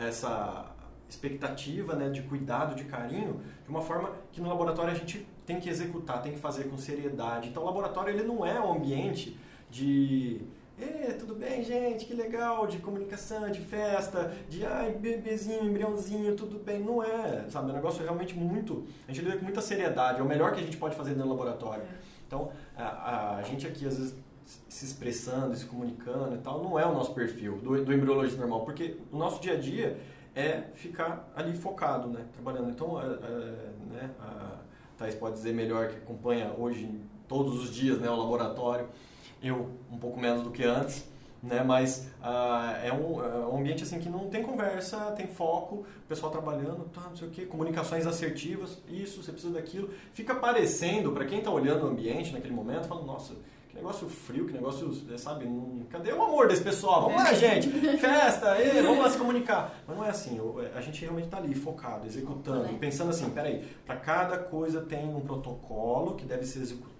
essa 0.00 0.74
expectativa 1.08 1.94
né, 1.94 2.08
de 2.08 2.22
cuidado, 2.22 2.74
de 2.74 2.84
carinho, 2.84 3.40
de 3.62 3.70
uma 3.70 3.80
forma 3.80 4.12
que 4.32 4.40
no 4.40 4.48
laboratório 4.48 4.90
a 4.90 4.94
gente 4.94 5.26
tem 5.44 5.60
que 5.60 5.68
executar, 5.68 6.22
tem 6.22 6.32
que 6.32 6.38
fazer 6.38 6.64
com 6.64 6.76
seriedade. 6.76 7.48
Então, 7.48 7.62
o 7.62 7.66
laboratório 7.66 8.12
ele 8.12 8.24
não 8.24 8.44
é 8.44 8.60
um 8.60 8.72
ambiente 8.72 9.36
de 9.70 10.40
é, 10.78 11.12
tudo 11.12 11.34
bem, 11.34 11.64
gente, 11.64 12.04
que 12.04 12.12
legal, 12.12 12.66
de 12.66 12.78
comunicação, 12.78 13.50
de 13.50 13.60
festa, 13.60 14.32
de 14.48 14.64
ai, 14.64 14.92
bebezinho, 14.92 15.64
embriãozinho, 15.64 16.36
tudo 16.36 16.58
bem. 16.58 16.80
Não 16.80 17.02
é, 17.02 17.46
sabe? 17.48 17.70
O 17.70 17.74
negócio 17.74 18.02
é 18.02 18.04
realmente 18.04 18.34
muito. 18.34 18.86
A 19.08 19.12
gente 19.12 19.24
lida 19.24 19.38
com 19.38 19.44
muita 19.44 19.62
seriedade, 19.62 20.20
é 20.20 20.22
o 20.22 20.26
melhor 20.26 20.52
que 20.52 20.60
a 20.60 20.62
gente 20.62 20.76
pode 20.76 20.94
fazer 20.94 21.14
no 21.14 21.26
laboratório. 21.26 21.82
Então, 22.26 22.52
a, 22.76 23.36
a 23.36 23.42
gente 23.42 23.66
aqui, 23.66 23.86
às 23.86 23.96
vezes, 23.96 24.14
se 24.68 24.84
expressando, 24.84 25.56
se 25.56 25.64
comunicando 25.64 26.34
e 26.34 26.38
tal, 26.38 26.62
não 26.62 26.78
é 26.78 26.84
o 26.84 26.92
nosso 26.92 27.14
perfil 27.14 27.56
do, 27.56 27.82
do 27.82 27.92
embriologista 27.92 28.38
normal, 28.38 28.64
porque 28.64 28.98
o 29.10 29.16
nosso 29.16 29.40
dia 29.40 29.54
a 29.54 29.56
dia 29.56 29.98
é 30.34 30.64
ficar 30.74 31.32
ali 31.34 31.56
focado, 31.56 32.08
né? 32.08 32.26
Trabalhando. 32.34 32.70
Então, 32.70 32.98
a, 32.98 33.02
a, 33.02 33.06
né, 33.06 34.10
a 34.20 34.58
Thais 34.98 35.14
pode 35.14 35.36
dizer 35.36 35.54
melhor 35.54 35.88
que 35.88 35.96
acompanha 35.96 36.52
hoje, 36.56 37.00
todos 37.26 37.62
os 37.62 37.74
dias, 37.74 37.98
né, 37.98 38.10
o 38.10 38.16
laboratório 38.16 38.88
eu 39.42 39.70
um 39.90 39.98
pouco 39.98 40.18
menos 40.18 40.42
do 40.42 40.50
que 40.50 40.64
antes, 40.64 41.04
né? 41.42 41.62
Mas 41.62 42.08
uh, 42.20 42.84
é, 42.84 42.92
um, 42.92 43.22
é, 43.22 43.46
um, 43.46 43.58
ambiente 43.58 43.82
assim 43.82 43.98
que 43.98 44.08
não 44.08 44.28
tem 44.28 44.42
conversa, 44.42 45.12
tem 45.12 45.26
foco, 45.26 45.76
o 45.76 46.08
pessoal 46.08 46.30
trabalhando, 46.30 46.88
tá, 46.92 47.02
não 47.02 47.16
sei 47.16 47.28
o 47.28 47.30
que, 47.30 47.46
comunicações 47.46 48.06
assertivas, 48.06 48.78
isso, 48.88 49.22
você 49.22 49.32
precisa 49.32 49.54
daquilo. 49.54 49.90
Fica 50.12 50.34
parecendo, 50.34 51.12
para 51.12 51.24
quem 51.24 51.38
está 51.38 51.50
olhando 51.50 51.84
o 51.84 51.88
ambiente 51.88 52.32
naquele 52.32 52.54
momento, 52.54 52.86
falando, 52.86 53.06
nossa, 53.06 53.34
que 53.68 53.76
negócio 53.76 54.08
frio, 54.08 54.46
que 54.46 54.52
negócio, 54.52 54.92
sabe, 55.18 55.44
não, 55.44 55.84
cadê 55.90 56.12
o 56.12 56.22
amor 56.22 56.48
desse 56.48 56.62
pessoal? 56.62 57.02
Vamos 57.02 57.22
lá, 57.22 57.32
gente, 57.32 57.68
festa, 57.98 58.52
aí, 58.52 58.82
vamos 58.82 58.98
lá 58.98 59.10
se 59.10 59.18
comunicar. 59.18 59.82
Mas 59.86 59.96
não 59.96 60.04
é 60.04 60.10
assim, 60.10 60.40
a 60.74 60.80
gente 60.80 61.00
realmente 61.00 61.26
está 61.26 61.38
ali 61.38 61.54
focado, 61.54 62.06
executando, 62.06 62.68
pensando 62.78 63.10
assim, 63.10 63.30
peraí, 63.30 63.64
para 63.84 63.96
cada 63.96 64.38
coisa 64.38 64.80
tem 64.80 65.06
um 65.06 65.20
protocolo 65.20 66.14
que 66.14 66.24
deve 66.24 66.44
ser 66.44 66.60
executado 66.60 66.95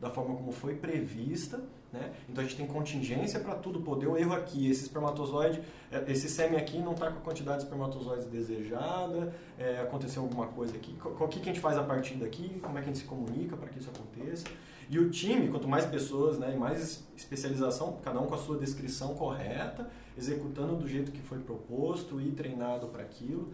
da 0.00 0.10
forma 0.10 0.34
como 0.34 0.52
foi 0.52 0.74
prevista, 0.74 1.60
né? 1.92 2.12
Então 2.28 2.42
a 2.42 2.46
gente 2.46 2.56
tem 2.56 2.66
contingência 2.66 3.38
para 3.38 3.54
tudo 3.54 3.80
poder. 3.80 4.08
O 4.08 4.16
erro 4.16 4.34
aqui, 4.34 4.68
esse 4.68 4.82
espermatozoide, 4.82 5.62
é, 5.92 6.10
esse 6.10 6.28
sêmen 6.28 6.58
aqui 6.58 6.78
não 6.78 6.92
está 6.92 7.10
com 7.10 7.18
a 7.18 7.22
quantidade 7.22 7.58
de 7.58 7.64
espermatozoides 7.64 8.26
desejada, 8.26 9.32
é, 9.58 9.80
aconteceu 9.80 10.22
alguma 10.22 10.48
coisa 10.48 10.74
aqui. 10.76 10.96
O 11.04 11.28
que, 11.28 11.40
que 11.40 11.48
a 11.48 11.52
gente 11.52 11.60
faz 11.60 11.78
a 11.78 11.84
partir 11.84 12.14
daqui? 12.14 12.58
Como 12.60 12.76
é 12.76 12.82
que 12.82 12.90
a 12.90 12.92
gente 12.92 12.98
se 12.98 13.04
comunica 13.04 13.56
para 13.56 13.68
que 13.68 13.78
isso 13.78 13.90
aconteça? 13.90 14.44
E 14.90 14.98
o 14.98 15.08
time, 15.08 15.48
quanto 15.48 15.66
mais 15.66 15.86
pessoas 15.86 16.38
né, 16.38 16.52
e 16.54 16.58
mais 16.58 17.04
especialização, 17.16 17.98
cada 18.02 18.20
um 18.20 18.26
com 18.26 18.34
a 18.34 18.38
sua 18.38 18.58
descrição 18.58 19.14
correta, 19.14 19.88
executando 20.18 20.76
do 20.76 20.86
jeito 20.86 21.10
que 21.10 21.22
foi 21.22 21.38
proposto 21.38 22.20
e 22.20 22.32
treinado 22.32 22.88
para 22.88 23.02
aquilo. 23.02 23.52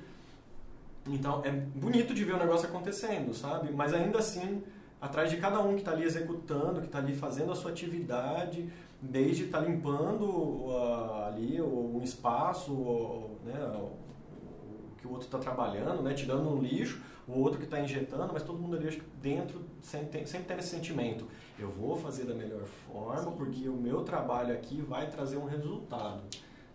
Então 1.07 1.43
é 1.45 1.51
bonito 1.51 2.13
de 2.13 2.25
ver 2.25 2.35
o 2.35 2.39
negócio 2.39 2.69
acontecendo, 2.69 3.33
sabe? 3.35 3.73
Mas 3.73 3.95
ainda 3.95 4.19
assim, 4.19 4.63
atrás 5.01 5.31
de 5.31 5.39
cada 5.39 5.61
um 5.61 5.75
que 5.75 5.81
está 5.81 5.93
ali 5.93 6.05
executando, 6.05 6.81
que 6.81 6.87
está 6.87 6.99
ali 6.99 7.15
fazendo 7.15 7.53
a 7.53 7.55
sua 7.55 7.71
atividade, 7.71 8.71
desde 9.01 9.45
estar 9.45 9.61
tá 9.61 9.65
limpando 9.67 10.25
uh, 10.25 11.25
ali 11.27 11.61
um 11.61 12.03
espaço, 12.03 12.73
uh, 12.73 13.39
né, 13.45 13.59
o 13.75 14.97
que 14.99 15.07
o 15.07 15.11
outro 15.11 15.27
está 15.27 15.39
trabalhando, 15.39 16.03
né, 16.03 16.13
tirando 16.13 16.51
um 16.51 16.61
lixo, 16.61 17.01
o 17.27 17.39
outro 17.39 17.59
que 17.59 17.65
está 17.65 17.81
injetando, 17.81 18.33
mas 18.33 18.43
todo 18.43 18.59
mundo 18.59 18.77
ali 18.77 19.03
dentro 19.23 19.65
sempre 19.81 20.09
tem, 20.09 20.27
sempre 20.27 20.49
tem 20.49 20.59
esse 20.59 20.69
sentimento. 20.69 21.27
Eu 21.59 21.71
vou 21.71 21.97
fazer 21.97 22.25
da 22.25 22.35
melhor 22.35 22.65
forma 22.65 23.33
porque 23.33 23.69
o 23.69 23.75
meu 23.75 24.03
trabalho 24.03 24.53
aqui 24.53 24.83
vai 24.83 25.09
trazer 25.09 25.37
um 25.37 25.47
resultado. 25.47 26.23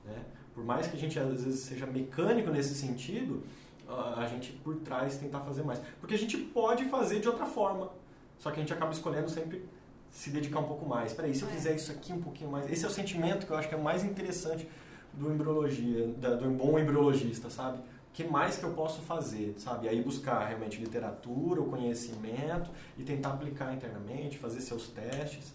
Né? 0.04 0.24
Por 0.54 0.64
mais 0.64 0.88
que 0.88 0.96
a 0.96 1.00
gente 1.00 1.20
às 1.20 1.44
vezes 1.44 1.60
seja 1.60 1.86
mecânico 1.86 2.50
nesse 2.50 2.74
sentido, 2.74 3.44
a 3.88 4.26
gente 4.26 4.52
por 4.64 4.78
trás 4.78 5.18
tentar 5.18 5.42
fazer 5.42 5.64
mais. 5.64 5.80
Porque 6.00 6.16
a 6.16 6.18
gente 6.18 6.38
pode 6.38 6.86
fazer 6.86 7.20
de 7.20 7.28
outra 7.28 7.46
forma, 7.46 7.92
só 8.40 8.52
que 8.52 8.58
a 8.58 8.60
gente 8.60 8.74
acaba 8.74 8.92
escolhendo 8.92 9.30
sempre 9.30 9.66
se 10.10 10.30
dedicar 10.30 10.60
um 10.60 10.68
pouco 10.68 10.88
mais. 10.88 11.14
Peraí, 11.14 11.34
se 11.34 11.44
eu 11.44 11.50
é. 11.50 11.52
fizer 11.52 11.76
isso 11.76 11.92
aqui 11.92 12.14
um 12.14 12.22
pouquinho 12.22 12.50
mais. 12.50 12.72
Esse 12.72 12.86
é 12.86 12.88
o 12.88 12.92
sentimento 12.92 13.46
que 13.46 13.52
eu 13.52 13.58
acho 13.58 13.68
que 13.68 13.76
é 13.76 13.78
mais 13.78 14.04
interessante 14.04 14.68
do 15.14 15.32
embriologia, 15.32 16.08
do 16.08 16.50
bom 16.52 16.78
embriologista, 16.78 17.50
sabe? 17.50 17.80
que 18.16 18.24
mais 18.24 18.56
que 18.56 18.64
eu 18.64 18.72
posso 18.72 19.02
fazer, 19.02 19.56
sabe? 19.58 19.90
Aí 19.90 20.02
buscar 20.02 20.46
realmente 20.46 20.80
literatura, 20.80 21.60
o 21.60 21.66
conhecimento 21.66 22.72
e 22.98 23.04
tentar 23.04 23.32
aplicar 23.32 23.74
internamente, 23.74 24.38
fazer 24.38 24.62
seus 24.62 24.88
testes. 24.88 25.54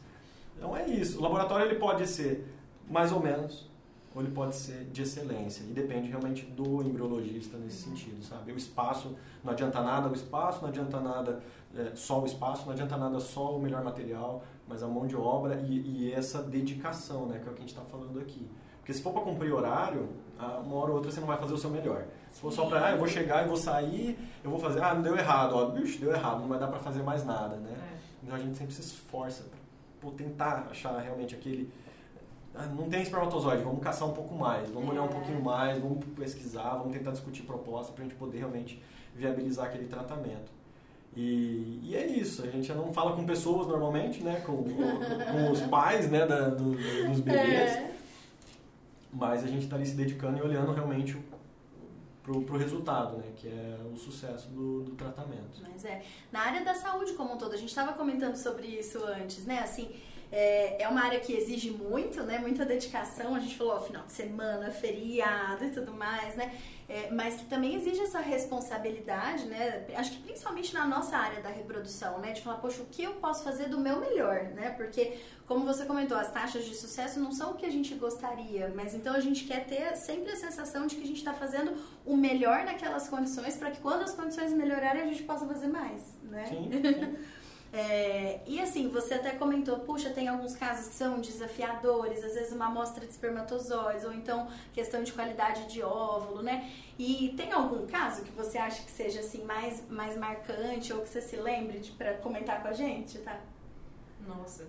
Então 0.55 0.77
é 0.77 0.87
isso. 0.87 1.19
O 1.19 1.23
laboratório 1.23 1.65
ele 1.65 1.77
pode 1.77 2.07
ser 2.07 2.47
mais 2.87 3.13
ou 3.13 3.21
menos, 3.21 3.70
ou 4.15 4.23
ele 4.23 4.31
pode 4.33 4.57
ser 4.57 4.85
de 4.87 5.03
excelência. 5.03 5.63
E 5.63 5.73
depende 5.73 6.09
realmente 6.09 6.45
do 6.45 6.83
embriologista 6.83 7.57
nesse 7.57 7.83
sentido, 7.85 8.23
sabe? 8.25 8.53
O 8.53 8.57
espaço, 8.57 9.17
não 9.45 9.53
adianta 9.53 9.81
nada 9.81 10.09
o 10.09 10.13
espaço, 10.13 10.63
não 10.63 10.69
adianta 10.69 11.01
nada 11.01 11.41
é, 11.77 11.93
só 11.95 12.21
o 12.21 12.27
espaço, 12.27 12.67
não 12.67 12.73
adianta 12.73 12.97
nada 12.97 13.21
só 13.21 13.57
o 13.57 13.61
melhor 13.61 13.85
material, 13.85 14.43
mas 14.67 14.83
a 14.83 14.89
mão 14.89 15.07
de 15.07 15.17
obra 15.17 15.61
e, 15.61 16.09
e 16.09 16.13
essa 16.13 16.43
dedicação, 16.43 17.27
né? 17.27 17.39
Que 17.39 17.49
é 17.49 17.51
o 17.51 17.55
que 17.55 17.59
a 17.59 17.67
gente 17.67 17.75
está 17.77 17.83
falando 17.83 18.19
aqui. 18.19 18.49
Porque 18.79 18.95
se 18.95 19.03
for 19.03 19.13
para 19.13 19.23
cumprir 19.23 19.53
horário, 19.53 20.09
uma 20.65 20.77
hora 20.77 20.91
ou 20.91 20.97
outra 20.97 21.13
você 21.13 21.21
não 21.21 21.27
vai 21.27 21.37
fazer 21.37 21.55
o 21.55 21.59
seu 21.59 21.71
melhor. 21.71 22.05
Se 22.31 22.41
for 22.41 22.53
só 22.53 22.67
para, 22.67 22.87
ah, 22.87 22.91
eu 22.93 22.99
vou 22.99 23.07
chegar 23.07 23.45
e 23.45 23.49
vou 23.49 23.57
sair, 23.57 24.19
eu 24.43 24.51
vou 24.51 24.59
fazer, 24.59 24.83
ah, 24.83 24.95
não 24.95 25.03
deu 25.03 25.17
errado, 25.17 25.55
ó, 25.55 25.67
bicho, 25.67 26.01
deu 26.01 26.13
errado, 26.13 26.41
não 26.41 26.49
vai 26.49 26.59
dar 26.59 26.69
para 26.69 26.79
fazer 26.79 27.03
mais 27.03 27.25
nada, 27.25 27.57
né? 27.57 27.71
É. 27.71 27.99
Então 28.23 28.35
a 28.35 28.39
gente 28.39 28.57
sempre 28.57 28.75
se 28.75 28.81
esforça 28.81 29.45
para 30.01 30.11
tentar 30.13 30.69
achar 30.71 30.99
realmente 30.99 31.35
aquele 31.35 31.71
ah, 31.87 31.90
não 32.55 32.89
tem 32.89 33.03
espermatozoide, 33.03 33.63
vamos 33.63 33.83
caçar 33.83 34.09
um 34.09 34.13
pouco 34.13 34.35
mais, 34.35 34.69
vamos 34.71 34.91
olhar 34.91 35.03
um 35.03 35.07
é. 35.07 35.13
pouquinho 35.13 35.43
mais, 35.43 35.79
vamos 35.79 36.05
pesquisar, 36.17 36.77
vamos 36.77 36.93
tentar 36.93 37.13
discutir 37.13 37.43
proposta 37.43 37.93
para 37.93 38.05
a 38.05 38.09
gente 38.09 38.17
poder 38.17 38.39
realmente 38.39 38.83
viabilizar 39.15 39.67
aquele 39.67 39.87
tratamento. 39.87 40.51
E, 41.17 41.81
e, 41.83 41.97
é 41.97 42.07
isso, 42.07 42.43
a 42.43 42.47
gente 42.47 42.73
não 42.73 42.93
fala 42.93 43.17
com 43.17 43.25
pessoas 43.25 43.67
normalmente, 43.67 44.23
né, 44.23 44.41
com, 44.47 44.63
com 44.63 45.51
os 45.51 45.61
pais 45.63 46.09
né, 46.09 46.25
da, 46.25 46.49
do, 46.49 46.77
dos 47.09 47.21
bebês, 47.21 47.73
é. 47.73 47.95
mas 49.13 49.43
a 49.43 49.49
gente 49.49 49.65
está 49.65 49.77
ali 49.77 49.87
se 49.87 49.97
dedicando 49.97 50.39
e 50.39 50.43
olhando 50.43 50.73
realmente 50.73 51.17
pro, 52.23 52.43
pro 52.43 52.57
resultado, 52.57 53.17
né? 53.17 53.33
Que 53.37 53.49
é 53.49 53.79
o 53.93 53.97
sucesso 53.97 54.49
do, 54.51 54.83
do 54.83 54.93
tratamento. 54.93 55.61
Mas 55.63 55.85
é. 55.85 56.03
Na 56.31 56.41
área 56.41 56.65
da 56.65 56.75
saúde 56.75 57.15
como 57.15 57.35
um 57.35 57.37
todo, 57.37 57.53
a 57.53 57.57
gente 57.57 57.69
estava 57.69 57.93
comentando 57.93 58.37
sobre 58.37 58.67
isso 58.67 59.05
antes, 59.05 59.45
né? 59.45 59.61
Assim, 59.61 59.91
é, 60.33 60.83
é 60.83 60.89
uma 60.89 61.03
área 61.03 61.19
que 61.19 61.33
exige 61.33 61.71
muito, 61.71 62.23
né? 62.23 62.39
Muita 62.39 62.65
dedicação. 62.65 63.35
A 63.35 63.41
gente 63.41 63.57
falou, 63.57 63.75
ó, 63.75 63.81
final 63.81 64.05
de 64.05 64.13
semana, 64.13 64.71
feriado 64.71 65.65
e 65.65 65.71
tudo 65.71 65.93
mais, 65.93 66.37
né? 66.37 66.53
É, 66.89 67.11
mas 67.11 67.37
que 67.37 67.45
também 67.45 67.75
exige 67.75 68.01
essa 68.01 68.21
responsabilidade, 68.21 69.47
né? 69.47 69.87
Acho 69.95 70.13
que 70.13 70.23
principalmente 70.23 70.73
na 70.75 70.87
nossa 70.87 71.17
área 71.17 71.41
da 71.41 71.49
reprodução, 71.49 72.19
né? 72.19 72.33
De 72.33 72.43
falar, 72.43 72.59
poxa, 72.59 72.83
o 72.83 72.87
que 72.87 73.03
eu 73.03 73.15
posso 73.15 73.43
fazer 73.43 73.69
do 73.69 73.79
meu 73.79 74.01
melhor, 74.01 74.45
né? 74.55 74.71
Porque, 74.71 75.19
como 75.47 75.65
você 75.65 75.85
comentou, 75.85 76.17
as 76.17 76.33
taxas 76.33 76.65
de 76.65 76.75
sucesso 76.77 77.19
não 77.19 77.33
são 77.33 77.53
o 77.53 77.55
que 77.55 77.67
a 77.67 77.71
gente 77.71 77.95
gostaria, 77.95 78.73
mas 78.75 78.95
então 78.95 79.15
a 79.15 79.21
gente 79.21 79.45
quer 79.45 79.67
ter 79.67 79.97
sempre 79.97 80.33
a 80.33 80.37
sensação 80.37 80.87
de 80.87 80.97
que 80.97 81.03
a 81.03 81.07
gente 81.07 81.19
está 81.19 81.33
fazendo 81.33 81.75
o 82.05 82.17
melhor 82.17 82.65
naquelas 82.65 83.09
condições 83.09 83.57
para 83.57 83.71
que 83.71 83.81
quando 83.81 84.03
as 84.03 84.15
condições 84.15 84.53
melhorarem 84.53 85.03
a 85.03 85.07
gente 85.07 85.23
possa 85.25 85.47
fazer 85.47 85.69
mais, 85.69 86.03
né? 86.23 86.45
Sim, 86.45 86.71
sim. 86.71 87.40
É, 87.73 88.41
e 88.47 88.61
assim, 88.61 88.89
você 88.89 89.15
até 89.15 89.31
comentou, 89.31 89.79
puxa, 89.81 90.11
tem 90.11 90.27
alguns 90.27 90.57
casos 90.57 90.89
que 90.89 90.95
são 90.95 91.21
desafiadores, 91.21 92.25
às 92.25 92.35
vezes 92.35 92.53
uma 92.53 92.67
amostra 92.67 93.07
de 93.07 93.13
espermatozoides, 93.13 94.05
ou 94.05 94.13
então 94.13 94.49
questão 94.73 95.05
de 95.05 95.13
qualidade 95.13 95.67
de 95.73 95.81
óvulo, 95.83 96.43
né? 96.43 96.69
E 96.99 97.33
tem 97.37 97.53
algum 97.53 97.87
caso 97.87 98.23
que 98.23 98.33
você 98.33 98.59
acha 98.59 98.83
que 98.83 98.91
seja 98.91 99.21
assim 99.21 99.45
mais, 99.45 99.89
mais 99.89 100.17
marcante 100.17 100.93
ou 100.93 101.03
que 101.03 101.09
você 101.09 101.21
se 101.21 101.37
lembre 101.37 101.81
para 101.97 102.15
comentar 102.15 102.61
com 102.61 102.69
a 102.69 102.73
gente, 102.73 103.19
tá? 103.19 103.39
Nossa, 104.27 104.67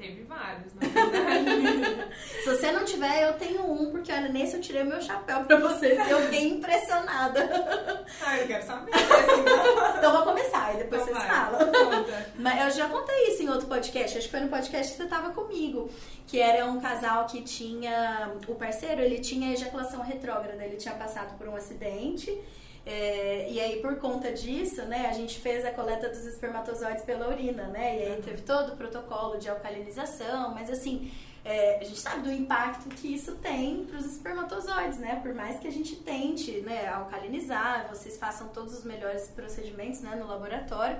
Teve 0.00 0.22
vários, 0.22 0.72
na 0.74 0.88
verdade. 0.88 2.14
Se 2.42 2.56
você 2.56 2.72
não 2.72 2.86
tiver, 2.86 3.28
eu 3.28 3.34
tenho 3.34 3.70
um, 3.70 3.90
porque 3.90 4.10
olha, 4.10 4.30
nesse 4.30 4.56
eu 4.56 4.62
tirei 4.62 4.82
meu 4.82 4.98
chapéu 4.98 5.44
pra 5.44 5.56
vocês 5.56 6.08
e 6.08 6.10
eu 6.10 6.22
fiquei 6.22 6.48
impressionada. 6.48 7.50
Ah, 8.22 8.38
eu 8.38 8.46
quero 8.46 8.66
saber. 8.66 8.90
então 9.98 10.12
vou 10.12 10.22
começar 10.22 10.74
e 10.74 10.78
depois 10.78 11.02
então 11.02 11.14
vocês 11.14 11.16
vai. 11.16 11.28
falam. 11.28 11.66
Conta. 11.72 12.26
Mas 12.38 12.64
eu 12.64 12.70
já 12.82 12.88
contei 12.88 13.28
isso 13.28 13.42
em 13.42 13.48
outro 13.48 13.66
podcast, 13.66 14.18
acho 14.18 14.26
que 14.26 14.30
foi 14.30 14.40
no 14.40 14.48
podcast 14.48 14.92
que 14.92 15.02
você 15.02 15.08
tava 15.08 15.30
comigo. 15.30 15.90
Que 16.26 16.40
era 16.40 16.66
um 16.66 16.80
casal 16.80 17.26
que 17.26 17.40
tinha. 17.42 18.32
O 18.48 18.54
parceiro, 18.54 19.00
ele 19.00 19.20
tinha 19.20 19.52
ejaculação 19.52 20.02
retrógrada, 20.02 20.62
ele 20.64 20.76
tinha 20.76 20.94
passado 20.94 21.36
por 21.38 21.48
um 21.48 21.56
acidente 21.56 22.36
é, 22.92 23.46
e 23.48 23.60
aí, 23.60 23.80
por 23.80 23.94
conta 23.98 24.32
disso, 24.32 24.82
né, 24.86 25.06
a 25.08 25.12
gente 25.12 25.38
fez 25.38 25.64
a 25.64 25.70
coleta 25.70 26.08
dos 26.08 26.26
espermatozoides 26.26 27.04
pela 27.04 27.28
urina, 27.28 27.68
né? 27.68 28.00
E 28.00 28.02
aí 28.02 28.20
teve 28.20 28.42
todo 28.42 28.72
o 28.72 28.76
protocolo 28.76 29.38
de 29.38 29.48
alcalinização, 29.48 30.52
mas 30.52 30.68
assim, 30.68 31.08
é, 31.44 31.78
a 31.78 31.84
gente 31.84 32.00
sabe 32.00 32.22
do 32.22 32.32
impacto 32.32 32.88
que 32.88 33.14
isso 33.14 33.36
tem 33.36 33.84
para 33.84 33.96
os 33.96 34.06
espermatozoides, 34.06 34.98
né? 34.98 35.20
Por 35.22 35.32
mais 35.32 35.60
que 35.60 35.68
a 35.68 35.70
gente 35.70 35.94
tente 35.94 36.62
né, 36.62 36.88
alcalinizar, 36.88 37.86
vocês 37.88 38.18
façam 38.18 38.48
todos 38.48 38.74
os 38.74 38.82
melhores 38.82 39.28
procedimentos 39.28 40.00
né, 40.00 40.16
no 40.16 40.26
laboratório. 40.26 40.96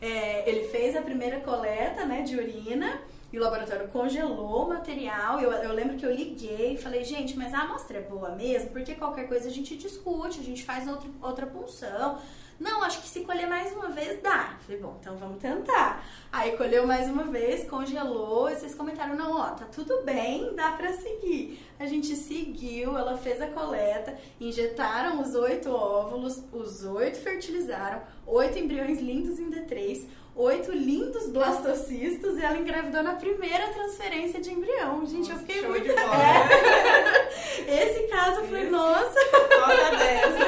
É, 0.00 0.48
ele 0.48 0.68
fez 0.68 0.94
a 0.94 1.02
primeira 1.02 1.40
coleta 1.40 2.04
né, 2.04 2.22
de 2.22 2.36
urina 2.36 3.00
e 3.34 3.38
o 3.38 3.40
laboratório 3.40 3.88
congelou 3.88 4.64
o 4.64 4.68
material. 4.68 5.40
Eu, 5.40 5.50
eu 5.50 5.72
lembro 5.72 5.96
que 5.96 6.06
eu 6.06 6.14
liguei 6.14 6.74
e 6.74 6.76
falei, 6.76 7.02
gente, 7.02 7.36
mas 7.36 7.52
a 7.52 7.62
amostra 7.62 7.98
é 7.98 8.00
boa 8.00 8.30
mesmo? 8.30 8.70
Porque 8.70 8.94
qualquer 8.94 9.26
coisa 9.26 9.48
a 9.48 9.50
gente 9.50 9.76
discute, 9.76 10.38
a 10.38 10.42
gente 10.42 10.64
faz 10.64 10.86
outra, 10.86 11.10
outra 11.20 11.44
punção. 11.44 12.20
Não, 12.60 12.84
acho 12.84 13.02
que 13.02 13.08
se 13.08 13.22
colher 13.22 13.48
mais 13.48 13.72
uma 13.72 13.88
vez 13.88 14.22
dá. 14.22 14.56
Falei, 14.60 14.80
bom, 14.80 14.96
então 15.00 15.16
vamos 15.16 15.42
tentar. 15.42 16.06
Aí 16.30 16.56
colheu 16.56 16.86
mais 16.86 17.10
uma 17.10 17.24
vez, 17.24 17.68
congelou, 17.68 18.48
e 18.48 18.54
vocês 18.54 18.72
comentaram, 18.72 19.16
não, 19.16 19.36
ó, 19.36 19.48
tá 19.50 19.64
tudo 19.64 20.04
bem, 20.04 20.54
dá 20.54 20.70
pra 20.70 20.92
seguir. 20.92 21.58
A 21.76 21.86
gente 21.86 22.14
seguiu, 22.14 22.96
ela 22.96 23.18
fez 23.18 23.42
a 23.42 23.48
coleta, 23.48 24.16
injetaram 24.40 25.20
os 25.20 25.34
oito 25.34 25.72
óvulos, 25.72 26.40
os 26.52 26.84
oito 26.84 27.18
fertilizaram, 27.18 28.00
oito 28.24 28.56
embriões 28.56 29.00
lindos 29.00 29.40
em 29.40 29.50
D3, 29.50 30.06
oito 30.36 30.72
lindos 30.72 31.28
blastocistos 31.30 32.36
e 32.36 32.42
ela 32.42 32.58
engravidou 32.58 33.02
na 33.02 33.14
primeira 33.14 33.68
transferência 33.68 34.40
de 34.40 34.50
embrião. 34.52 35.06
Gente, 35.06 35.30
eu 35.30 35.38
fiquei 35.38 35.60
Show 35.60 35.70
muito. 35.70 35.86
De 35.86 35.94
bola. 35.94 36.16
É. 36.16 37.84
Esse 37.84 38.08
caso 38.08 38.40
eu 38.40 38.46
falei, 38.46 38.68
nossa! 38.68 39.18
Olha 39.66 39.90
dessa! 39.96 40.44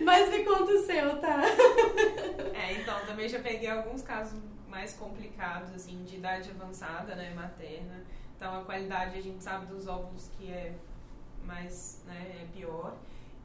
Mas 0.02 0.30
me 0.30 0.44
conta 0.44 0.72
o 0.72 0.78
seu, 0.84 1.18
tá? 1.18 1.42
É, 2.54 2.72
então, 2.74 2.98
também 3.06 3.28
já 3.28 3.38
peguei 3.38 3.68
alguns 3.68 4.02
casos 4.02 4.38
mais 4.68 4.92
complicados, 4.94 5.72
assim, 5.74 6.04
de 6.04 6.16
idade 6.16 6.50
avançada, 6.50 7.14
né, 7.14 7.32
materna. 7.34 8.04
Então, 8.36 8.60
a 8.60 8.64
qualidade, 8.64 9.18
a 9.18 9.22
gente 9.22 9.42
sabe 9.42 9.66
dos 9.66 9.86
óvulos 9.88 10.30
que 10.36 10.50
é 10.50 10.74
mais, 11.44 12.02
né, 12.06 12.42
é 12.42 12.46
pior. 12.56 12.94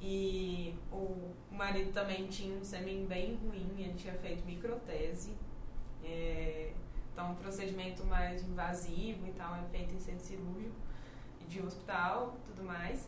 E 0.02 0.76
o 0.92 1.32
marido 1.52 1.92
também 1.94 2.26
tinha 2.28 2.58
um 2.58 2.64
sêmen 2.64 3.06
bem 3.06 3.36
ruim, 3.36 3.70
ele 3.78 3.94
tinha 3.94 4.14
feito 4.16 4.44
microtese. 4.46 5.36
É, 6.04 6.72
então, 7.14 7.32
um 7.32 7.36
procedimento 7.36 8.04
mais 8.06 8.42
invasivo 8.44 9.28
e 9.28 9.32
tal, 9.34 9.56
é 9.56 9.64
feito 9.70 9.94
em 9.94 10.00
centro 10.00 10.26
cirúrgico, 10.26 10.76
de 11.48 11.62
hospital 11.62 12.36
tudo 12.48 12.64
mais. 12.64 13.08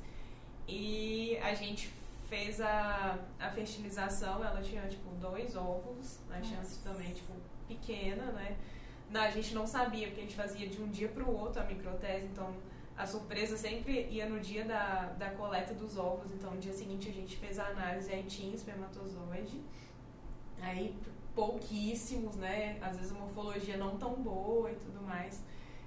E 0.68 1.38
a 1.38 1.54
gente 1.54 1.92
fez 2.30 2.62
a, 2.62 3.18
a 3.40 3.50
fertilização, 3.50 4.44
ela 4.44 4.62
tinha, 4.62 4.88
tipo, 4.88 5.10
dois 5.16 5.56
óvulos, 5.56 6.20
a 6.30 6.36
né, 6.36 6.44
chance 6.44 6.80
também, 6.84 7.14
tipo, 7.14 7.34
pequena, 7.68 8.32
né? 8.32 8.58
Não, 9.10 9.22
a 9.22 9.30
gente 9.30 9.54
não 9.54 9.68
sabia, 9.68 10.08
porque 10.08 10.22
a 10.22 10.24
gente 10.24 10.36
fazia 10.36 10.68
de 10.68 10.82
um 10.82 10.90
dia 10.90 11.10
para 11.10 11.24
o 11.24 11.38
outro 11.38 11.62
a 11.62 11.66
microtese, 11.66 12.26
então 12.26 12.54
a 12.98 13.08
surpresa 13.08 13.58
sempre 13.58 14.08
ia 14.10 14.28
no 14.28 14.40
dia 14.40 14.66
da, 14.66 15.06
da 15.18 15.32
coleta 15.32 15.74
dos 15.74 15.98
ovos, 15.98 16.32
então 16.32 16.52
no 16.52 16.60
dia 16.60 16.74
seguinte 16.74 17.10
a 17.10 17.14
gente 17.14 17.38
fez 17.38 17.58
a 17.58 17.68
análise 17.68 18.12
aí 18.12 18.24
tinha 18.24 18.54
espermatozoide. 18.54 19.60
Aí 20.62 20.96
pouquíssimos, 21.34 22.36
né? 22.36 22.78
Às 22.82 22.98
vezes 22.98 23.12
a 23.12 23.16
morfologia 23.16 23.78
não 23.78 23.98
tão 23.98 24.14
boa 24.14 24.72
e 24.72 24.76
tudo 24.76 25.02
mais. 25.02 25.44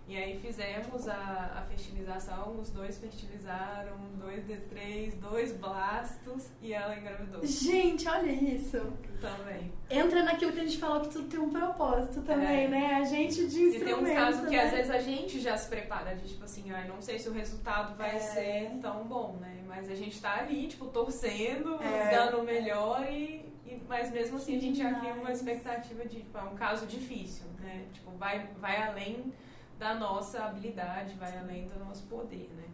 E 0.09 0.17
aí 0.17 0.39
fizemos 0.39 1.09
a, 1.09 1.59
a 1.59 1.63
fertilização, 1.63 2.61
os 2.61 2.71
dois 2.71 2.97
fertilizaram, 2.97 3.97
dois 4.17 4.45
D3, 4.45 5.17
dois 5.17 5.53
blastos 5.53 6.49
e 6.63 6.73
ela 6.73 6.97
engravidou. 6.97 7.45
Gente, 7.45 8.09
olha 8.09 8.31
isso! 8.31 8.79
Também. 9.21 9.73
Entra 9.91 10.23
naquilo 10.23 10.53
que 10.53 10.61
a 10.61 10.65
gente 10.65 10.79
falou 10.79 11.01
que 11.01 11.09
tudo 11.09 11.29
tem 11.29 11.41
um 11.41 11.51
propósito 11.51 12.23
também, 12.23 12.67
é. 12.67 12.69
né? 12.69 12.95
A 12.95 13.05
gente 13.05 13.41
instrumento, 13.41 13.77
E 13.77 13.85
tem 13.85 13.95
uns 13.95 14.13
casos 14.13 14.43
né? 14.43 14.49
que 14.49 14.57
às 14.57 14.71
vezes 14.71 14.91
a 14.91 14.99
gente 14.99 15.41
já 15.41 15.57
se 15.57 15.69
prepara, 15.69 16.15
de 16.15 16.29
tipo 16.29 16.45
assim, 16.45 16.71
ai, 16.71 16.87
não 16.87 17.03
sei 17.03 17.19
se 17.19 17.29
o 17.29 17.33
resultado 17.33 17.97
vai 17.97 18.15
é. 18.15 18.21
ser 18.21 18.79
tão 18.81 19.05
bom, 19.05 19.39
né? 19.41 19.65
Mas 19.67 19.91
a 19.91 19.95
gente 19.97 20.21
tá 20.21 20.37
ali, 20.39 20.69
tipo, 20.69 20.87
torcendo, 20.87 21.83
é. 21.83 22.11
dando 22.11 22.39
o 22.39 22.45
melhor 22.45 23.05
e, 23.11 23.45
e, 23.67 23.83
mas 23.89 24.13
mesmo 24.13 24.37
assim 24.37 24.57
a 24.57 24.61
gente 24.61 24.79
já 24.79 24.95
cria 24.95 25.15
uma 25.15 25.33
expectativa 25.33 26.05
de, 26.07 26.19
tipo, 26.19 26.39
é 26.39 26.43
um 26.43 26.55
caso 26.55 26.87
difícil, 26.87 27.47
né? 27.59 27.87
Tipo, 27.93 28.13
vai, 28.13 28.47
vai 28.61 28.83
além 28.83 29.33
da 29.79 29.95
nossa 29.95 30.45
habilidade, 30.45 31.15
vai 31.15 31.37
além 31.39 31.69
do 31.69 31.79
nosso 31.85 32.07
poder, 32.07 32.51
né? 32.57 32.65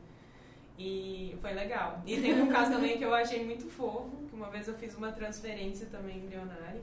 E 0.79 1.37
foi 1.41 1.53
legal. 1.53 2.01
E 2.07 2.21
teve 2.21 2.41
um 2.41 2.49
caso 2.49 2.73
também 2.73 2.97
que 2.97 3.05
eu 3.05 3.15
achei 3.15 3.45
muito 3.45 3.69
fofo, 3.69 4.11
que 4.29 4.35
uma 4.35 4.51
vez 4.51 4.67
eu 4.69 4.75
fiz 4.75 4.95
uma 4.97 5.13
transferência 5.13 5.87
também 5.87 6.19
embrionária. 6.19 6.83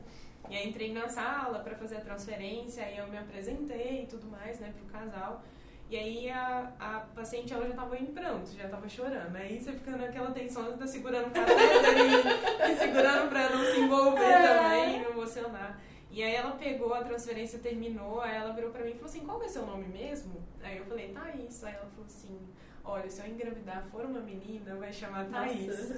E 0.50 0.56
aí 0.56 0.68
entrei 0.68 0.94
na 0.94 1.08
sala 1.08 1.60
para 1.60 1.76
fazer 1.76 1.98
a 1.98 2.02
transferência, 2.02 2.84
aí 2.84 2.98
eu 2.98 3.08
me 3.08 3.18
apresentei 3.18 4.04
e 4.04 4.08
tudo 4.08 4.28
mais, 4.28 4.60
né, 4.60 4.74
pro 4.78 4.86
casal. 4.88 5.44
E 5.90 5.98
aí 5.98 6.30
a, 6.30 6.72
a 6.80 7.00
paciente 7.16 7.52
ela 7.52 7.68
já 7.68 7.74
tava 7.74 7.98
em 7.98 8.06
pranto, 8.06 8.52
já 8.56 8.68
tava 8.68 8.88
chorando. 8.88 9.36
Aí 9.36 9.60
você 9.60 9.74
fica 9.74 9.92
naquela 9.92 10.32
tensão, 10.32 10.66
você 10.66 10.78
tá 10.78 10.88
segurando 10.88 11.28
o 11.28 11.32
catéter 11.32 11.98
e, 11.98 12.72
e 12.72 12.78
segurando 12.78 13.30
pra 13.30 13.50
não 13.50 13.66
se 13.66 13.80
envolver 13.80 14.24
é. 14.24 14.48
também, 14.48 15.02
não 15.02 15.12
emocionar. 15.12 15.80
E 16.12 16.24
aí 16.24 16.36
ela 16.36 16.52
pegou, 16.52 16.94
a 16.94 17.04
transferência 17.04 17.60
terminou, 17.60 18.20
aí 18.20 18.36
ela 18.36 18.52
virou 18.52 18.72
pra 18.72 18.84
mim 18.84 18.92
e 18.92 18.94
falou 18.94 19.06
assim, 19.06 19.20
qual 19.20 19.48
ser 19.48 19.60
o 19.60 19.66
nome 19.66 19.88
mesmo? 19.88 20.44
Aí 20.64 20.78
eu 20.78 20.86
falei, 20.86 21.10
Thaís. 21.10 21.64
Aí 21.64 21.74
ela 21.74 21.86
falou 21.86 22.06
assim, 22.06 22.40
olha, 22.84 23.10
se 23.10 23.22
eu 23.22 23.28
engravidar 23.28 23.86
for 23.92 24.06
uma 24.06 24.20
menina, 24.20 24.76
vai 24.76 24.92
chamar 24.92 25.26
Thaís. 25.26 25.92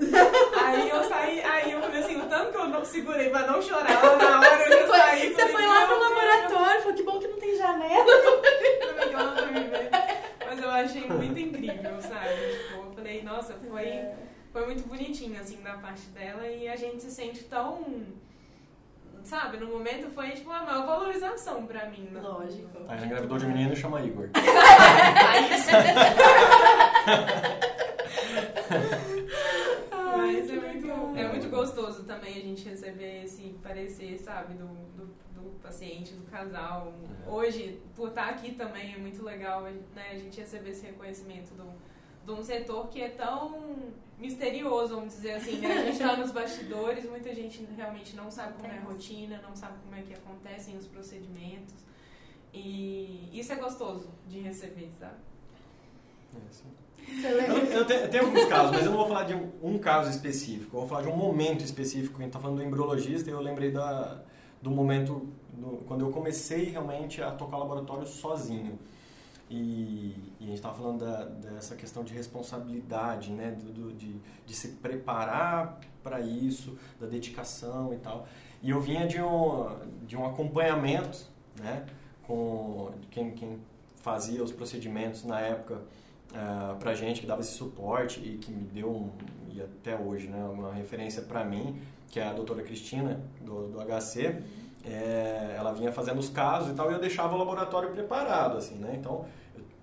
aí 0.62 0.89
eu 0.89 1.03
saí, 1.05 1.41
aí 1.41 1.72
eu 1.72 1.82
falei 1.82 2.01
assim, 2.01 2.18
o 2.18 2.26
tanto 2.28 2.51
que 2.51 2.57
eu 2.57 2.68
não 2.68 2.84
segurei 2.84 3.30
pra 3.30 3.47
não 3.47 3.62
chorar 3.62 4.18
na 4.18 4.39
hora 4.39 4.70
eu 4.70 4.88
foi, 4.88 4.97
saí. 4.97 5.34
Você 5.34 5.47
foi 5.47 5.66
lá 5.66 5.88
pro 5.88 5.99
laboratório, 5.99 6.82
falou 6.82 6.95
que 6.95 7.03
bom 7.03 7.20
que 7.20 7.28
não 7.28 7.39
tem 7.39 7.57
janela. 7.57 8.05
Mas 10.45 10.62
eu 10.62 10.70
achei 10.70 11.07
muito 11.07 11.39
incrível, 11.39 12.01
sabe? 12.01 12.36
Tipo, 12.57 12.82
eu 12.82 12.91
falei, 12.93 13.24
nossa, 13.24 13.53
foi, 13.53 13.88
é. 13.88 14.16
foi 14.51 14.66
muito 14.66 14.86
bonitinho, 14.86 15.39
assim, 15.39 15.62
da 15.62 15.76
parte 15.76 16.07
dela 16.07 16.45
e 16.45 16.68
a 16.68 16.76
gente 16.76 17.01
se 17.01 17.12
sente 17.12 17.45
tão 17.45 17.82
sabe, 19.24 19.57
no 19.57 19.67
momento 19.67 20.09
foi 20.09 20.32
tipo 20.32 20.49
a 20.51 20.63
maior 20.63 20.86
valorização 20.86 21.65
pra 21.65 21.89
mim. 21.89 22.09
Né? 22.11 22.19
Lógico. 22.22 22.69
Aí 22.88 23.05
engravidou 23.05 23.38
de 23.38 23.45
menino 23.45 23.74
e 23.74 23.76
chama 23.76 24.01
Igor. 24.01 24.30
Mas 30.17 30.49
é 30.49 30.55
muito, 30.59 31.17
é 31.17 31.28
muito 31.28 31.49
gostoso 31.49 32.03
também 32.03 32.38
a 32.38 32.41
gente 32.41 32.67
receber 32.67 33.24
esse 33.24 33.55
parecer, 33.63 34.17
sabe, 34.19 34.53
do, 34.53 34.67
do, 34.95 35.05
do 35.36 35.59
paciente, 35.61 36.13
do 36.13 36.24
casal. 36.30 36.93
É. 37.26 37.30
Hoje, 37.30 37.82
por 37.95 38.09
estar 38.09 38.30
aqui 38.30 38.53
também 38.53 38.93
é 38.93 38.97
muito 38.97 39.24
legal 39.24 39.63
né, 39.63 40.09
a 40.11 40.17
gente 40.17 40.39
receber 40.39 40.72
esse 40.72 40.86
reconhecimento 40.86 41.53
do, 41.53 41.65
de 42.26 42.32
um 42.32 42.43
setor 42.43 42.88
que 42.89 43.01
é 43.01 43.09
tão 43.09 43.93
misterioso, 44.17 44.95
vamos 44.95 45.15
dizer 45.15 45.34
assim, 45.34 45.57
né? 45.57 45.72
A 45.74 45.86
gente 45.86 45.93
está 45.93 46.15
nos 46.15 46.32
bastidores, 46.32 47.09
muita 47.09 47.34
gente 47.34 47.67
realmente 47.76 48.15
não 48.15 48.30
sabe 48.30 48.53
como 48.53 48.72
é 48.72 48.78
a 48.78 48.82
rotina, 48.82 49.41
não 49.41 49.55
sabe 49.55 49.80
como 49.84 49.95
é 49.95 50.01
que 50.03 50.13
acontecem 50.13 50.78
os 50.78 50.86
procedimentos. 50.88 51.74
E 52.53 53.30
isso 53.34 53.51
é 53.51 53.55
gostoso 53.55 54.09
de 54.28 54.39
receber, 54.39 54.91
sabe? 54.99 55.15
É, 57.07 57.49
eu, 57.49 57.57
eu, 57.57 57.86
tenho, 57.86 57.99
eu, 58.01 58.09
tenho, 58.09 58.26
alguns 58.26 58.45
casos, 58.45 58.72
mas 58.72 58.86
eu 58.86 58.91
não 58.91 58.97
vou 58.97 59.07
falar 59.07 59.24
de 59.24 59.34
um 59.34 59.78
caso 59.80 60.09
específico. 60.09 60.78
Eu 60.78 60.82
vou 60.82 60.89
falar 60.89 61.01
de 61.01 61.07
um 61.09 61.17
momento 61.17 61.63
específico. 61.63 62.17
A 62.17 62.19
gente 62.19 62.30
está 62.30 62.39
falando 62.39 62.57
do 62.57 62.63
embriologista 62.63 63.30
e 63.30 63.34
eu 63.34 63.41
lembrei 63.41 63.72
da, 63.72 64.22
do 64.61 64.69
momento 64.69 65.28
do, 65.51 65.84
quando 65.86 66.05
eu 66.05 66.11
comecei 66.11 66.65
realmente 66.65 67.22
a 67.22 67.32
tocar 67.32 67.57
laboratório 67.57 68.05
sozinho. 68.05 68.78
E, 69.54 70.16
e 70.39 70.43
a 70.43 70.45
gente 70.45 70.56
estava 70.56 70.76
falando 70.76 71.04
da, 71.04 71.26
dessa 71.26 71.76
questão 71.76 72.06
de 72.06 72.14
responsabilidade, 72.14 73.32
né? 73.32 73.52
Do, 73.52 73.74
do 73.74 73.93
de, 73.93 74.16
de 74.45 74.56
se 74.56 74.70
preparar 74.70 75.78
para 76.02 76.22
isso, 76.22 76.78
da 76.97 77.06
dedicação 77.06 77.93
e 77.93 77.97
tal. 77.97 78.26
E 78.64 78.70
eu 78.70 78.80
vinha 78.80 79.06
de 79.06 79.22
um, 79.22 79.68
de 80.08 80.16
um 80.16 80.26
acompanhamento, 80.26 81.28
né? 81.60 81.86
Com 82.24 82.93
quem, 83.10 83.32
quem 83.32 83.60
fazia 83.97 84.41
os 84.41 84.54
procedimentos 84.54 85.26
na 85.26 85.41
época 85.41 85.76
uh, 85.76 85.82
eh, 86.34 86.76
para 86.80 86.93
gente, 86.93 87.20
que 87.20 87.28
dava 87.28 87.41
esse 87.41 87.52
suporte 87.52 88.22
e 88.22 88.38
que 88.38 88.54
me 88.54 88.64
deu, 88.64 88.89
um, 88.89 89.10
e 89.52 89.62
até 89.62 89.97
hoje, 89.97 90.30
né? 90.30 90.41
Uma 90.45 90.72
referência 90.72 91.24
para 91.24 91.43
mim, 91.43 91.82
que 92.08 92.22
é 92.22 92.24
a 92.26 92.32
doutora 92.32 92.64
Cristina, 92.64 93.20
do, 93.41 93.68
do 93.68 93.80
HC. 93.80 94.41
É, 94.84 95.56
ela 95.58 95.74
vinha 95.74 95.91
fazendo 95.91 96.20
os 96.20 96.30
casos 96.30 96.72
e 96.72 96.74
tal, 96.74 96.89
e 96.89 96.93
eu 96.93 96.99
deixava 96.99 97.36
o 97.36 97.38
laboratório 97.38 97.91
preparado, 97.91 98.58
assim, 98.58 98.76
né? 98.76 98.95
Então, 98.97 99.26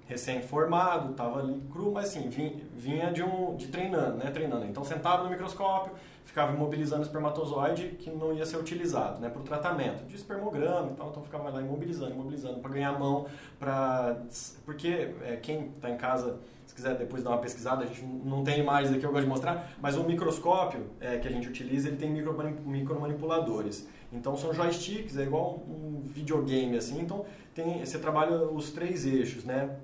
recém-formado, 0.09 1.11
estava 1.11 1.41
ali 1.41 1.63
cru, 1.71 1.93
mas 1.93 2.07
assim, 2.07 2.29
vinha 2.75 3.13
de, 3.13 3.23
um, 3.23 3.55
de 3.57 3.69
treinando, 3.69 4.17
né? 4.17 4.31
Treinando. 4.31 4.65
Então 4.65 4.83
sentava 4.83 5.23
no 5.23 5.31
microscópio, 5.31 5.93
ficava 6.25 6.53
imobilizando 6.55 7.03
o 7.03 7.05
espermatozoide 7.05 7.91
que 7.99 8.11
não 8.11 8.33
ia 8.33 8.47
ser 8.47 8.57
utilizado, 8.57 9.21
né? 9.21 9.29
Para 9.29 9.41
o 9.41 9.45
tratamento 9.45 10.05
de 10.07 10.17
espermograma 10.17 10.91
e 10.91 10.95
tal, 10.95 11.11
então 11.11 11.23
ficava 11.23 11.51
lá 11.51 11.61
imobilizando, 11.61 12.13
imobilizando 12.13 12.59
para 12.61 12.71
ganhar 12.71 12.99
mão, 12.99 13.27
para 13.59 14.17
porque 14.65 15.15
é, 15.23 15.37
quem 15.37 15.67
está 15.69 15.91
em 15.91 15.97
casa 15.97 16.39
se 16.67 16.75
quiser 16.75 16.97
depois 16.97 17.23
dar 17.23 17.31
uma 17.31 17.39
pesquisada, 17.39 17.83
a 17.83 17.87
gente 17.87 18.05
não 18.05 18.45
tem 18.45 18.61
imagens 18.61 18.95
aqui 18.95 19.05
eu 19.05 19.11
gosto 19.11 19.25
de 19.25 19.29
mostrar, 19.29 19.73
mas 19.81 19.97
o 19.97 20.05
microscópio 20.05 20.87
é, 21.01 21.17
que 21.17 21.27
a 21.27 21.31
gente 21.31 21.49
utiliza, 21.49 21.89
ele 21.89 21.97
tem 21.97 22.11
micro, 22.11 22.37
micromanipuladores. 22.67 23.89
Então 24.13 24.37
são 24.37 24.53
joysticks, 24.53 25.17
é 25.17 25.23
igual 25.23 25.63
um 25.67 26.03
videogame 26.05 26.77
assim, 26.77 27.01
então 27.01 27.25
tem, 27.55 27.85
você 27.85 27.99
trabalha 27.99 28.37
os 28.37 28.71
três 28.71 29.07
eixos, 29.07 29.45
né? 29.45 29.77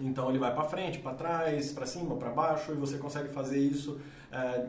Então 0.00 0.28
ele 0.30 0.38
vai 0.38 0.54
para 0.54 0.64
frente, 0.64 0.98
para 0.98 1.14
trás, 1.14 1.72
para 1.72 1.86
cima, 1.86 2.16
para 2.16 2.30
baixo, 2.30 2.72
e 2.72 2.74
você 2.74 2.98
consegue 2.98 3.28
fazer 3.28 3.58
isso 3.58 4.00
é, 4.32 4.66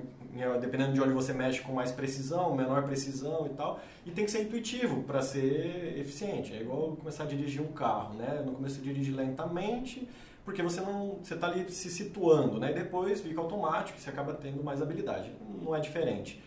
dependendo 0.60 0.94
de 0.94 1.02
onde 1.02 1.14
você 1.14 1.32
mexe 1.32 1.62
com 1.62 1.74
mais 1.74 1.92
precisão, 1.92 2.54
menor 2.56 2.84
precisão 2.84 3.48
e 3.48 3.50
tal. 3.56 3.80
E 4.06 4.12
tem 4.12 4.26
que 4.26 4.32
ser 4.32 4.42
intuitivo 4.42 5.04
para 5.04 5.22
ser 5.22 5.98
eficiente. 5.98 6.54
É 6.54 6.62
igual 6.62 6.96
começar 6.98 7.24
a 7.24 7.28
dirigir 7.28 7.62
um 7.62 7.72
carro, 7.72 8.16
né? 8.16 8.44
No 8.46 8.54
começo 8.54 8.76
você 8.76 8.82
dirige 8.82 9.12
lentamente, 9.12 10.08
porque 10.44 10.62
você 10.62 10.82
não 10.82 11.20
você 11.24 11.36
está 11.36 11.48
ali 11.48 11.70
se 11.72 11.90
situando, 11.90 12.60
né? 12.60 12.72
E 12.72 12.74
depois 12.74 13.22
fica 13.22 13.40
automático, 13.40 13.98
você 13.98 14.10
acaba 14.10 14.34
tendo 14.34 14.62
mais 14.64 14.82
habilidade. 14.82 15.32
Não 15.62 15.74
é 15.74 15.80
diferente. 15.80 16.44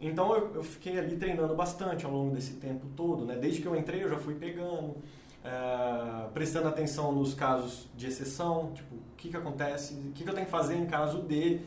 Então 0.00 0.34
eu, 0.34 0.54
eu 0.56 0.62
fiquei 0.62 0.98
ali 0.98 1.16
treinando 1.16 1.54
bastante 1.54 2.04
ao 2.04 2.12
longo 2.12 2.34
desse 2.34 2.54
tempo 2.54 2.86
todo, 2.96 3.24
né? 3.24 3.36
Desde 3.36 3.62
que 3.62 3.66
eu 3.66 3.76
entrei 3.76 4.02
eu 4.02 4.08
já 4.08 4.18
fui 4.18 4.34
pegando 4.34 4.96
é, 5.44 6.28
prestando 6.34 6.68
atenção 6.68 7.12
nos 7.12 7.34
casos 7.34 7.88
de 7.96 8.06
exceção, 8.06 8.72
tipo, 8.74 8.94
o 8.94 9.16
que, 9.16 9.28
que 9.28 9.36
acontece, 9.36 9.94
o 9.94 10.12
que, 10.12 10.24
que 10.24 10.28
eu 10.30 10.34
tenho 10.34 10.46
que 10.46 10.52
fazer 10.52 10.76
em 10.76 10.86
caso 10.86 11.22
de... 11.22 11.60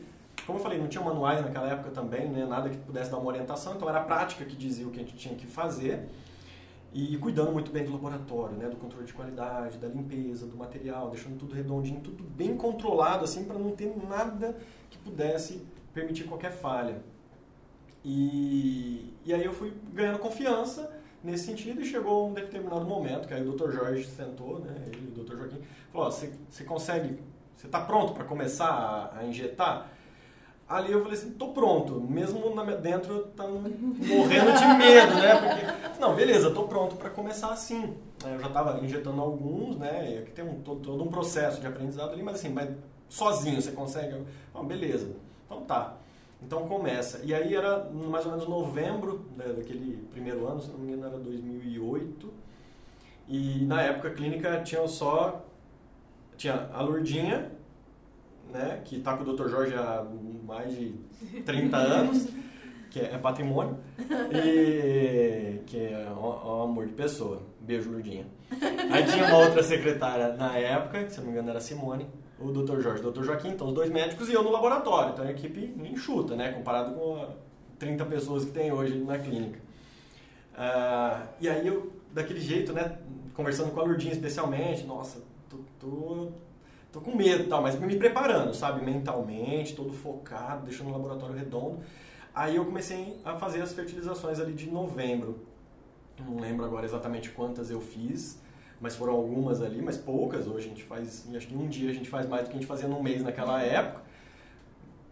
Como 0.46 0.58
eu 0.58 0.62
falei, 0.62 0.78
não 0.78 0.88
tinha 0.88 1.02
manuais 1.02 1.40
naquela 1.40 1.68
época 1.68 1.90
também, 1.90 2.28
né, 2.28 2.44
nada 2.44 2.68
que 2.68 2.76
pudesse 2.76 3.10
dar 3.10 3.18
uma 3.18 3.28
orientação, 3.28 3.76
então 3.76 3.88
era 3.88 3.98
a 3.98 4.02
prática 4.02 4.44
que 4.44 4.56
dizia 4.56 4.86
o 4.86 4.90
que 4.90 4.98
a 4.98 5.02
gente 5.02 5.16
tinha 5.16 5.34
que 5.34 5.46
fazer 5.46 6.08
e 6.94 7.16
cuidando 7.18 7.50
muito 7.50 7.72
bem 7.72 7.84
do 7.84 7.90
laboratório, 7.90 8.56
né, 8.56 8.68
do 8.68 8.76
controle 8.76 9.04
de 9.04 9.12
qualidade, 9.12 9.78
da 9.78 9.88
limpeza, 9.88 10.46
do 10.46 10.56
material, 10.56 11.10
deixando 11.10 11.36
tudo 11.36 11.52
redondinho, 11.52 12.00
tudo 12.00 12.22
bem 12.22 12.56
controlado 12.56 13.24
assim 13.24 13.44
para 13.44 13.58
não 13.58 13.72
ter 13.72 13.92
nada 14.08 14.56
que 14.88 14.96
pudesse 14.98 15.66
permitir 15.92 16.22
qualquer 16.24 16.52
falha. 16.52 17.02
E, 18.04 19.12
e 19.24 19.34
aí 19.34 19.44
eu 19.44 19.52
fui 19.52 19.74
ganhando 19.92 20.20
confiança 20.20 20.93
nesse 21.24 21.46
sentido 21.46 21.80
e 21.80 21.86
chegou 21.86 22.28
um 22.28 22.34
determinado 22.34 22.84
momento 22.84 23.26
que 23.26 23.32
aí 23.32 23.46
o 23.46 23.52
Dr. 23.52 23.72
Jorge 23.72 24.06
sentou, 24.06 24.58
né, 24.60 24.74
ele 24.86 25.08
o 25.08 25.24
Dr. 25.24 25.36
Joaquim, 25.38 25.60
falou, 25.90 26.12
você 26.12 26.64
consegue, 26.64 27.18
você 27.56 27.66
está 27.66 27.80
pronto 27.80 28.12
para 28.12 28.24
começar 28.24 28.68
a, 28.68 29.18
a, 29.18 29.24
injetar? 29.24 29.90
Ali 30.68 30.92
eu 30.92 31.02
falei 31.02 31.16
assim, 31.18 31.30
tô 31.32 31.48
pronto, 31.48 32.00
mesmo 32.00 32.54
na, 32.54 32.64
dentro 32.64 33.24
tá 33.36 33.46
morrendo 33.46 34.52
de 34.52 34.66
medo, 34.78 35.14
né, 35.14 35.34
porque, 35.40 35.98
não, 36.00 36.14
beleza, 36.14 36.50
tô 36.50 36.64
pronto 36.64 36.96
para 36.96 37.08
começar 37.08 37.50
assim. 37.50 37.96
Eu 38.24 38.38
já 38.38 38.46
estava 38.46 38.84
injetando 38.84 39.20
alguns, 39.20 39.76
né, 39.78 40.14
e 40.14 40.18
aqui 40.18 40.30
tem 40.30 40.44
um, 40.44 40.60
todo, 40.60 40.80
todo, 40.80 41.02
um 41.02 41.08
processo 41.08 41.60
de 41.60 41.66
aprendizado 41.66 42.12
ali, 42.12 42.22
mas 42.22 42.36
assim, 42.36 42.50
mas 42.50 42.68
sozinho 43.08 43.60
você 43.60 43.72
consegue? 43.72 44.14
Não, 44.54 44.64
beleza, 44.64 45.08
então 45.46 45.62
tá. 45.62 45.96
Então 46.46 46.66
começa. 46.68 47.20
E 47.24 47.34
aí 47.34 47.54
era 47.54 47.90
mais 47.90 48.24
ou 48.26 48.32
menos 48.32 48.48
novembro 48.48 49.26
né, 49.36 49.46
daquele 49.46 50.06
primeiro 50.12 50.46
ano, 50.46 50.60
se 50.60 50.70
não 50.70 50.78
me 50.78 50.92
engano 50.92 51.06
era 51.06 51.18
2008. 51.18 52.32
E 53.26 53.64
na 53.64 53.82
época 53.82 54.08
a 54.08 54.10
clínica 54.12 54.60
tinha 54.62 54.86
só 54.86 55.44
tinha 56.36 56.68
a 56.72 56.82
Lurdinha, 56.82 57.50
né, 58.52 58.82
que 58.84 58.96
está 58.96 59.16
com 59.16 59.24
o 59.24 59.36
Dr. 59.36 59.48
Jorge 59.48 59.74
há 59.74 60.04
mais 60.46 60.76
de 60.76 60.94
30 61.44 61.76
anos, 61.76 62.28
que 62.90 63.00
é 63.00 63.18
patrimônio, 63.18 63.78
e 64.32 65.60
que 65.66 65.78
é 65.78 66.08
um, 66.10 66.62
amor 66.62 66.86
de 66.86 66.92
pessoa. 66.92 67.42
Beijo, 67.60 67.90
Lurdinha. 67.90 68.26
Aí 68.90 69.04
tinha 69.06 69.26
uma 69.26 69.38
outra 69.38 69.62
secretária 69.62 70.34
na 70.34 70.56
época, 70.58 71.04
que 71.04 71.12
se 71.12 71.18
não 71.18 71.26
me 71.26 71.32
engano 71.32 71.50
era 71.50 71.60
Simone, 71.60 72.06
o 72.38 72.50
Dr. 72.50 72.80
Jorge 72.80 73.02
e 73.02 73.06
o 73.06 73.10
Dr. 73.10 73.24
Joaquim, 73.24 73.50
então 73.50 73.68
os 73.68 73.72
dois 73.72 73.90
médicos, 73.90 74.28
e 74.28 74.32
eu 74.32 74.42
no 74.42 74.50
laboratório. 74.50 75.12
Então 75.12 75.24
a 75.24 75.30
equipe 75.30 75.74
enxuta, 75.90 76.34
né? 76.34 76.52
Comparado 76.52 76.94
com 76.94 77.28
30 77.78 78.04
pessoas 78.06 78.44
que 78.44 78.50
tem 78.50 78.72
hoje 78.72 78.98
na 78.98 79.18
clínica. 79.18 79.58
Uh, 80.54 81.28
e 81.40 81.48
aí 81.48 81.66
eu, 81.66 81.92
daquele 82.12 82.40
jeito, 82.40 82.72
né? 82.72 82.98
Conversando 83.34 83.72
com 83.72 83.80
a 83.80 83.84
Lurdinha 83.84 84.12
especialmente, 84.12 84.84
nossa, 84.84 85.22
tô, 85.50 85.58
tô, 85.80 86.28
tô 86.92 87.00
com 87.00 87.16
medo 87.16 87.44
e 87.44 87.46
tal, 87.46 87.60
mas 87.60 87.78
me 87.78 87.96
preparando, 87.96 88.54
sabe? 88.54 88.84
Mentalmente, 88.84 89.74
todo 89.74 89.92
focado, 89.92 90.66
deixando 90.66 90.88
o 90.88 90.92
laboratório 90.92 91.34
redondo. 91.34 91.80
Aí 92.34 92.56
eu 92.56 92.64
comecei 92.64 93.16
a 93.24 93.36
fazer 93.36 93.62
as 93.62 93.72
fertilizações 93.72 94.40
ali 94.40 94.52
de 94.52 94.68
novembro. 94.68 95.40
Não 96.18 96.40
lembro 96.40 96.64
agora 96.64 96.84
exatamente 96.84 97.30
quantas 97.30 97.70
eu 97.70 97.80
fiz, 97.80 98.40
mas 98.80 98.96
foram 98.96 99.14
algumas 99.14 99.62
ali, 99.62 99.80
mas 99.80 99.96
poucas. 99.96 100.46
Hoje 100.46 100.66
a 100.66 100.68
gente 100.68 100.84
faz, 100.84 101.26
acho 101.34 101.46
que 101.46 101.56
um 101.56 101.68
dia 101.68 101.90
a 101.90 101.94
gente 101.94 102.08
faz 102.08 102.26
mais 102.26 102.44
do 102.44 102.50
que 102.50 102.56
a 102.56 102.60
gente 102.60 102.68
fazia 102.68 102.88
num 102.88 103.02
mês 103.02 103.22
naquela 103.22 103.62
época. 103.62 104.02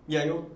E 0.08 0.16
aí 0.16 0.28
eu, 0.28 0.50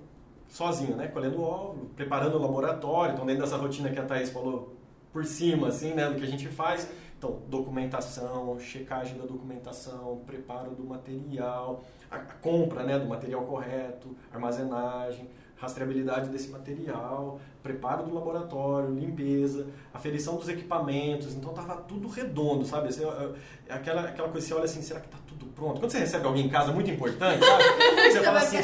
sozinho, 0.49 0.97
né, 0.97 1.09
colhendo 1.09 1.41
óvulo, 1.43 1.91
preparando 1.97 2.37
o 2.37 2.41
laboratório, 2.41 3.15
então 3.15 3.25
dentro 3.25 3.43
dessa 3.43 3.57
rotina 3.57 3.91
que 3.91 3.99
a 3.99 4.05
Thaís 4.05 4.31
falou, 4.31 4.77
por 5.13 5.25
cima, 5.25 5.69
assim, 5.69 5.95
né, 5.95 6.09
do 6.09 6.17
que 6.17 6.25
a 6.25 6.29
gente 6.29 6.49
faz. 6.49 6.89
Então, 7.19 7.41
documentação, 7.49 8.59
checagem 8.61 9.17
da 9.17 9.25
documentação, 9.25 10.23
preparo 10.27 10.73
do 10.73 10.85
material, 10.85 11.83
a 12.11 12.19
compra 12.19 12.83
né, 12.83 12.99
do 12.99 13.07
material 13.07 13.43
correto, 13.45 14.15
armazenagem, 14.31 15.27
rastreabilidade 15.57 16.29
desse 16.29 16.49
material, 16.51 17.41
preparo 17.63 18.05
do 18.05 18.15
laboratório, 18.15 18.95
limpeza, 18.95 19.67
aferição 19.93 20.37
dos 20.37 20.49
equipamentos, 20.49 21.35
então 21.35 21.53
tava 21.53 21.77
tudo 21.77 22.09
redondo, 22.09 22.65
sabe? 22.65 22.93
Você, 22.93 23.03
é 23.69 23.73
aquela, 23.75 24.03
aquela 24.03 24.29
coisa, 24.29 24.47
você 24.47 24.55
olha 24.55 24.65
assim, 24.65 24.83
será 24.83 25.01
que 25.01 25.09
tá 25.09 25.17
tudo 25.27 25.47
pronto? 25.47 25.81
Quando 25.81 25.91
você 25.91 25.99
recebe 25.99 26.27
alguém 26.27 26.47
em 26.47 26.49
casa 26.49 26.73
muito 26.73 26.91
importante, 26.91 27.45
sabe? 27.45 27.65
Você, 28.07 28.19
Você 28.19 28.25
fala 28.25 28.39
assim, 28.39 28.57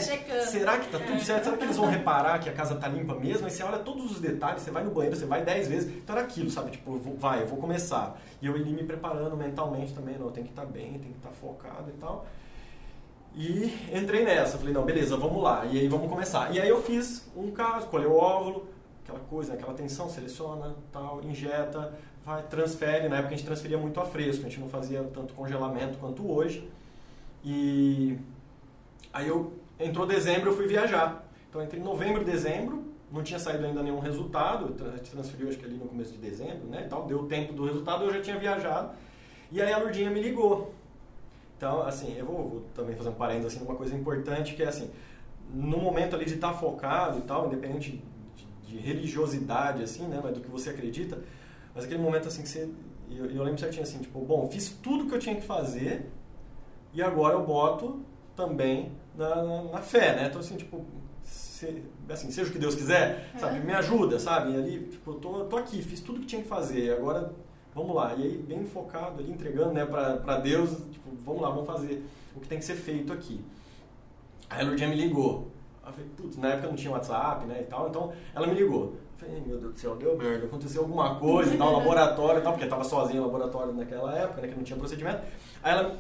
será 0.47 0.79
que 0.79 0.89
tá 0.89 0.99
tudo 0.99 1.21
certo? 1.21 1.45
Será 1.45 1.57
que 1.57 1.65
eles 1.65 1.77
vão 1.77 1.87
reparar 1.89 2.39
que 2.39 2.49
a 2.49 2.53
casa 2.53 2.75
tá 2.77 2.87
limpa 2.89 3.15
mesmo? 3.15 3.45
Aí 3.47 3.51
você 3.51 3.63
olha 3.63 3.79
todos 3.79 4.11
os 4.13 4.21
detalhes, 4.21 4.63
você 4.63 4.71
vai 4.71 4.85
no 4.85 4.91
banheiro, 4.91 5.17
você 5.17 5.27
vai 5.27 5.43
dez 5.45 5.67
vezes, 5.69 5.91
então 5.97 6.15
era 6.17 6.25
aquilo, 6.25 6.49
sabe? 6.51 6.71
Tipo, 6.71 6.95
eu 6.95 6.99
vou- 6.99 7.17
vai, 7.17 7.43
eu 7.43 7.47
vou 7.47 7.59
começar. 7.59 8.19
E 8.41 8.47
eu 8.47 8.55
ali 8.55 8.73
me 8.73 8.85
preparando 8.85 9.37
mentalmente 9.37 9.93
também, 9.93 10.17
não, 10.19 10.31
tem 10.31 10.45
que 10.45 10.51
estar 10.51 10.65
bem, 10.67 10.93
tem 10.93 11.11
que 11.13 11.19
estar 11.19 11.31
focado 11.31 11.91
e 11.91 11.99
tal. 11.99 12.27
E 13.35 13.89
entrei 13.93 14.25
nessa, 14.25 14.59
falei, 14.59 14.75
não, 14.75 14.85
beleza, 14.85 15.17
vamos 15.17 15.43
lá, 15.43 15.65
e 15.65 15.81
aí 15.81 15.89
vamos 15.89 16.09
começar. 16.09 16.55
E 16.55 16.61
aí 16.61 16.69
eu 16.69 16.83
fiz 16.83 17.31
um 17.35 17.51
caso, 17.51 17.87
colhei 17.87 18.07
o 18.07 18.15
óvulo, 18.15 18.69
aquela 19.03 19.21
coisa, 19.21 19.55
aquela 19.55 19.73
tensão, 19.73 20.09
seleciona, 20.09 20.75
tal, 20.93 21.23
injeta, 21.25 21.93
vai, 22.25 22.43
transfere. 22.43 23.09
Na 23.09 23.17
época 23.17 23.35
a 23.35 23.37
gente 23.37 23.47
transferia 23.47 23.79
muito 23.79 23.99
a 24.01 24.05
fresco, 24.05 24.45
a 24.45 24.49
gente 24.49 24.61
não 24.61 24.69
fazia 24.69 25.03
tanto 25.15 25.33
congelamento 25.33 25.99
quanto 25.99 26.31
hoje. 26.31 26.69
E 27.43 28.19
aí 29.13 29.29
eu 29.29 29.55
entrou 29.81 30.07
dezembro, 30.07 30.51
eu 30.51 30.57
fui 30.57 30.67
viajar. 30.67 31.27
Então 31.49 31.63
entre 31.63 31.81
novembro 31.81 32.21
e 32.23 32.25
dezembro, 32.25 32.85
não 33.11 33.23
tinha 33.23 33.39
saído 33.39 33.65
ainda 33.65 33.83
nenhum 33.83 33.99
resultado, 33.99 34.75
transferiu 35.11 35.49
acho 35.49 35.59
que 35.59 35.65
ali 35.65 35.77
no 35.77 35.87
começo 35.87 36.13
de 36.13 36.19
dezembro, 36.19 36.67
né, 36.67 36.87
tal, 36.89 37.07
deu 37.07 37.25
tempo 37.25 37.53
do 37.53 37.65
resultado, 37.67 38.05
eu 38.05 38.13
já 38.13 38.23
tinha 38.23 38.39
viajado. 38.39 38.91
E 39.51 39.61
aí 39.61 39.71
a 39.71 39.79
Lurdinha 39.79 40.11
me 40.11 40.23
ligou. 40.23 40.75
Então, 41.63 41.81
assim, 41.83 42.17
eu 42.19 42.27
vou, 42.27 42.49
vou 42.49 42.61
também 42.75 42.97
fazer 42.97 43.11
um 43.11 43.15
parênteses 43.15 43.55
assim, 43.55 43.65
numa 43.65 43.77
coisa 43.77 43.95
importante 43.95 44.57
que 44.57 44.65
é 44.65 44.67
assim, 44.67 44.91
no 45.55 45.79
momento 45.79 46.17
ali 46.17 46.25
de 46.25 46.35
estar 46.35 46.53
focado 46.55 47.21
e 47.21 47.23
tal, 47.23 47.47
independente 47.47 48.03
de, 48.35 48.47
de 48.67 48.79
religiosidade, 48.79 49.81
assim, 49.81 50.09
né, 50.09 50.19
mas 50.21 50.35
do 50.35 50.41
que 50.41 50.51
você 50.51 50.71
acredita, 50.71 51.23
mas 51.73 51.85
aquele 51.85 52.03
momento 52.03 52.27
assim 52.27 52.43
que 52.43 52.49
você, 52.49 52.69
eu, 53.09 53.27
eu 53.27 53.45
lembro 53.45 53.61
certinho 53.61 53.85
assim, 53.85 54.01
tipo, 54.01 54.19
bom, 54.23 54.49
fiz 54.49 54.71
tudo 54.83 55.07
que 55.07 55.15
eu 55.15 55.21
tinha 55.21 55.37
que 55.37 55.43
fazer 55.43 56.11
e 56.93 57.01
agora 57.01 57.35
eu 57.35 57.45
boto 57.47 58.01
também 58.35 58.91
na, 59.17 59.45
na, 59.45 59.63
na 59.63 59.79
fé, 59.79 60.17
né? 60.17 60.27
Então 60.27 60.41
assim, 60.41 60.57
tipo, 60.57 60.85
se- 61.23 61.85
assim, 62.09 62.29
seja 62.33 62.51
o 62.51 62.53
que 62.53 62.59
Deus 62.59 62.75
quiser, 62.75 63.31
sabe, 63.39 63.61
me 63.61 63.73
ajuda, 63.73 64.19
sabe? 64.19 64.51
E 64.51 64.57
ali, 64.57 64.81
tipo, 64.89 65.13
eu 65.13 65.15
tô, 65.15 65.45
tô 65.45 65.57
aqui, 65.57 65.81
fiz 65.81 66.01
tudo 66.01 66.19
que 66.19 66.27
tinha 66.27 66.43
que 66.43 66.49
fazer, 66.49 66.93
agora 66.93 67.33
vamos 67.75 67.95
lá. 67.95 68.15
E 68.15 68.23
aí, 68.23 68.39
bem 68.39 68.65
focado 68.65 69.21
ali, 69.21 69.31
entregando, 69.31 69.73
né, 69.73 69.85
pra, 69.85 70.17
pra 70.17 70.39
Deus, 70.39 70.71
tipo, 70.91 71.11
vamos 71.25 71.43
lá, 71.43 71.51
vamos 71.51 71.67
fazer 71.67 72.05
o 72.35 72.41
que 72.41 72.49
tem 72.49 72.59
que 72.59 72.65
ser 72.65 72.77
feito 72.77 73.13
aqui. 73.13 73.41
Aí 74.49 74.63
a 74.63 74.65
Lourdinha 74.65 74.89
me 74.89 74.97
ligou. 74.97 75.51
Eu 75.85 75.93
falei, 75.93 76.09
putz, 76.17 76.37
na 76.37 76.49
época 76.51 76.69
não 76.69 76.77
tinha 76.77 76.93
WhatsApp, 76.93 77.45
né, 77.47 77.61
e 77.63 77.65
tal, 77.65 77.89
então 77.89 78.13
ela 78.35 78.47
me 78.47 78.55
ligou. 78.55 78.85
Eu 78.85 79.29
falei, 79.29 79.43
meu 79.47 79.59
Deus 79.59 79.73
do 79.73 79.79
céu, 79.79 79.97
deu 79.97 80.17
merda, 80.17 80.47
aconteceu 80.47 80.83
alguma 80.83 81.17
coisa 81.17 81.55
e 81.55 81.59
tal, 81.59 81.73
laboratório 81.79 82.41
e 82.41 82.43
tal, 82.43 82.53
porque 82.53 82.67
tava 82.67 82.85
sozinha 82.85 83.21
no 83.21 83.27
laboratório 83.27 83.73
naquela 83.73 84.17
época, 84.17 84.43
né, 84.43 84.49
que 84.49 84.55
não 84.55 84.63
tinha 84.63 84.79
procedimento. 84.79 85.23
Aí 85.63 85.73
ela, 85.73 85.99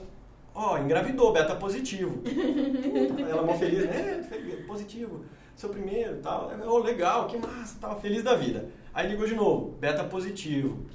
ó, 0.55 0.79
engravidou, 0.79 1.33
beta 1.33 1.57
positivo. 1.57 2.19
Puta, 2.23 3.23
ela 3.23 3.43
mó 3.43 3.55
feliz, 3.55 3.87
né, 3.87 4.25
positivo, 4.67 5.25
seu 5.57 5.71
primeiro 5.71 6.17
e 6.17 6.21
tal. 6.21 6.51
Oh, 6.67 6.79
legal, 6.79 7.27
que 7.27 7.39
massa, 7.39 7.79
tava 7.81 7.97
feliz 8.01 8.23
da 8.23 8.35
vida. 8.35 8.69
Aí 8.95 9.09
ligou 9.09 9.27
de 9.27 9.35
novo, 9.35 9.77
beta 9.81 10.05
positivo. 10.05 10.87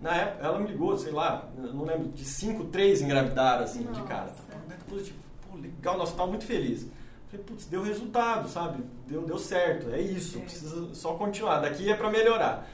Na 0.00 0.14
época, 0.14 0.46
ela 0.46 0.58
me 0.58 0.68
ligou, 0.68 0.96
sei 0.98 1.12
lá, 1.12 1.48
não 1.56 1.84
lembro, 1.84 2.08
de 2.08 2.24
5, 2.24 2.64
3 2.64 3.00
engravidaram, 3.02 3.64
assim, 3.64 3.82
de 3.84 4.02
cara. 4.02 4.26
Nossa. 4.26 4.42
Tá, 4.42 4.76
positivo. 4.88 5.18
Pô, 5.50 5.56
legal, 5.58 5.96
nossa, 5.96 6.14
tava 6.14 6.28
muito 6.28 6.44
feliz. 6.44 6.86
Falei, 7.30 7.44
putz, 7.44 7.66
deu 7.66 7.82
resultado, 7.82 8.48
sabe? 8.48 8.84
Deu, 9.08 9.22
deu 9.22 9.38
certo, 9.38 9.90
é 9.90 10.00
isso, 10.00 10.38
É. 10.38 10.42
precisa 10.42 10.94
só 10.94 11.14
continuar. 11.14 11.60
Daqui 11.60 11.90
é 11.90 11.94
pra 11.96 12.10
melhorar. 12.10 12.68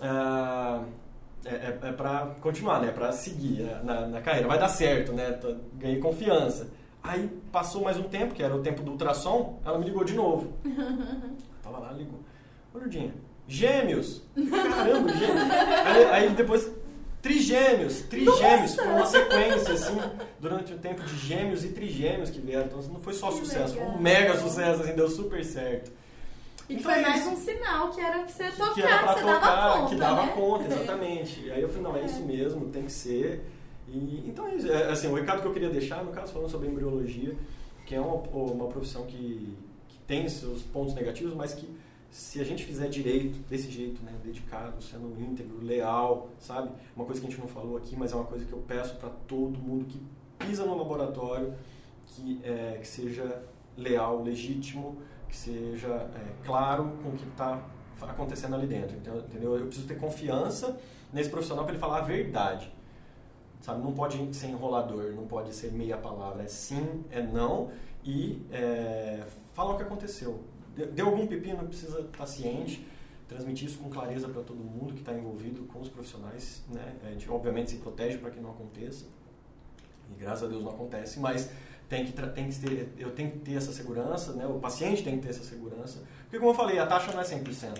Ah, 0.00 0.84
é, 1.44 1.54
é, 1.54 1.78
é 1.82 1.92
pra 1.92 2.34
continuar, 2.40 2.80
né? 2.80 2.88
É 2.88 2.92
pra 2.92 3.12
seguir 3.12 3.62
né? 3.62 3.80
na, 3.82 4.06
na 4.06 4.20
carreira. 4.20 4.46
Vai 4.46 4.58
dar 4.58 4.68
certo, 4.68 5.12
né? 5.12 5.38
Ganhei 5.74 5.98
confiança. 5.98 6.68
Aí 7.02 7.28
passou 7.52 7.82
mais 7.82 7.96
um 7.96 8.02
tempo, 8.04 8.34
que 8.34 8.42
era 8.42 8.54
o 8.54 8.60
tempo 8.60 8.82
do 8.82 8.90
ultrassom, 8.92 9.60
ela 9.64 9.78
me 9.78 9.84
ligou 9.84 10.04
de 10.04 10.14
novo. 10.14 10.52
Tava 11.62 11.78
lá, 11.78 11.92
ligou. 11.92 12.20
Ô, 12.74 12.78
Lurdinha, 12.78 13.14
gêmeos! 13.48 14.22
Caramba, 14.34 15.12
gêmeos! 15.12 15.50
Aí, 15.86 16.04
aí 16.06 16.30
depois, 16.30 16.70
trigêmeos, 17.22 18.02
trigêmeos, 18.02 18.74
foi 18.74 18.86
uma 18.86 19.06
sequência, 19.06 19.74
assim, 19.74 19.98
durante 20.40 20.72
o 20.72 20.78
tempo 20.78 21.02
de 21.02 21.16
gêmeos 21.18 21.64
e 21.64 21.68
trigêmeos 21.68 22.30
que 22.30 22.40
vieram. 22.40 22.66
Então 22.66 22.80
não 22.82 23.00
foi 23.00 23.12
só 23.12 23.28
Que 23.30 23.38
sucesso, 23.38 23.74
foi 23.74 23.82
um 23.82 23.86
legal. 23.86 24.02
mega 24.02 24.38
sucesso, 24.38 24.82
assim, 24.82 24.94
deu 24.94 25.08
super 25.08 25.44
certo. 25.44 25.90
E 26.68 26.74
que 26.74 26.80
Então 26.80 26.92
foi 26.92 27.00
é 27.00 27.06
mais 27.08 27.26
um 27.26 27.36
sinal 27.36 27.90
que 27.90 28.00
era 28.00 28.18
pra 28.18 28.28
você 28.28 28.50
tocar, 28.50 28.74
que 28.74 28.82
era 28.82 28.98
pra 28.98 29.14
você 29.14 29.20
tocar, 29.20 29.40
dava 29.40 29.78
conta, 29.78 29.88
que 29.88 29.94
dava 29.96 30.22
né? 30.26 30.32
conta, 30.34 30.64
exatamente. 30.66 31.40
E 31.46 31.52
aí 31.52 31.62
eu 31.62 31.68
falei, 31.68 31.82
não, 31.84 31.96
é 31.96 32.04
isso 32.04 32.20
mesmo, 32.22 32.68
tem 32.70 32.82
que 32.82 32.92
ser. 32.92 33.44
E, 33.88 34.24
então 34.26 34.48
é 34.48 34.56
isso. 34.56 34.70
É, 34.70 34.90
assim, 34.90 35.06
o 35.06 35.14
recado 35.14 35.40
que 35.42 35.46
eu 35.46 35.52
queria 35.52 35.70
deixar, 35.70 36.02
no 36.04 36.10
caso, 36.10 36.32
falando 36.32 36.50
sobre 36.50 36.66
embriologia, 36.68 37.36
que 37.86 37.94
é 37.94 38.00
uma, 38.00 38.14
uma 38.16 38.66
profissão 38.66 39.06
que, 39.06 39.54
que 39.88 39.98
tem 40.08 40.28
seus 40.28 40.62
pontos 40.62 40.92
negativos, 40.92 41.34
mas 41.34 41.54
que 41.54 41.68
se 42.10 42.40
a 42.40 42.44
gente 42.44 42.64
fizer 42.64 42.88
direito, 42.88 43.38
desse 43.48 43.70
jeito, 43.70 44.02
né, 44.02 44.12
dedicado, 44.24 44.82
sendo 44.82 45.20
íntegro, 45.20 45.62
leal, 45.62 46.28
sabe? 46.38 46.70
Uma 46.94 47.04
coisa 47.04 47.20
que 47.20 47.26
a 47.26 47.30
gente 47.30 47.40
não 47.40 47.48
falou 47.48 47.76
aqui, 47.76 47.94
mas 47.96 48.12
é 48.12 48.16
uma 48.16 48.24
coisa 48.24 48.44
que 48.44 48.52
eu 48.52 48.62
peço 48.66 48.96
para 48.96 49.10
todo 49.26 49.58
mundo 49.58 49.84
que 49.84 50.00
pisa 50.38 50.64
no 50.64 50.76
laboratório, 50.76 51.52
que, 52.06 52.40
é, 52.42 52.78
que 52.80 52.86
seja 52.86 53.42
leal, 53.76 54.22
legítimo, 54.22 54.96
que 55.28 55.36
seja 55.36 55.88
é, 55.88 56.44
claro 56.44 56.92
com 57.02 57.10
o 57.10 57.12
que 57.12 57.26
está 57.28 57.62
acontecendo 58.02 58.54
ali 58.54 58.66
dentro, 58.66 58.96
entendeu? 58.96 59.56
Eu 59.56 59.66
preciso 59.66 59.86
ter 59.86 59.98
confiança 59.98 60.78
nesse 61.12 61.30
profissional 61.30 61.64
para 61.64 61.74
ele 61.74 61.80
falar 61.80 61.98
a 61.98 62.02
verdade, 62.02 62.72
sabe? 63.60 63.82
Não 63.82 63.92
pode 63.92 64.34
ser 64.34 64.48
enrolador, 64.48 65.12
não 65.12 65.26
pode 65.26 65.54
ser 65.54 65.72
meia 65.72 65.96
palavra, 65.96 66.42
é 66.42 66.48
sim, 66.48 67.04
é 67.10 67.22
não 67.22 67.70
e 68.04 68.42
é, 68.52 69.24
fala 69.52 69.74
o 69.74 69.76
que 69.76 69.82
aconteceu. 69.82 70.40
Deu, 70.76 71.06
algum 71.06 71.26
pepino, 71.26 71.66
precisa 71.66 72.00
estar 72.00 72.26
ciente, 72.26 72.86
transmitir 73.26 73.68
isso 73.68 73.78
com 73.78 73.88
clareza 73.88 74.28
para 74.28 74.42
todo 74.42 74.58
mundo 74.58 74.92
que 74.92 75.00
está 75.00 75.12
envolvido 75.12 75.62
com 75.64 75.80
os 75.80 75.88
profissionais, 75.88 76.62
né? 76.68 76.96
A 77.02 77.10
gente 77.10 77.28
obviamente 77.30 77.70
se 77.70 77.76
protege 77.78 78.18
para 78.18 78.30
que 78.30 78.38
não 78.38 78.50
aconteça 78.50 79.06
e 80.10 80.20
graças 80.20 80.44
a 80.44 80.46
Deus 80.46 80.62
não 80.62 80.70
acontece, 80.70 81.18
mas 81.18 81.50
tem 81.88 82.04
que, 82.04 82.12
tem 82.12 82.48
que 82.48 82.60
ter, 82.60 82.92
eu 82.98 83.10
tenho 83.12 83.30
que 83.30 83.38
ter 83.38 83.54
essa 83.54 83.72
segurança, 83.72 84.32
né? 84.32 84.46
o 84.46 84.58
paciente 84.58 85.02
tem 85.02 85.16
que 85.16 85.22
ter 85.22 85.30
essa 85.30 85.44
segurança, 85.44 86.02
porque 86.22 86.38
como 86.38 86.50
eu 86.50 86.54
falei, 86.54 86.78
a 86.78 86.86
taxa 86.86 87.12
não 87.12 87.20
é 87.20 87.24
100%. 87.24 87.78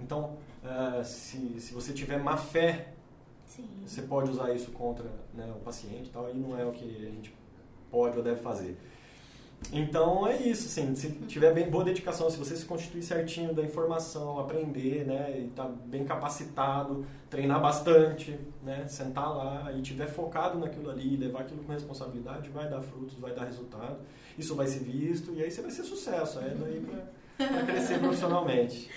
Então, 0.00 0.36
eh, 0.64 1.02
se, 1.02 1.60
se 1.60 1.72
você 1.72 1.92
tiver 1.92 2.18
má 2.18 2.36
fé, 2.36 2.92
Sim. 3.46 3.68
você 3.84 4.02
pode 4.02 4.30
usar 4.30 4.52
isso 4.54 4.70
contra 4.72 5.06
né, 5.34 5.52
o 5.56 5.60
paciente 5.60 6.08
e 6.08 6.10
tal, 6.10 6.30
e 6.30 6.34
não 6.34 6.58
é 6.58 6.64
o 6.64 6.72
que 6.72 6.84
a 6.84 7.10
gente 7.10 7.34
pode 7.90 8.16
ou 8.16 8.22
deve 8.22 8.40
fazer. 8.40 8.76
Então 9.72 10.26
é 10.26 10.36
isso, 10.36 10.66
assim, 10.66 10.94
se 10.94 11.10
tiver 11.26 11.52
bem 11.52 11.68
boa 11.68 11.82
dedicação, 11.82 12.30
se 12.30 12.36
você 12.36 12.54
se 12.56 12.64
constituir 12.64 13.02
certinho 13.02 13.52
da 13.52 13.62
informação, 13.62 14.38
aprender, 14.38 15.04
né, 15.04 15.40
e 15.40 15.48
tá 15.48 15.64
bem 15.64 16.04
capacitado, 16.04 17.04
treinar 17.28 17.60
bastante, 17.60 18.38
né, 18.62 18.86
sentar 18.86 19.34
lá 19.36 19.72
e 19.72 19.82
tiver 19.82 20.06
focado 20.06 20.58
naquilo 20.58 20.88
ali, 20.88 21.16
levar 21.16 21.40
aquilo 21.40 21.64
com 21.64 21.72
responsabilidade, 21.72 22.48
vai 22.50 22.68
dar 22.68 22.80
frutos, 22.80 23.18
vai 23.18 23.34
dar 23.34 23.44
resultado. 23.44 23.98
Isso 24.38 24.54
vai 24.54 24.66
ser 24.66 24.80
visto 24.80 25.32
e 25.34 25.42
aí 25.42 25.50
você 25.50 25.60
vai 25.60 25.70
ser 25.70 25.82
sucesso, 25.82 26.38
é 26.38 26.50
daí 26.50 26.80
pra 27.36 27.62
crescer 27.64 27.98
profissionalmente. 28.00 28.90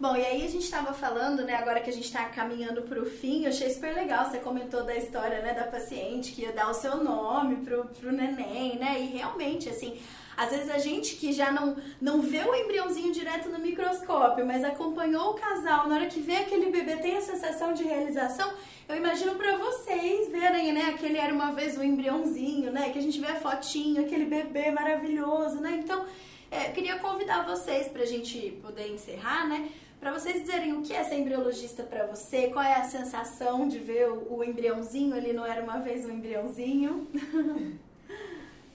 Bom, 0.00 0.16
e 0.16 0.24
aí 0.24 0.46
a 0.46 0.48
gente 0.48 0.64
estava 0.64 0.94
falando, 0.94 1.44
né, 1.44 1.56
agora 1.56 1.78
que 1.78 1.90
a 1.90 1.92
gente 1.92 2.06
está 2.06 2.24
caminhando 2.24 2.80
para 2.80 2.98
o 2.98 3.04
fim, 3.04 3.42
eu 3.42 3.50
achei 3.50 3.68
super 3.68 3.94
legal, 3.94 4.24
você 4.24 4.38
comentou 4.38 4.82
da 4.82 4.96
história, 4.96 5.42
né, 5.42 5.52
da 5.52 5.64
paciente 5.64 6.32
que 6.32 6.40
ia 6.40 6.52
dar 6.52 6.70
o 6.70 6.72
seu 6.72 7.04
nome 7.04 7.56
pro, 7.56 7.84
pro 7.84 8.10
neném, 8.10 8.78
né, 8.78 8.98
e 8.98 9.08
realmente, 9.08 9.68
assim, 9.68 10.00
às 10.38 10.52
vezes 10.52 10.70
a 10.70 10.78
gente 10.78 11.16
que 11.16 11.34
já 11.34 11.52
não, 11.52 11.76
não 12.00 12.22
vê 12.22 12.38
o 12.38 12.54
embriãozinho 12.54 13.12
direto 13.12 13.50
no 13.50 13.58
microscópio, 13.58 14.46
mas 14.46 14.64
acompanhou 14.64 15.32
o 15.32 15.34
casal, 15.34 15.86
na 15.86 15.96
hora 15.96 16.06
que 16.06 16.18
vê 16.18 16.36
aquele 16.36 16.70
bebê 16.70 16.96
tem 16.96 17.18
a 17.18 17.20
sensação 17.20 17.74
de 17.74 17.82
realização, 17.82 18.50
eu 18.88 18.96
imagino 18.96 19.34
para 19.34 19.58
vocês 19.58 20.30
verem, 20.30 20.72
né, 20.72 20.94
aquele 20.94 21.18
era 21.18 21.34
uma 21.34 21.52
vez 21.52 21.76
um 21.76 21.82
embriãozinho, 21.82 22.72
né, 22.72 22.88
que 22.88 22.98
a 22.98 23.02
gente 23.02 23.20
vê 23.20 23.26
a 23.26 23.36
fotinho, 23.36 24.00
aquele 24.00 24.24
bebê 24.24 24.70
maravilhoso, 24.70 25.60
né, 25.60 25.78
então... 25.84 26.06
É, 26.52 26.66
eu 26.66 26.72
queria 26.72 26.98
convidar 26.98 27.46
vocês 27.46 27.86
para 27.86 28.02
a 28.02 28.06
gente 28.06 28.58
poder 28.60 28.92
encerrar, 28.92 29.46
né? 29.46 29.68
Para 30.00 30.12
vocês 30.12 30.40
dizerem 30.40 30.72
o 30.72 30.80
que 30.80 30.94
é 30.94 31.04
ser 31.04 31.16
embriologista 31.16 31.82
para 31.82 32.06
você, 32.06 32.48
qual 32.48 32.64
é 32.64 32.76
a 32.76 32.84
sensação 32.84 33.68
de 33.68 33.78
ver 33.78 34.10
o, 34.10 34.42
embriãozinho, 34.42 35.14
ele 35.14 35.34
não 35.34 35.44
era 35.44 35.62
uma 35.62 35.78
vez 35.78 36.06
um 36.06 36.10
embriãozinho. 36.10 37.06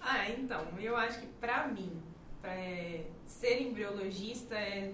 Ah, 0.07 0.29
então, 0.29 0.63
eu 0.79 0.95
acho 0.95 1.19
que 1.19 1.25
pra 1.25 1.67
mim, 1.67 1.99
é, 2.43 3.05
ser 3.25 3.59
embriologista 3.59 4.53
é, 4.53 4.93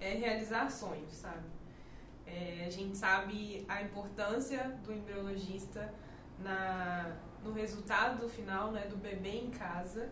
é 0.00 0.14
realizar 0.14 0.70
sonhos, 0.70 1.12
sabe? 1.12 1.44
É, 2.26 2.64
a 2.66 2.70
gente 2.70 2.96
sabe 2.96 3.66
a 3.68 3.82
importância 3.82 4.74
do 4.82 4.94
embriologista 4.94 5.92
na, 6.38 7.18
no 7.44 7.52
resultado 7.52 8.26
final 8.30 8.72
né, 8.72 8.86
do 8.86 8.96
bebê 8.96 9.40
em 9.40 9.50
casa 9.50 10.10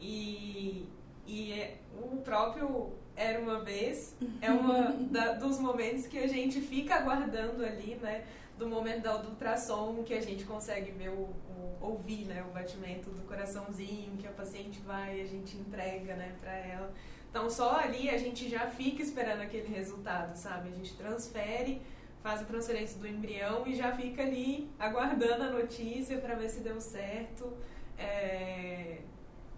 e, 0.00 0.88
e 1.26 1.52
é, 1.52 1.80
o 2.00 2.18
próprio 2.18 2.92
Era 3.20 3.38
Uma 3.38 3.60
Vez 3.60 4.16
é 4.40 4.48
da, 5.12 5.32
dos 5.34 5.58
momentos 5.58 6.06
que 6.06 6.18
a 6.18 6.26
gente 6.26 6.58
fica 6.58 6.94
aguardando 6.94 7.62
ali, 7.62 7.94
né? 7.96 8.24
Do 8.58 8.66
momento 8.66 9.02
da, 9.02 9.18
do 9.18 9.28
ultrassom 9.28 10.02
que 10.02 10.14
a 10.14 10.20
gente 10.22 10.44
consegue 10.44 10.90
ver 10.92 11.10
o, 11.10 11.28
o, 11.28 11.76
ouvir 11.82 12.24
né, 12.24 12.42
o 12.48 12.52
batimento 12.52 13.10
do 13.10 13.20
coraçãozinho, 13.22 14.16
que 14.16 14.26
a 14.26 14.30
paciente 14.30 14.80
vai 14.80 15.18
e 15.18 15.22
a 15.22 15.26
gente 15.26 15.56
entrega 15.56 16.14
né, 16.16 16.34
para 16.40 16.52
ela. 16.52 16.92
Então 17.28 17.50
só 17.50 17.76
ali 17.76 18.08
a 18.08 18.16
gente 18.16 18.48
já 18.48 18.66
fica 18.70 19.02
esperando 19.02 19.42
aquele 19.42 19.68
resultado, 19.68 20.34
sabe? 20.34 20.70
A 20.70 20.72
gente 20.72 20.94
transfere, 20.94 21.82
faz 22.22 22.40
a 22.40 22.44
transferência 22.44 22.98
do 22.98 23.06
embrião 23.06 23.66
e 23.66 23.74
já 23.74 23.94
fica 23.94 24.22
ali 24.22 24.70
aguardando 24.78 25.44
a 25.44 25.50
notícia 25.50 26.16
para 26.18 26.34
ver 26.34 26.48
se 26.48 26.60
deu 26.60 26.80
certo. 26.80 27.52
É, 27.98 28.98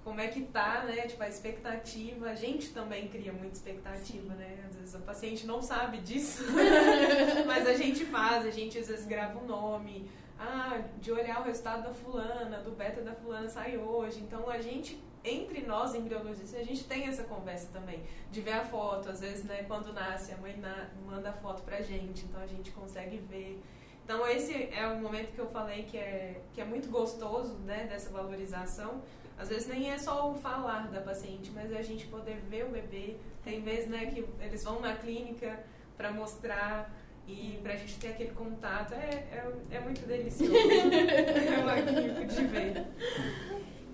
como 0.04 0.20
é 0.20 0.28
que 0.28 0.42
tá, 0.42 0.84
né? 0.84 1.06
Tipo, 1.06 1.22
a 1.22 1.28
expectativa. 1.28 2.30
A 2.30 2.34
gente 2.34 2.70
também 2.70 3.08
cria 3.08 3.32
muita 3.32 3.54
expectativa, 3.54 4.32
Sim. 4.32 4.38
né? 4.38 4.64
Às 4.68 4.76
vezes 4.76 4.94
o 4.94 5.00
paciente 5.00 5.46
não 5.46 5.62
sabe 5.62 5.98
disso, 5.98 6.44
mas 7.46 7.66
a 7.66 7.74
gente 7.74 8.04
faz, 8.06 8.44
a 8.46 8.50
gente 8.50 8.78
às 8.78 8.88
vezes 8.88 9.06
grava 9.06 9.38
um 9.38 9.46
nome. 9.46 10.10
Ah, 10.38 10.82
de 11.00 11.12
olhar 11.12 11.40
o 11.40 11.44
resultado 11.44 11.84
da 11.84 11.94
fulana, 11.94 12.58
do 12.58 12.72
beta 12.72 13.00
da 13.00 13.14
fulana 13.14 13.48
sai 13.48 13.76
hoje. 13.76 14.18
Então 14.18 14.50
a 14.50 14.60
gente 14.60 15.00
entre 15.24 15.62
nós 15.62 15.94
embriologistas, 15.94 16.60
a 16.60 16.64
gente 16.64 16.84
tem 16.84 17.06
essa 17.06 17.22
conversa 17.24 17.68
também, 17.72 18.02
de 18.30 18.40
ver 18.40 18.54
a 18.54 18.64
foto, 18.64 19.08
às 19.08 19.20
vezes, 19.20 19.44
né, 19.44 19.62
quando 19.68 19.92
nasce, 19.92 20.32
a 20.32 20.36
mãe 20.38 20.56
na, 20.56 20.88
manda 21.06 21.30
a 21.30 21.32
foto 21.32 21.62
pra 21.62 21.80
gente, 21.80 22.24
então 22.24 22.40
a 22.40 22.46
gente 22.46 22.70
consegue 22.72 23.18
ver. 23.18 23.62
Então 24.04 24.26
esse 24.26 24.68
é 24.72 24.84
o 24.88 25.00
momento 25.00 25.32
que 25.32 25.38
eu 25.38 25.46
falei 25.46 25.84
que 25.84 25.96
é, 25.96 26.40
que 26.52 26.60
é 26.60 26.64
muito 26.64 26.88
gostoso, 26.90 27.54
né, 27.58 27.86
dessa 27.88 28.10
valorização. 28.10 29.00
Às 29.38 29.48
vezes 29.48 29.68
nem 29.68 29.90
é 29.90 29.98
só 29.98 30.30
o 30.30 30.34
falar 30.34 30.88
da 30.88 31.00
paciente, 31.00 31.50
mas 31.54 31.72
é 31.72 31.78
a 31.78 31.82
gente 31.82 32.06
poder 32.06 32.40
ver 32.48 32.66
o 32.66 32.70
bebê. 32.70 33.16
Tem 33.44 33.60
vezes, 33.60 33.88
né, 33.88 34.06
que 34.06 34.24
eles 34.40 34.62
vão 34.62 34.80
na 34.80 34.94
clínica 34.94 35.58
para 35.96 36.12
mostrar 36.12 36.92
e 37.26 37.58
pra 37.62 37.76
gente 37.76 37.98
ter 37.98 38.08
aquele 38.08 38.32
contato. 38.32 38.94
É, 38.94 39.06
é, 39.32 39.52
é 39.72 39.80
muito 39.80 40.06
delicioso. 40.06 40.54
é 40.56 41.62
magnífico 41.62 42.26
de 42.26 42.44
ver. 42.46 42.86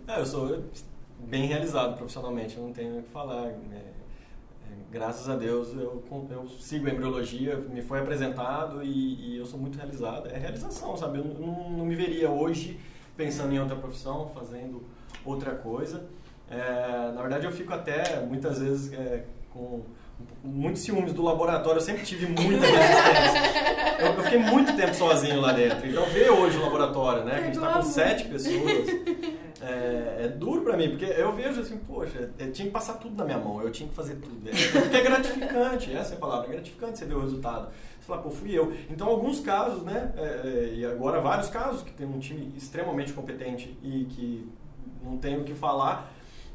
É, 0.07 0.20
eu 0.20 0.26
sou 0.26 0.64
bem 1.18 1.47
realizado 1.47 1.97
profissionalmente, 1.97 2.57
eu 2.57 2.62
não 2.62 2.72
tenho 2.72 2.99
o 2.99 3.03
que 3.03 3.11
falar. 3.11 3.47
Né? 3.47 3.82
É, 4.70 4.74
graças 4.91 5.28
a 5.28 5.36
Deus 5.36 5.74
eu, 5.74 6.03
eu 6.30 6.49
sigo 6.61 6.86
a 6.86 6.91
embriologia, 6.91 7.57
me 7.57 7.82
foi 7.82 8.01
apresentado 8.01 8.82
e, 8.82 9.34
e, 9.34 9.36
eu 9.36 9.47
sou 9.47 9.59
muito 9.59 9.76
realizado. 9.76 10.28
É 10.28 10.39
realização, 10.39 10.97
sabe? 10.97 11.18
Eu 11.18 11.24
não, 11.24 11.70
não, 11.70 11.84
me 11.84 11.95
veria 11.95 12.30
hoje 12.30 12.78
pensando 13.16 13.53
em 13.53 13.61
outra 13.61 13.76
profissão, 13.76 14.30
fazendo 14.34 14.82
outra 15.29 15.53
coisa. 15.53 16.07
É, 16.51 17.12
na 17.14 17.20
verdade, 17.20 17.47
eu 17.47 17.53
fico 17.53 17.72
até 17.72 18.20
muitas 18.20 18.59
vezes 18.59 18.93
é, 18.93 19.24
com 19.53 19.83
muitos 20.43 20.83
ciúmes 20.83 21.12
do 21.12 21.22
laboratório, 21.22 21.79
eu 21.79 21.83
sempre 21.83 22.05
tive 22.05 22.26
muita 22.26 22.64
resistência. 22.66 23.99
Eu, 23.99 24.07
eu, 24.14 24.22
fiquei 24.22 24.39
muito 24.39 24.74
tempo 24.76 24.95
sozinho 24.95 25.41
lá 25.41 25.53
dentro. 25.53 25.87
Então, 25.87 26.05
ver 26.07 26.31
hoje 26.31 26.57
o 26.57 26.62
laboratório, 26.62 27.24
né? 27.24 27.35
Que 27.35 27.41
a 27.41 27.45
gente 27.45 27.55
está 27.55 27.72
com 27.72 27.83
sete 27.83 28.24
pessoas 28.29 28.89
é, 29.61 30.24
é 30.24 30.29
duro 30.29 30.62
para 30.62 30.76
mim, 30.76 30.91
porque 30.91 31.05
eu 31.05 31.33
vejo 31.33 31.61
assim, 31.61 31.79
poxa, 31.79 32.31
eu 32.39 32.53
tinha 32.53 32.66
que 32.66 32.72
passar 32.72 32.95
tudo 32.95 33.16
na 33.16 33.24
minha 33.24 33.39
mão, 33.39 33.61
eu 33.61 33.70
tinha 33.70 33.89
que 33.89 33.95
fazer 33.95 34.16
tudo. 34.16 34.49
É, 34.49 34.81
porque 34.81 34.97
é 34.97 35.03
gratificante, 35.03 35.95
essa 35.95 36.14
é 36.14 36.16
a 36.16 36.20
palavra, 36.20 36.49
é 36.49 36.53
gratificante 36.53 36.99
você 36.99 37.05
ver 37.05 37.14
o 37.14 37.20
resultado. 37.20 37.70
Você 38.01 38.07
fala, 38.07 38.22
pô, 38.22 38.31
fui 38.31 38.57
eu. 38.57 38.72
Então, 38.89 39.09
alguns 39.09 39.41
casos, 39.41 39.83
né, 39.83 40.12
é, 40.16 40.22
é, 40.22 40.74
e 40.74 40.87
agora 40.87 41.20
vários 41.20 41.49
casos, 41.49 41.83
que 41.83 41.93
tem 41.93 42.07
um 42.07 42.18
time 42.18 42.53
extremamente 42.57 43.12
competente 43.12 43.76
e 43.83 44.05
que 44.05 44.49
não 45.09 45.19
tenho 45.19 45.41
o 45.41 45.45
que 45.45 45.55
falar, 45.55 46.13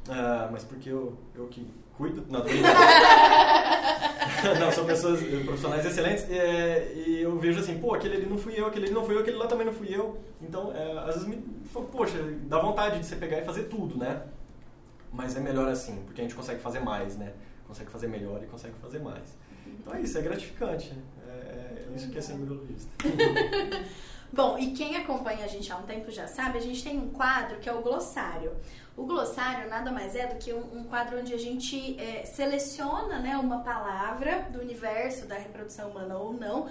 uh, 0.07 0.51
mas 0.51 0.63
porque 0.63 0.89
eu, 0.89 1.17
eu 1.35 1.47
que 1.47 1.67
cuido, 1.97 2.25
não, 2.29 2.43
não, 4.59 4.71
são 4.71 4.85
pessoas 4.85 5.21
profissionais 5.45 5.85
excelentes 5.85 6.29
é, 6.29 6.91
e 6.95 7.21
eu 7.21 7.37
vejo 7.37 7.59
assim, 7.59 7.77
pô, 7.77 7.93
aquele 7.93 8.15
ali 8.15 8.25
não 8.25 8.37
fui 8.37 8.59
eu, 8.59 8.65
aquele 8.65 8.85
ali 8.85 8.93
não 8.93 9.05
fui 9.05 9.15
eu, 9.15 9.19
aquele 9.19 9.37
lá 9.37 9.47
também 9.47 9.65
não 9.65 9.73
fui 9.73 9.93
eu. 9.93 10.17
Então, 10.41 10.73
é, 10.75 10.97
às 10.99 11.15
vezes 11.15 11.27
me 11.27 11.37
poxa, 11.91 12.17
dá 12.43 12.59
vontade 12.59 12.99
de 12.99 13.05
você 13.05 13.15
pegar 13.15 13.39
e 13.39 13.45
fazer 13.45 13.63
tudo, 13.63 13.97
né? 13.97 14.21
Mas 15.11 15.35
é 15.35 15.39
melhor 15.39 15.69
assim, 15.69 16.03
porque 16.05 16.21
a 16.21 16.23
gente 16.23 16.35
consegue 16.35 16.59
fazer 16.59 16.79
mais, 16.79 17.17
né? 17.17 17.33
Consegue 17.67 17.89
fazer 17.89 18.07
melhor 18.07 18.41
e 18.43 18.47
consegue 18.47 18.75
fazer 18.81 18.99
mais. 18.99 19.37
Então 19.65 19.93
é 19.93 20.01
isso, 20.01 20.17
é 20.17 20.21
gratificante. 20.21 20.93
Né? 20.93 21.01
É, 21.27 21.91
é 21.91 21.95
isso 21.95 22.09
que 22.09 22.17
é 22.17 22.21
ser 22.21 22.33
embriologista. 22.33 22.91
Bom, 24.33 24.57
e 24.57 24.71
quem 24.71 24.95
acompanha 24.95 25.45
a 25.45 25.47
gente 25.47 25.71
há 25.71 25.77
um 25.77 25.83
tempo 25.83 26.09
já 26.09 26.25
sabe, 26.25 26.57
a 26.57 26.61
gente 26.61 26.83
tem 26.83 26.97
um 26.97 27.09
quadro 27.09 27.59
que 27.59 27.69
é 27.69 27.71
o 27.71 27.83
glossário. 27.83 28.51
O 28.97 29.05
glossário 29.05 29.69
nada 29.69 29.91
mais 29.91 30.15
é 30.15 30.25
do 30.25 30.39
que 30.39 30.51
um, 30.51 30.79
um 30.79 30.83
quadro 30.85 31.19
onde 31.19 31.31
a 31.35 31.37
gente 31.37 31.95
é, 31.99 32.25
seleciona 32.25 33.19
né, 33.19 33.37
uma 33.37 33.59
palavra 33.59 34.47
do 34.51 34.59
universo 34.59 35.27
da 35.27 35.35
reprodução 35.35 35.91
humana 35.91 36.17
ou 36.17 36.33
não 36.33 36.67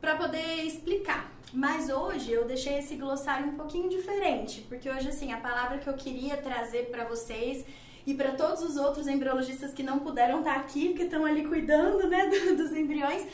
para 0.00 0.16
poder 0.16 0.64
explicar. 0.64 1.30
Mas 1.52 1.88
hoje 1.88 2.32
eu 2.32 2.44
deixei 2.44 2.78
esse 2.78 2.96
glossário 2.96 3.46
um 3.50 3.54
pouquinho 3.54 3.88
diferente, 3.88 4.62
porque 4.62 4.90
hoje 4.90 5.08
assim 5.08 5.32
a 5.32 5.38
palavra 5.38 5.78
que 5.78 5.88
eu 5.88 5.94
queria 5.94 6.36
trazer 6.36 6.90
para 6.90 7.04
vocês 7.04 7.64
e 8.04 8.14
para 8.14 8.32
todos 8.32 8.62
os 8.62 8.76
outros 8.76 9.06
embriologistas 9.06 9.72
que 9.72 9.84
não 9.84 10.00
puderam 10.00 10.40
estar 10.40 10.54
tá 10.54 10.60
aqui, 10.60 10.92
que 10.92 11.04
estão 11.04 11.24
ali 11.24 11.46
cuidando, 11.46 12.08
né, 12.08 12.26
dos 12.56 12.72
embriões, 12.72 13.28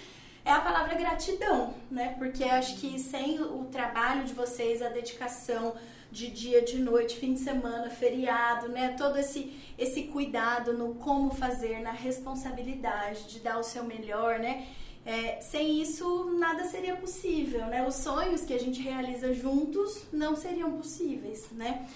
é 0.44 0.50
a 0.50 0.60
palavra 0.60 0.94
gratidão, 0.94 1.74
né? 1.90 2.14
Porque 2.18 2.44
acho 2.44 2.76
que 2.76 2.98
sem 2.98 3.40
o 3.40 3.64
trabalho 3.70 4.24
de 4.24 4.34
vocês, 4.34 4.82
a 4.82 4.88
dedicação 4.88 5.74
de 6.10 6.28
dia, 6.30 6.60
de 6.60 6.78
noite, 6.78 7.16
fim 7.16 7.32
de 7.32 7.40
semana, 7.40 7.88
feriado, 7.88 8.68
né? 8.68 8.94
Todo 8.98 9.18
esse 9.18 9.52
esse 9.78 10.04
cuidado 10.04 10.72
no 10.72 10.94
como 10.96 11.30
fazer, 11.30 11.80
na 11.80 11.92
responsabilidade 11.92 13.24
de 13.24 13.40
dar 13.40 13.58
o 13.58 13.62
seu 13.62 13.84
melhor, 13.84 14.38
né? 14.38 14.66
É, 15.04 15.40
sem 15.40 15.80
isso, 15.80 16.30
nada 16.38 16.64
seria 16.64 16.94
possível, 16.96 17.66
né? 17.66 17.86
Os 17.86 17.94
sonhos 17.94 18.44
que 18.44 18.54
a 18.54 18.58
gente 18.58 18.80
realiza 18.80 19.32
juntos 19.32 20.04
não 20.12 20.36
seriam 20.36 20.72
possíveis, 20.72 21.48
né? 21.52 21.86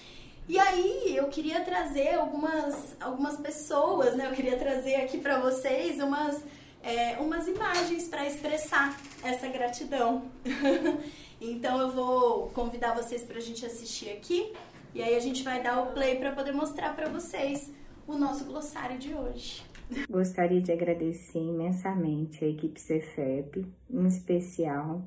E 0.49 0.57
aí, 0.57 1.15
eu 1.15 1.27
queria 1.27 1.59
trazer 1.61 2.15
algumas, 2.15 2.95
algumas 3.01 3.37
pessoas, 3.37 4.15
né? 4.15 4.27
Eu 4.27 4.31
queria 4.31 4.57
trazer 4.57 4.95
aqui 4.95 5.17
para 5.17 5.39
vocês 5.39 6.01
umas 6.01 6.41
é, 6.83 7.17
umas 7.17 7.47
imagens 7.47 8.07
para 8.07 8.25
expressar 8.25 8.99
essa 9.23 9.47
gratidão. 9.47 10.25
então 11.41 11.81
eu 11.81 11.91
vou 11.91 12.49
convidar 12.49 12.93
vocês 12.93 13.23
para 13.23 13.37
a 13.37 13.41
gente 13.41 13.65
assistir 13.65 14.09
aqui 14.09 14.53
e 14.93 15.01
aí 15.01 15.15
a 15.15 15.19
gente 15.19 15.43
vai 15.43 15.61
dar 15.61 15.81
o 15.81 15.93
play 15.93 16.17
para 16.17 16.31
poder 16.31 16.53
mostrar 16.53 16.95
para 16.95 17.09
vocês 17.09 17.71
o 18.07 18.17
nosso 18.17 18.45
glossário 18.45 18.97
de 18.97 19.13
hoje. 19.13 19.63
Gostaria 20.09 20.61
de 20.61 20.71
agradecer 20.71 21.39
imensamente 21.39 22.43
a 22.43 22.47
equipe 22.47 22.79
Cefep, 22.79 23.65
em 23.89 24.07
especial 24.07 25.03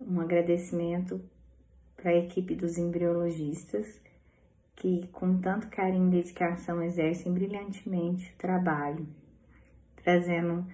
um 0.00 0.20
agradecimento 0.20 1.20
para 1.96 2.10
a 2.10 2.16
equipe 2.16 2.54
dos 2.54 2.78
embriologistas 2.78 4.00
que 4.80 5.06
com 5.12 5.36
tanto 5.38 5.68
carinho 5.68 6.08
e 6.08 6.22
dedicação 6.22 6.82
exercem 6.82 7.34
brilhantemente 7.34 8.32
o 8.32 8.38
trabalho, 8.38 9.06
trazendo 10.02 10.66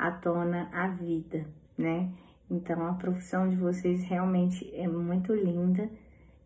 à 0.00 0.10
tona 0.10 0.70
a 0.72 0.88
vida, 0.88 1.46
né? 1.76 2.10
Então 2.50 2.86
a 2.86 2.94
profissão 2.94 3.48
de 3.48 3.56
vocês 3.56 4.02
realmente 4.04 4.74
é 4.74 4.88
muito 4.88 5.34
linda. 5.34 5.88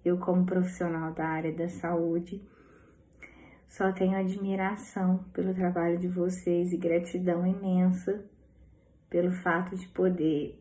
Eu, 0.05 0.18
como 0.18 0.44
profissional 0.44 1.14
da 1.14 1.26
área 1.26 1.52
da 1.52 1.68
saúde, 1.68 2.42
só 3.68 3.92
tenho 3.92 4.18
admiração 4.18 5.24
pelo 5.32 5.55
trabalho 5.55 5.98
de 5.98 6.09
vocês 6.09 6.72
e 6.72 6.76
gratidão 6.76 7.46
imensa 7.46 8.24
pelo 9.09 9.30
fato 9.30 9.76
de 9.76 9.86
poder 9.88 10.61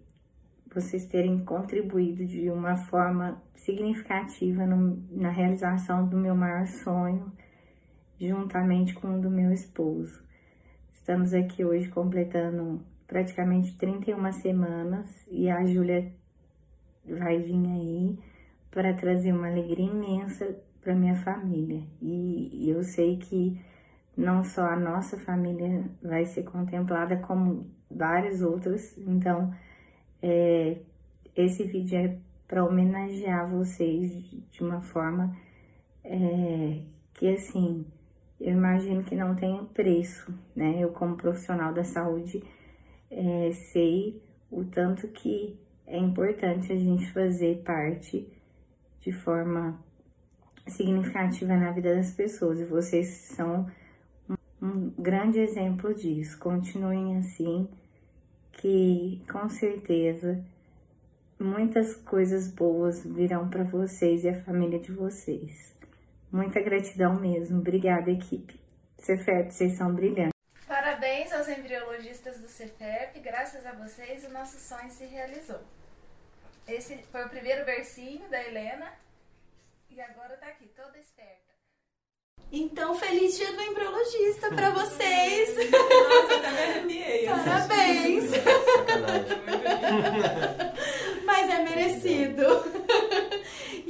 vocês 0.73 1.05
terem 1.05 1.43
contribuído 1.45 2.25
de 2.25 2.49
uma 2.49 2.75
forma 2.75 3.41
significativa 3.55 4.65
no, 4.65 5.03
na 5.11 5.29
realização 5.29 6.07
do 6.07 6.17
meu 6.17 6.35
maior 6.35 6.65
sonho, 6.65 7.31
juntamente 8.19 8.93
com 8.95 9.17
o 9.17 9.21
do 9.21 9.29
meu 9.29 9.51
esposo. 9.51 10.23
Estamos 11.03 11.33
aqui 11.33 11.65
hoje 11.65 11.89
completando 11.89 12.79
praticamente 13.05 13.75
31 13.75 14.31
semanas 14.31 15.27
e 15.29 15.49
a 15.49 15.65
Júlia 15.65 16.09
vai 17.05 17.39
vir 17.39 17.67
aí 17.67 18.17
para 18.71 18.93
trazer 18.93 19.33
uma 19.33 19.49
alegria 19.49 19.85
imensa 19.85 20.57
para 20.81 20.95
minha 20.95 21.13
família. 21.15 21.83
E, 22.01 22.69
eu 22.69 22.81
sei 22.85 23.17
que 23.17 23.59
não 24.15 24.45
só 24.45 24.61
a 24.61 24.79
nossa 24.79 25.17
família 25.17 25.83
vai 26.01 26.23
ser 26.23 26.43
contemplada, 26.43 27.17
como 27.17 27.69
várias 27.91 28.41
outras. 28.41 28.97
Então, 28.97 29.53
é, 30.21 30.77
esse 31.35 31.65
vídeo 31.65 31.97
é 31.97 32.17
para 32.47 32.63
homenagear 32.63 33.51
vocês 33.51 34.09
de 34.49 34.63
uma 34.63 34.79
forma 34.79 35.35
é, 36.01 36.79
que, 37.13 37.27
assim, 37.27 37.85
eu 38.43 38.51
imagino 38.51 39.01
que 39.03 39.15
não 39.15 39.33
tenha 39.33 39.63
preço, 39.63 40.37
né? 40.53 40.75
Eu, 40.77 40.89
como 40.89 41.15
profissional 41.15 41.73
da 41.73 41.85
saúde, 41.85 42.43
é, 43.09 43.51
sei 43.53 44.21
o 44.51 44.65
tanto 44.65 45.07
que 45.07 45.57
é 45.87 45.97
importante 45.97 46.73
a 46.73 46.75
gente 46.75 47.09
fazer 47.13 47.61
parte 47.63 48.27
de 48.99 49.13
forma 49.13 49.79
significativa 50.67 51.55
na 51.55 51.71
vida 51.71 51.95
das 51.95 52.11
pessoas 52.11 52.59
e 52.59 52.65
vocês 52.65 53.07
são 53.07 53.65
um 54.61 54.89
grande 54.99 55.39
exemplo 55.39 55.93
disso. 55.93 56.37
Continuem 56.37 57.17
assim, 57.17 57.69
que 58.51 59.21
com 59.31 59.47
certeza 59.47 60.43
muitas 61.39 61.95
coisas 61.95 62.49
boas 62.49 63.05
virão 63.05 63.47
para 63.49 63.63
vocês 63.63 64.25
e 64.25 64.29
a 64.29 64.43
família 64.43 64.79
de 64.79 64.91
vocês. 64.91 65.73
Muita 66.33 66.59
gratidão 66.59 67.13
mesmo. 67.13 67.59
Obrigada, 67.59 68.09
equipe. 68.09 68.59
Cefep, 68.97 69.53
vocês 69.53 69.77
são 69.77 69.93
brilhantes. 69.93 70.33
Parabéns 70.67 71.31
aos 71.31 71.47
embriologistas 71.47 72.39
do 72.39 72.47
Cefep. 72.47 73.19
Graças 73.19 73.63
a 73.67 73.73
vocês, 73.73 74.25
o 74.25 74.31
nosso 74.31 74.59
sonho 74.59 74.89
se 74.89 75.05
realizou. 75.05 75.59
Esse 76.67 76.97
foi 77.11 77.23
o 77.23 77.29
primeiro 77.29 77.63
versinho 77.63 78.27
da 78.29 78.43
Helena. 78.43 78.91
E 79.91 80.01
agora 80.01 80.35
tá 80.37 80.47
aqui, 80.47 80.65
toda 80.75 80.97
esperta. 80.97 81.53
Então, 82.51 82.95
feliz 82.95 83.37
dia 83.37 83.53
do 83.53 83.61
embriologista 83.61 84.49
para 84.49 84.71
vocês. 84.71 85.55
Nossa, 85.69 86.35
até 86.35 86.47
arrepiei. 86.47 87.27
Parabéns. 87.27 88.31
Mas 91.25 91.49
é 91.49 91.63
merecido. 91.63 92.43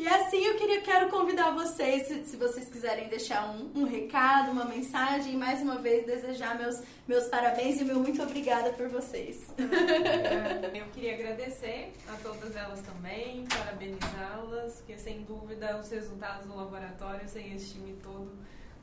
E 0.03 0.07
assim 0.09 0.43
eu 0.43 0.57
queria, 0.57 0.81
quero 0.81 1.09
convidar 1.09 1.51
vocês, 1.51 2.07
se, 2.07 2.25
se 2.25 2.35
vocês 2.35 2.67
quiserem 2.67 3.07
deixar 3.07 3.49
um, 3.51 3.71
um, 3.73 3.83
recado, 3.85 4.51
uma 4.51 4.65
mensagem, 4.65 5.33
e 5.33 5.37
mais 5.37 5.61
uma 5.61 5.77
vez 5.77 6.05
desejar 6.05 6.57
meus, 6.57 6.83
meus 7.07 7.27
parabéns 7.27 7.79
e 7.79 7.85
meu 7.85 8.01
muito 8.01 8.21
obrigada 8.21 8.73
por 8.73 8.89
vocês. 8.89 9.47
Eu 9.57 10.85
queria 10.87 11.13
agradecer 11.13 11.93
a 12.09 12.17
todas 12.17 12.53
elas 12.53 12.81
também, 12.81 13.45
parabenizá-las, 13.45 14.75
porque 14.79 14.97
sem 14.97 15.23
dúvida 15.23 15.79
os 15.79 15.89
resultados 15.89 16.47
do 16.47 16.53
laboratório, 16.53 17.25
sem 17.29 17.53
esse 17.53 17.75
time 17.75 17.95
todo 18.03 18.29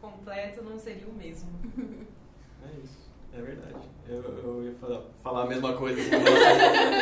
completo, 0.01 0.65
não 0.65 0.79
seria 0.79 1.07
o 1.07 1.13
mesmo. 1.13 1.51
É 2.63 2.85
isso. 2.85 3.11
É 3.33 3.41
verdade. 3.41 3.89
Eu, 4.07 4.23
eu 4.23 4.65
ia 4.65 4.73
falar, 4.73 5.03
falar 5.23 5.43
a 5.45 5.47
mesma 5.47 5.73
coisa, 5.73 5.99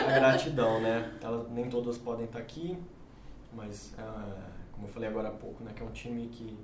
a 0.06 0.12
gratidão, 0.12 0.80
né? 0.80 1.12
Elas, 1.20 1.50
nem 1.50 1.68
todas 1.68 1.98
podem 1.98 2.26
estar 2.26 2.38
aqui, 2.38 2.78
mas, 3.53 3.94
uh, 3.99 4.51
como 4.72 4.86
eu 4.86 4.92
falei 4.92 5.09
agora 5.09 5.28
há 5.28 5.32
pouco, 5.32 5.62
né, 5.64 5.72
que 5.74 5.82
é 5.82 5.86
um 5.86 5.90
time 5.90 6.28
que, 6.28 6.57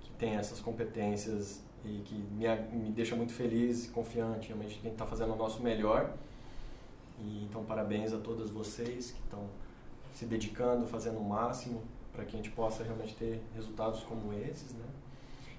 que 0.00 0.10
tem 0.12 0.36
essas 0.36 0.60
competências 0.60 1.62
e 1.84 2.00
que 2.04 2.14
me, 2.14 2.46
me 2.76 2.90
deixa 2.90 3.14
muito 3.14 3.32
feliz 3.32 3.86
e 3.86 3.88
confiante, 3.90 4.48
realmente, 4.48 4.74
que 4.74 4.80
a 4.80 4.82
gente 4.82 4.92
está 4.92 5.06
fazendo 5.06 5.32
o 5.32 5.36
nosso 5.36 5.62
melhor. 5.62 6.12
E, 7.20 7.44
então, 7.44 7.64
parabéns 7.64 8.12
a 8.12 8.18
todas 8.18 8.50
vocês 8.50 9.10
que 9.10 9.20
estão 9.20 9.48
se 10.12 10.24
dedicando, 10.24 10.86
fazendo 10.86 11.18
o 11.18 11.24
máximo 11.24 11.82
para 12.12 12.24
que 12.24 12.34
a 12.34 12.38
gente 12.38 12.50
possa 12.50 12.82
realmente 12.82 13.14
ter 13.14 13.40
resultados 13.54 14.02
como 14.02 14.32
esses, 14.32 14.72
né? 14.72 14.84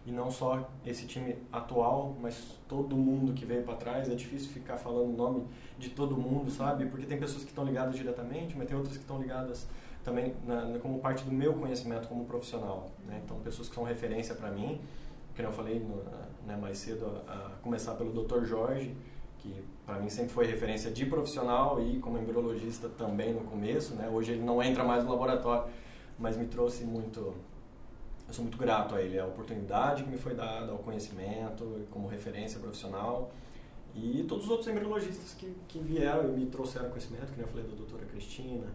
E 0.06 0.12
não 0.12 0.32
só 0.32 0.70
esse 0.86 1.06
time 1.06 1.36
atual, 1.52 2.16
mas 2.22 2.58
todo 2.68 2.96
mundo 2.96 3.34
que 3.34 3.46
veio 3.46 3.64
para 3.64 3.76
trás. 3.76 4.10
É 4.10 4.16
difícil 4.16 4.50
ficar 4.50 4.78
falando 4.78 5.14
o 5.14 5.16
nome 5.16 5.46
de 5.78 5.90
todo 5.90 6.18
mundo, 6.18 6.50
sabe? 6.50 6.86
Porque 6.88 7.06
tem 7.06 7.20
pessoas 7.20 7.44
que 7.44 7.50
estão 7.50 7.64
ligadas 7.64 7.96
diretamente, 7.96 8.58
mas 8.58 8.68
tem 8.68 8.76
outras 8.76 8.96
que 8.96 9.04
estão 9.04 9.22
ligadas 9.22 9.68
também 10.04 10.34
na, 10.46 10.78
como 10.80 11.00
parte 11.00 11.24
do 11.24 11.32
meu 11.32 11.54
conhecimento 11.54 12.08
como 12.08 12.26
profissional. 12.26 12.90
Né? 13.06 13.22
Então, 13.24 13.40
pessoas 13.40 13.70
que 13.70 13.76
são 13.76 13.84
referência 13.84 14.36
para 14.36 14.50
mim, 14.50 14.82
que 15.36 15.42
eu 15.42 15.52
falei 15.52 15.80
no, 15.80 16.04
né, 16.46 16.58
mais 16.58 16.78
cedo, 16.78 17.22
a, 17.28 17.32
a, 17.32 17.50
começar 17.62 17.94
pelo 17.94 18.12
Dr. 18.12 18.44
Jorge, 18.44 18.96
que 19.38 19.64
para 19.86 20.00
mim 20.00 20.10
sempre 20.10 20.34
foi 20.34 20.46
referência 20.46 20.92
de 20.92 21.06
profissional 21.06 21.82
e 21.82 22.00
como 22.00 22.18
embriologista 22.18 22.90
também 22.90 23.34
no 23.34 23.42
começo. 23.42 23.96
Né? 23.96 24.10
Hoje 24.10 24.34
ele 24.34 24.44
não 24.44 24.62
entra 24.62 24.84
mais 24.84 25.04
no 25.04 25.12
laboratório, 25.12 25.72
mas 26.18 26.36
me 26.36 26.46
trouxe 26.46 26.84
muito. 26.84 27.34
Eu 28.28 28.34
sou 28.34 28.44
muito 28.44 28.58
grato 28.58 28.94
a 28.96 29.02
ele, 29.02 29.18
a 29.18 29.26
oportunidade 29.26 30.04
que 30.04 30.10
me 30.10 30.18
foi 30.18 30.36
dada, 30.36 30.72
ao 30.72 30.78
conhecimento, 30.80 31.88
como 31.90 32.08
referência 32.08 32.60
profissional. 32.60 33.32
E 33.96 34.24
todos 34.28 34.46
os 34.46 34.52
outros 34.52 34.68
embriologistas 34.68 35.34
que, 35.34 35.52
que 35.68 35.80
vieram 35.80 36.26
e 36.26 36.32
me 36.32 36.46
trouxeram 36.46 36.90
conhecimento, 36.90 37.34
que 37.34 37.40
eu 37.40 37.48
falei 37.48 37.66
da 37.66 37.76
doutora 37.76 38.06
Cristina, 38.06 38.68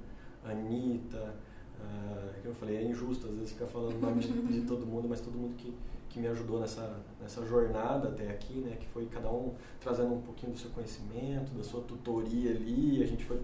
Anitta, 0.45 1.34
uh, 1.80 2.40
que 2.40 2.47
eu 2.47 2.55
falei, 2.55 2.76
é 2.76 2.82
injusto 2.82 3.26
às 3.26 3.34
vezes 3.34 3.53
ficar 3.53 3.66
falando 3.66 3.97
o 3.97 3.99
nome 3.99 4.20
de, 4.20 4.32
de, 4.32 4.61
todo 4.62 4.86
mundo, 4.86 5.09
mas 5.09 5.20
todo 5.20 5.36
mundo 5.36 5.55
que, 5.57 5.74
que 6.09 6.20
me 6.20 6.26
ajudou 6.28 6.61
nessa, 6.61 7.01
nessa 7.20 7.45
jornada 7.47 8.09
até 8.09 8.30
aqui, 8.30 8.55
né, 8.55 8.76
que 8.78 8.86
foi 8.88 9.07
cada 9.07 9.30
um 9.30 9.55
trazendo 9.80 10.14
um 10.14 10.20
pouquinho 10.20 10.53
do 10.53 10.59
seu 10.59 10.70
conhecimento, 10.70 11.53
da 11.53 11.64
sua 11.64 11.82
tutoria 11.82 12.51
ali, 12.51 13.03
a 13.03 13.07
gente 13.07 13.24
foi, 13.24 13.40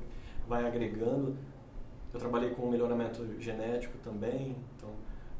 vai 0.48 0.66
agregando. 0.66 1.36
Eu 2.12 2.18
trabalhei 2.18 2.50
com 2.50 2.68
melhoramento 2.68 3.24
genético 3.40 3.96
também, 3.98 4.56
então 4.76 4.90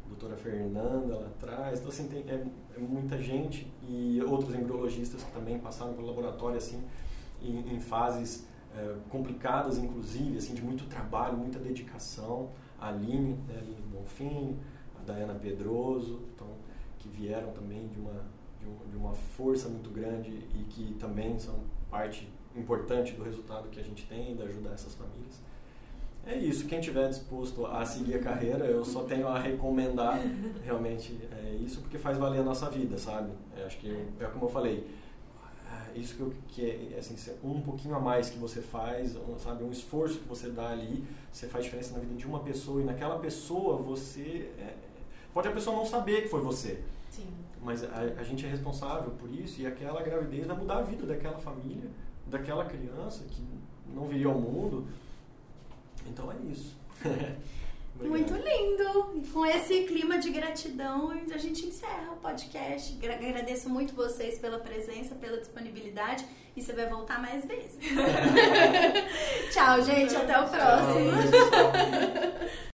a 0.04 0.08
doutora 0.08 0.36
Fernanda 0.36 1.16
lá 1.16 1.26
atrás, 1.26 1.80
então 1.80 1.90
assim, 1.90 2.06
tem, 2.08 2.20
é, 2.28 2.46
é 2.76 2.78
muita 2.78 3.18
gente 3.18 3.66
e 3.88 4.22
outros 4.22 4.54
embriologistas 4.54 5.22
que 5.22 5.32
também 5.32 5.58
passaram 5.58 5.94
pelo 5.94 6.06
laboratório 6.06 6.56
assim, 6.56 6.80
em, 7.42 7.74
em 7.74 7.80
fases 7.80 8.46
é, 8.76 8.96
complicadas, 9.08 9.78
inclusive, 9.78 10.38
assim, 10.38 10.54
de 10.54 10.62
muito 10.62 10.84
trabalho, 10.86 11.36
muita 11.36 11.58
dedicação. 11.58 12.50
A 12.78 12.88
Aline, 12.88 13.34
né, 13.48 13.54
a 13.56 13.58
Aline 13.58 13.82
Bonfim, 13.92 14.56
a 14.98 15.04
Dayana 15.04 15.34
Pedroso, 15.34 16.22
então, 16.34 16.46
que 16.98 17.08
vieram 17.08 17.50
também 17.52 17.88
de 17.88 17.98
uma, 17.98 18.24
de, 18.58 18.66
um, 18.66 18.90
de 18.90 18.96
uma 18.96 19.12
força 19.12 19.68
muito 19.68 19.90
grande 19.90 20.30
e 20.30 20.64
que 20.68 20.94
também 20.94 21.38
são 21.38 21.54
parte 21.90 22.28
importante 22.56 23.12
do 23.12 23.22
resultado 23.22 23.68
que 23.68 23.80
a 23.80 23.82
gente 23.82 24.06
tem 24.06 24.34
de 24.34 24.42
ajudar 24.42 24.72
essas 24.72 24.94
famílias. 24.94 25.40
É 26.26 26.36
isso, 26.36 26.66
quem 26.66 26.80
tiver 26.80 27.08
disposto 27.08 27.64
a 27.66 27.84
seguir 27.84 28.14
a 28.14 28.18
carreira, 28.18 28.66
eu 28.66 28.84
só 28.84 29.04
tenho 29.04 29.26
a 29.26 29.38
recomendar 29.38 30.20
realmente 30.62 31.18
é 31.32 31.54
isso, 31.54 31.80
porque 31.80 31.96
faz 31.96 32.18
valer 32.18 32.40
a 32.40 32.42
nossa 32.42 32.68
vida, 32.68 32.98
sabe? 32.98 33.30
É, 33.56 33.64
acho 33.64 33.78
que, 33.78 33.90
é 34.20 34.24
como 34.26 34.44
eu 34.44 34.50
falei, 34.50 34.86
isso 35.94 36.14
que, 36.14 36.20
eu, 36.20 36.32
que 36.48 36.92
é 36.94 36.98
assim, 36.98 37.16
um 37.42 37.60
pouquinho 37.60 37.94
a 37.94 38.00
mais 38.00 38.30
que 38.30 38.38
você 38.38 38.60
faz, 38.60 39.16
um, 39.16 39.38
sabe, 39.38 39.64
um 39.64 39.70
esforço 39.70 40.18
que 40.18 40.28
você 40.28 40.48
dá 40.48 40.70
ali, 40.70 41.04
você 41.32 41.46
faz 41.46 41.64
diferença 41.64 41.92
na 41.92 42.00
vida 42.00 42.14
de 42.14 42.26
uma 42.26 42.40
pessoa 42.40 42.80
e 42.80 42.84
naquela 42.84 43.18
pessoa 43.18 43.76
você 43.76 44.50
é, 44.58 44.74
pode 45.32 45.48
a 45.48 45.52
pessoa 45.52 45.76
não 45.76 45.86
saber 45.86 46.22
que 46.22 46.28
foi 46.28 46.40
você. 46.40 46.82
Sim. 47.10 47.26
Mas 47.62 47.84
a, 47.84 48.00
a, 48.18 48.22
gente 48.22 48.46
é 48.46 48.48
responsável 48.48 49.10
por 49.12 49.30
isso 49.30 49.60
e 49.60 49.66
aquela 49.66 50.02
gravidez 50.02 50.46
vai 50.46 50.56
mudar 50.56 50.78
a 50.78 50.82
vida 50.82 51.04
daquela 51.06 51.38
família, 51.38 51.90
daquela 52.26 52.64
criança 52.64 53.24
que 53.24 53.44
não 53.94 54.06
viria 54.06 54.28
ao 54.28 54.38
mundo. 54.38 54.86
Então 56.06 56.30
é 56.32 56.36
isso. 56.50 56.76
Muito 58.08 58.34
lindo! 58.34 59.12
E 59.14 59.26
com 59.28 59.44
esse 59.46 59.82
clima 59.84 60.18
de 60.18 60.30
gratidão, 60.30 61.10
a 61.10 61.38
gente 61.38 61.66
encerra 61.66 62.12
o 62.12 62.16
podcast. 62.16 62.98
Agradeço 63.04 63.68
muito 63.68 63.94
vocês 63.94 64.38
pela 64.38 64.58
presença, 64.58 65.14
pela 65.14 65.38
disponibilidade 65.38 66.24
e 66.56 66.62
você 66.62 66.72
vai 66.72 66.86
voltar 66.86 67.20
mais 67.20 67.44
vezes. 67.44 67.78
Tchau, 69.52 69.82
gente. 69.82 70.16
Até 70.16 70.40
o 70.40 70.48
próximo. 70.48 71.10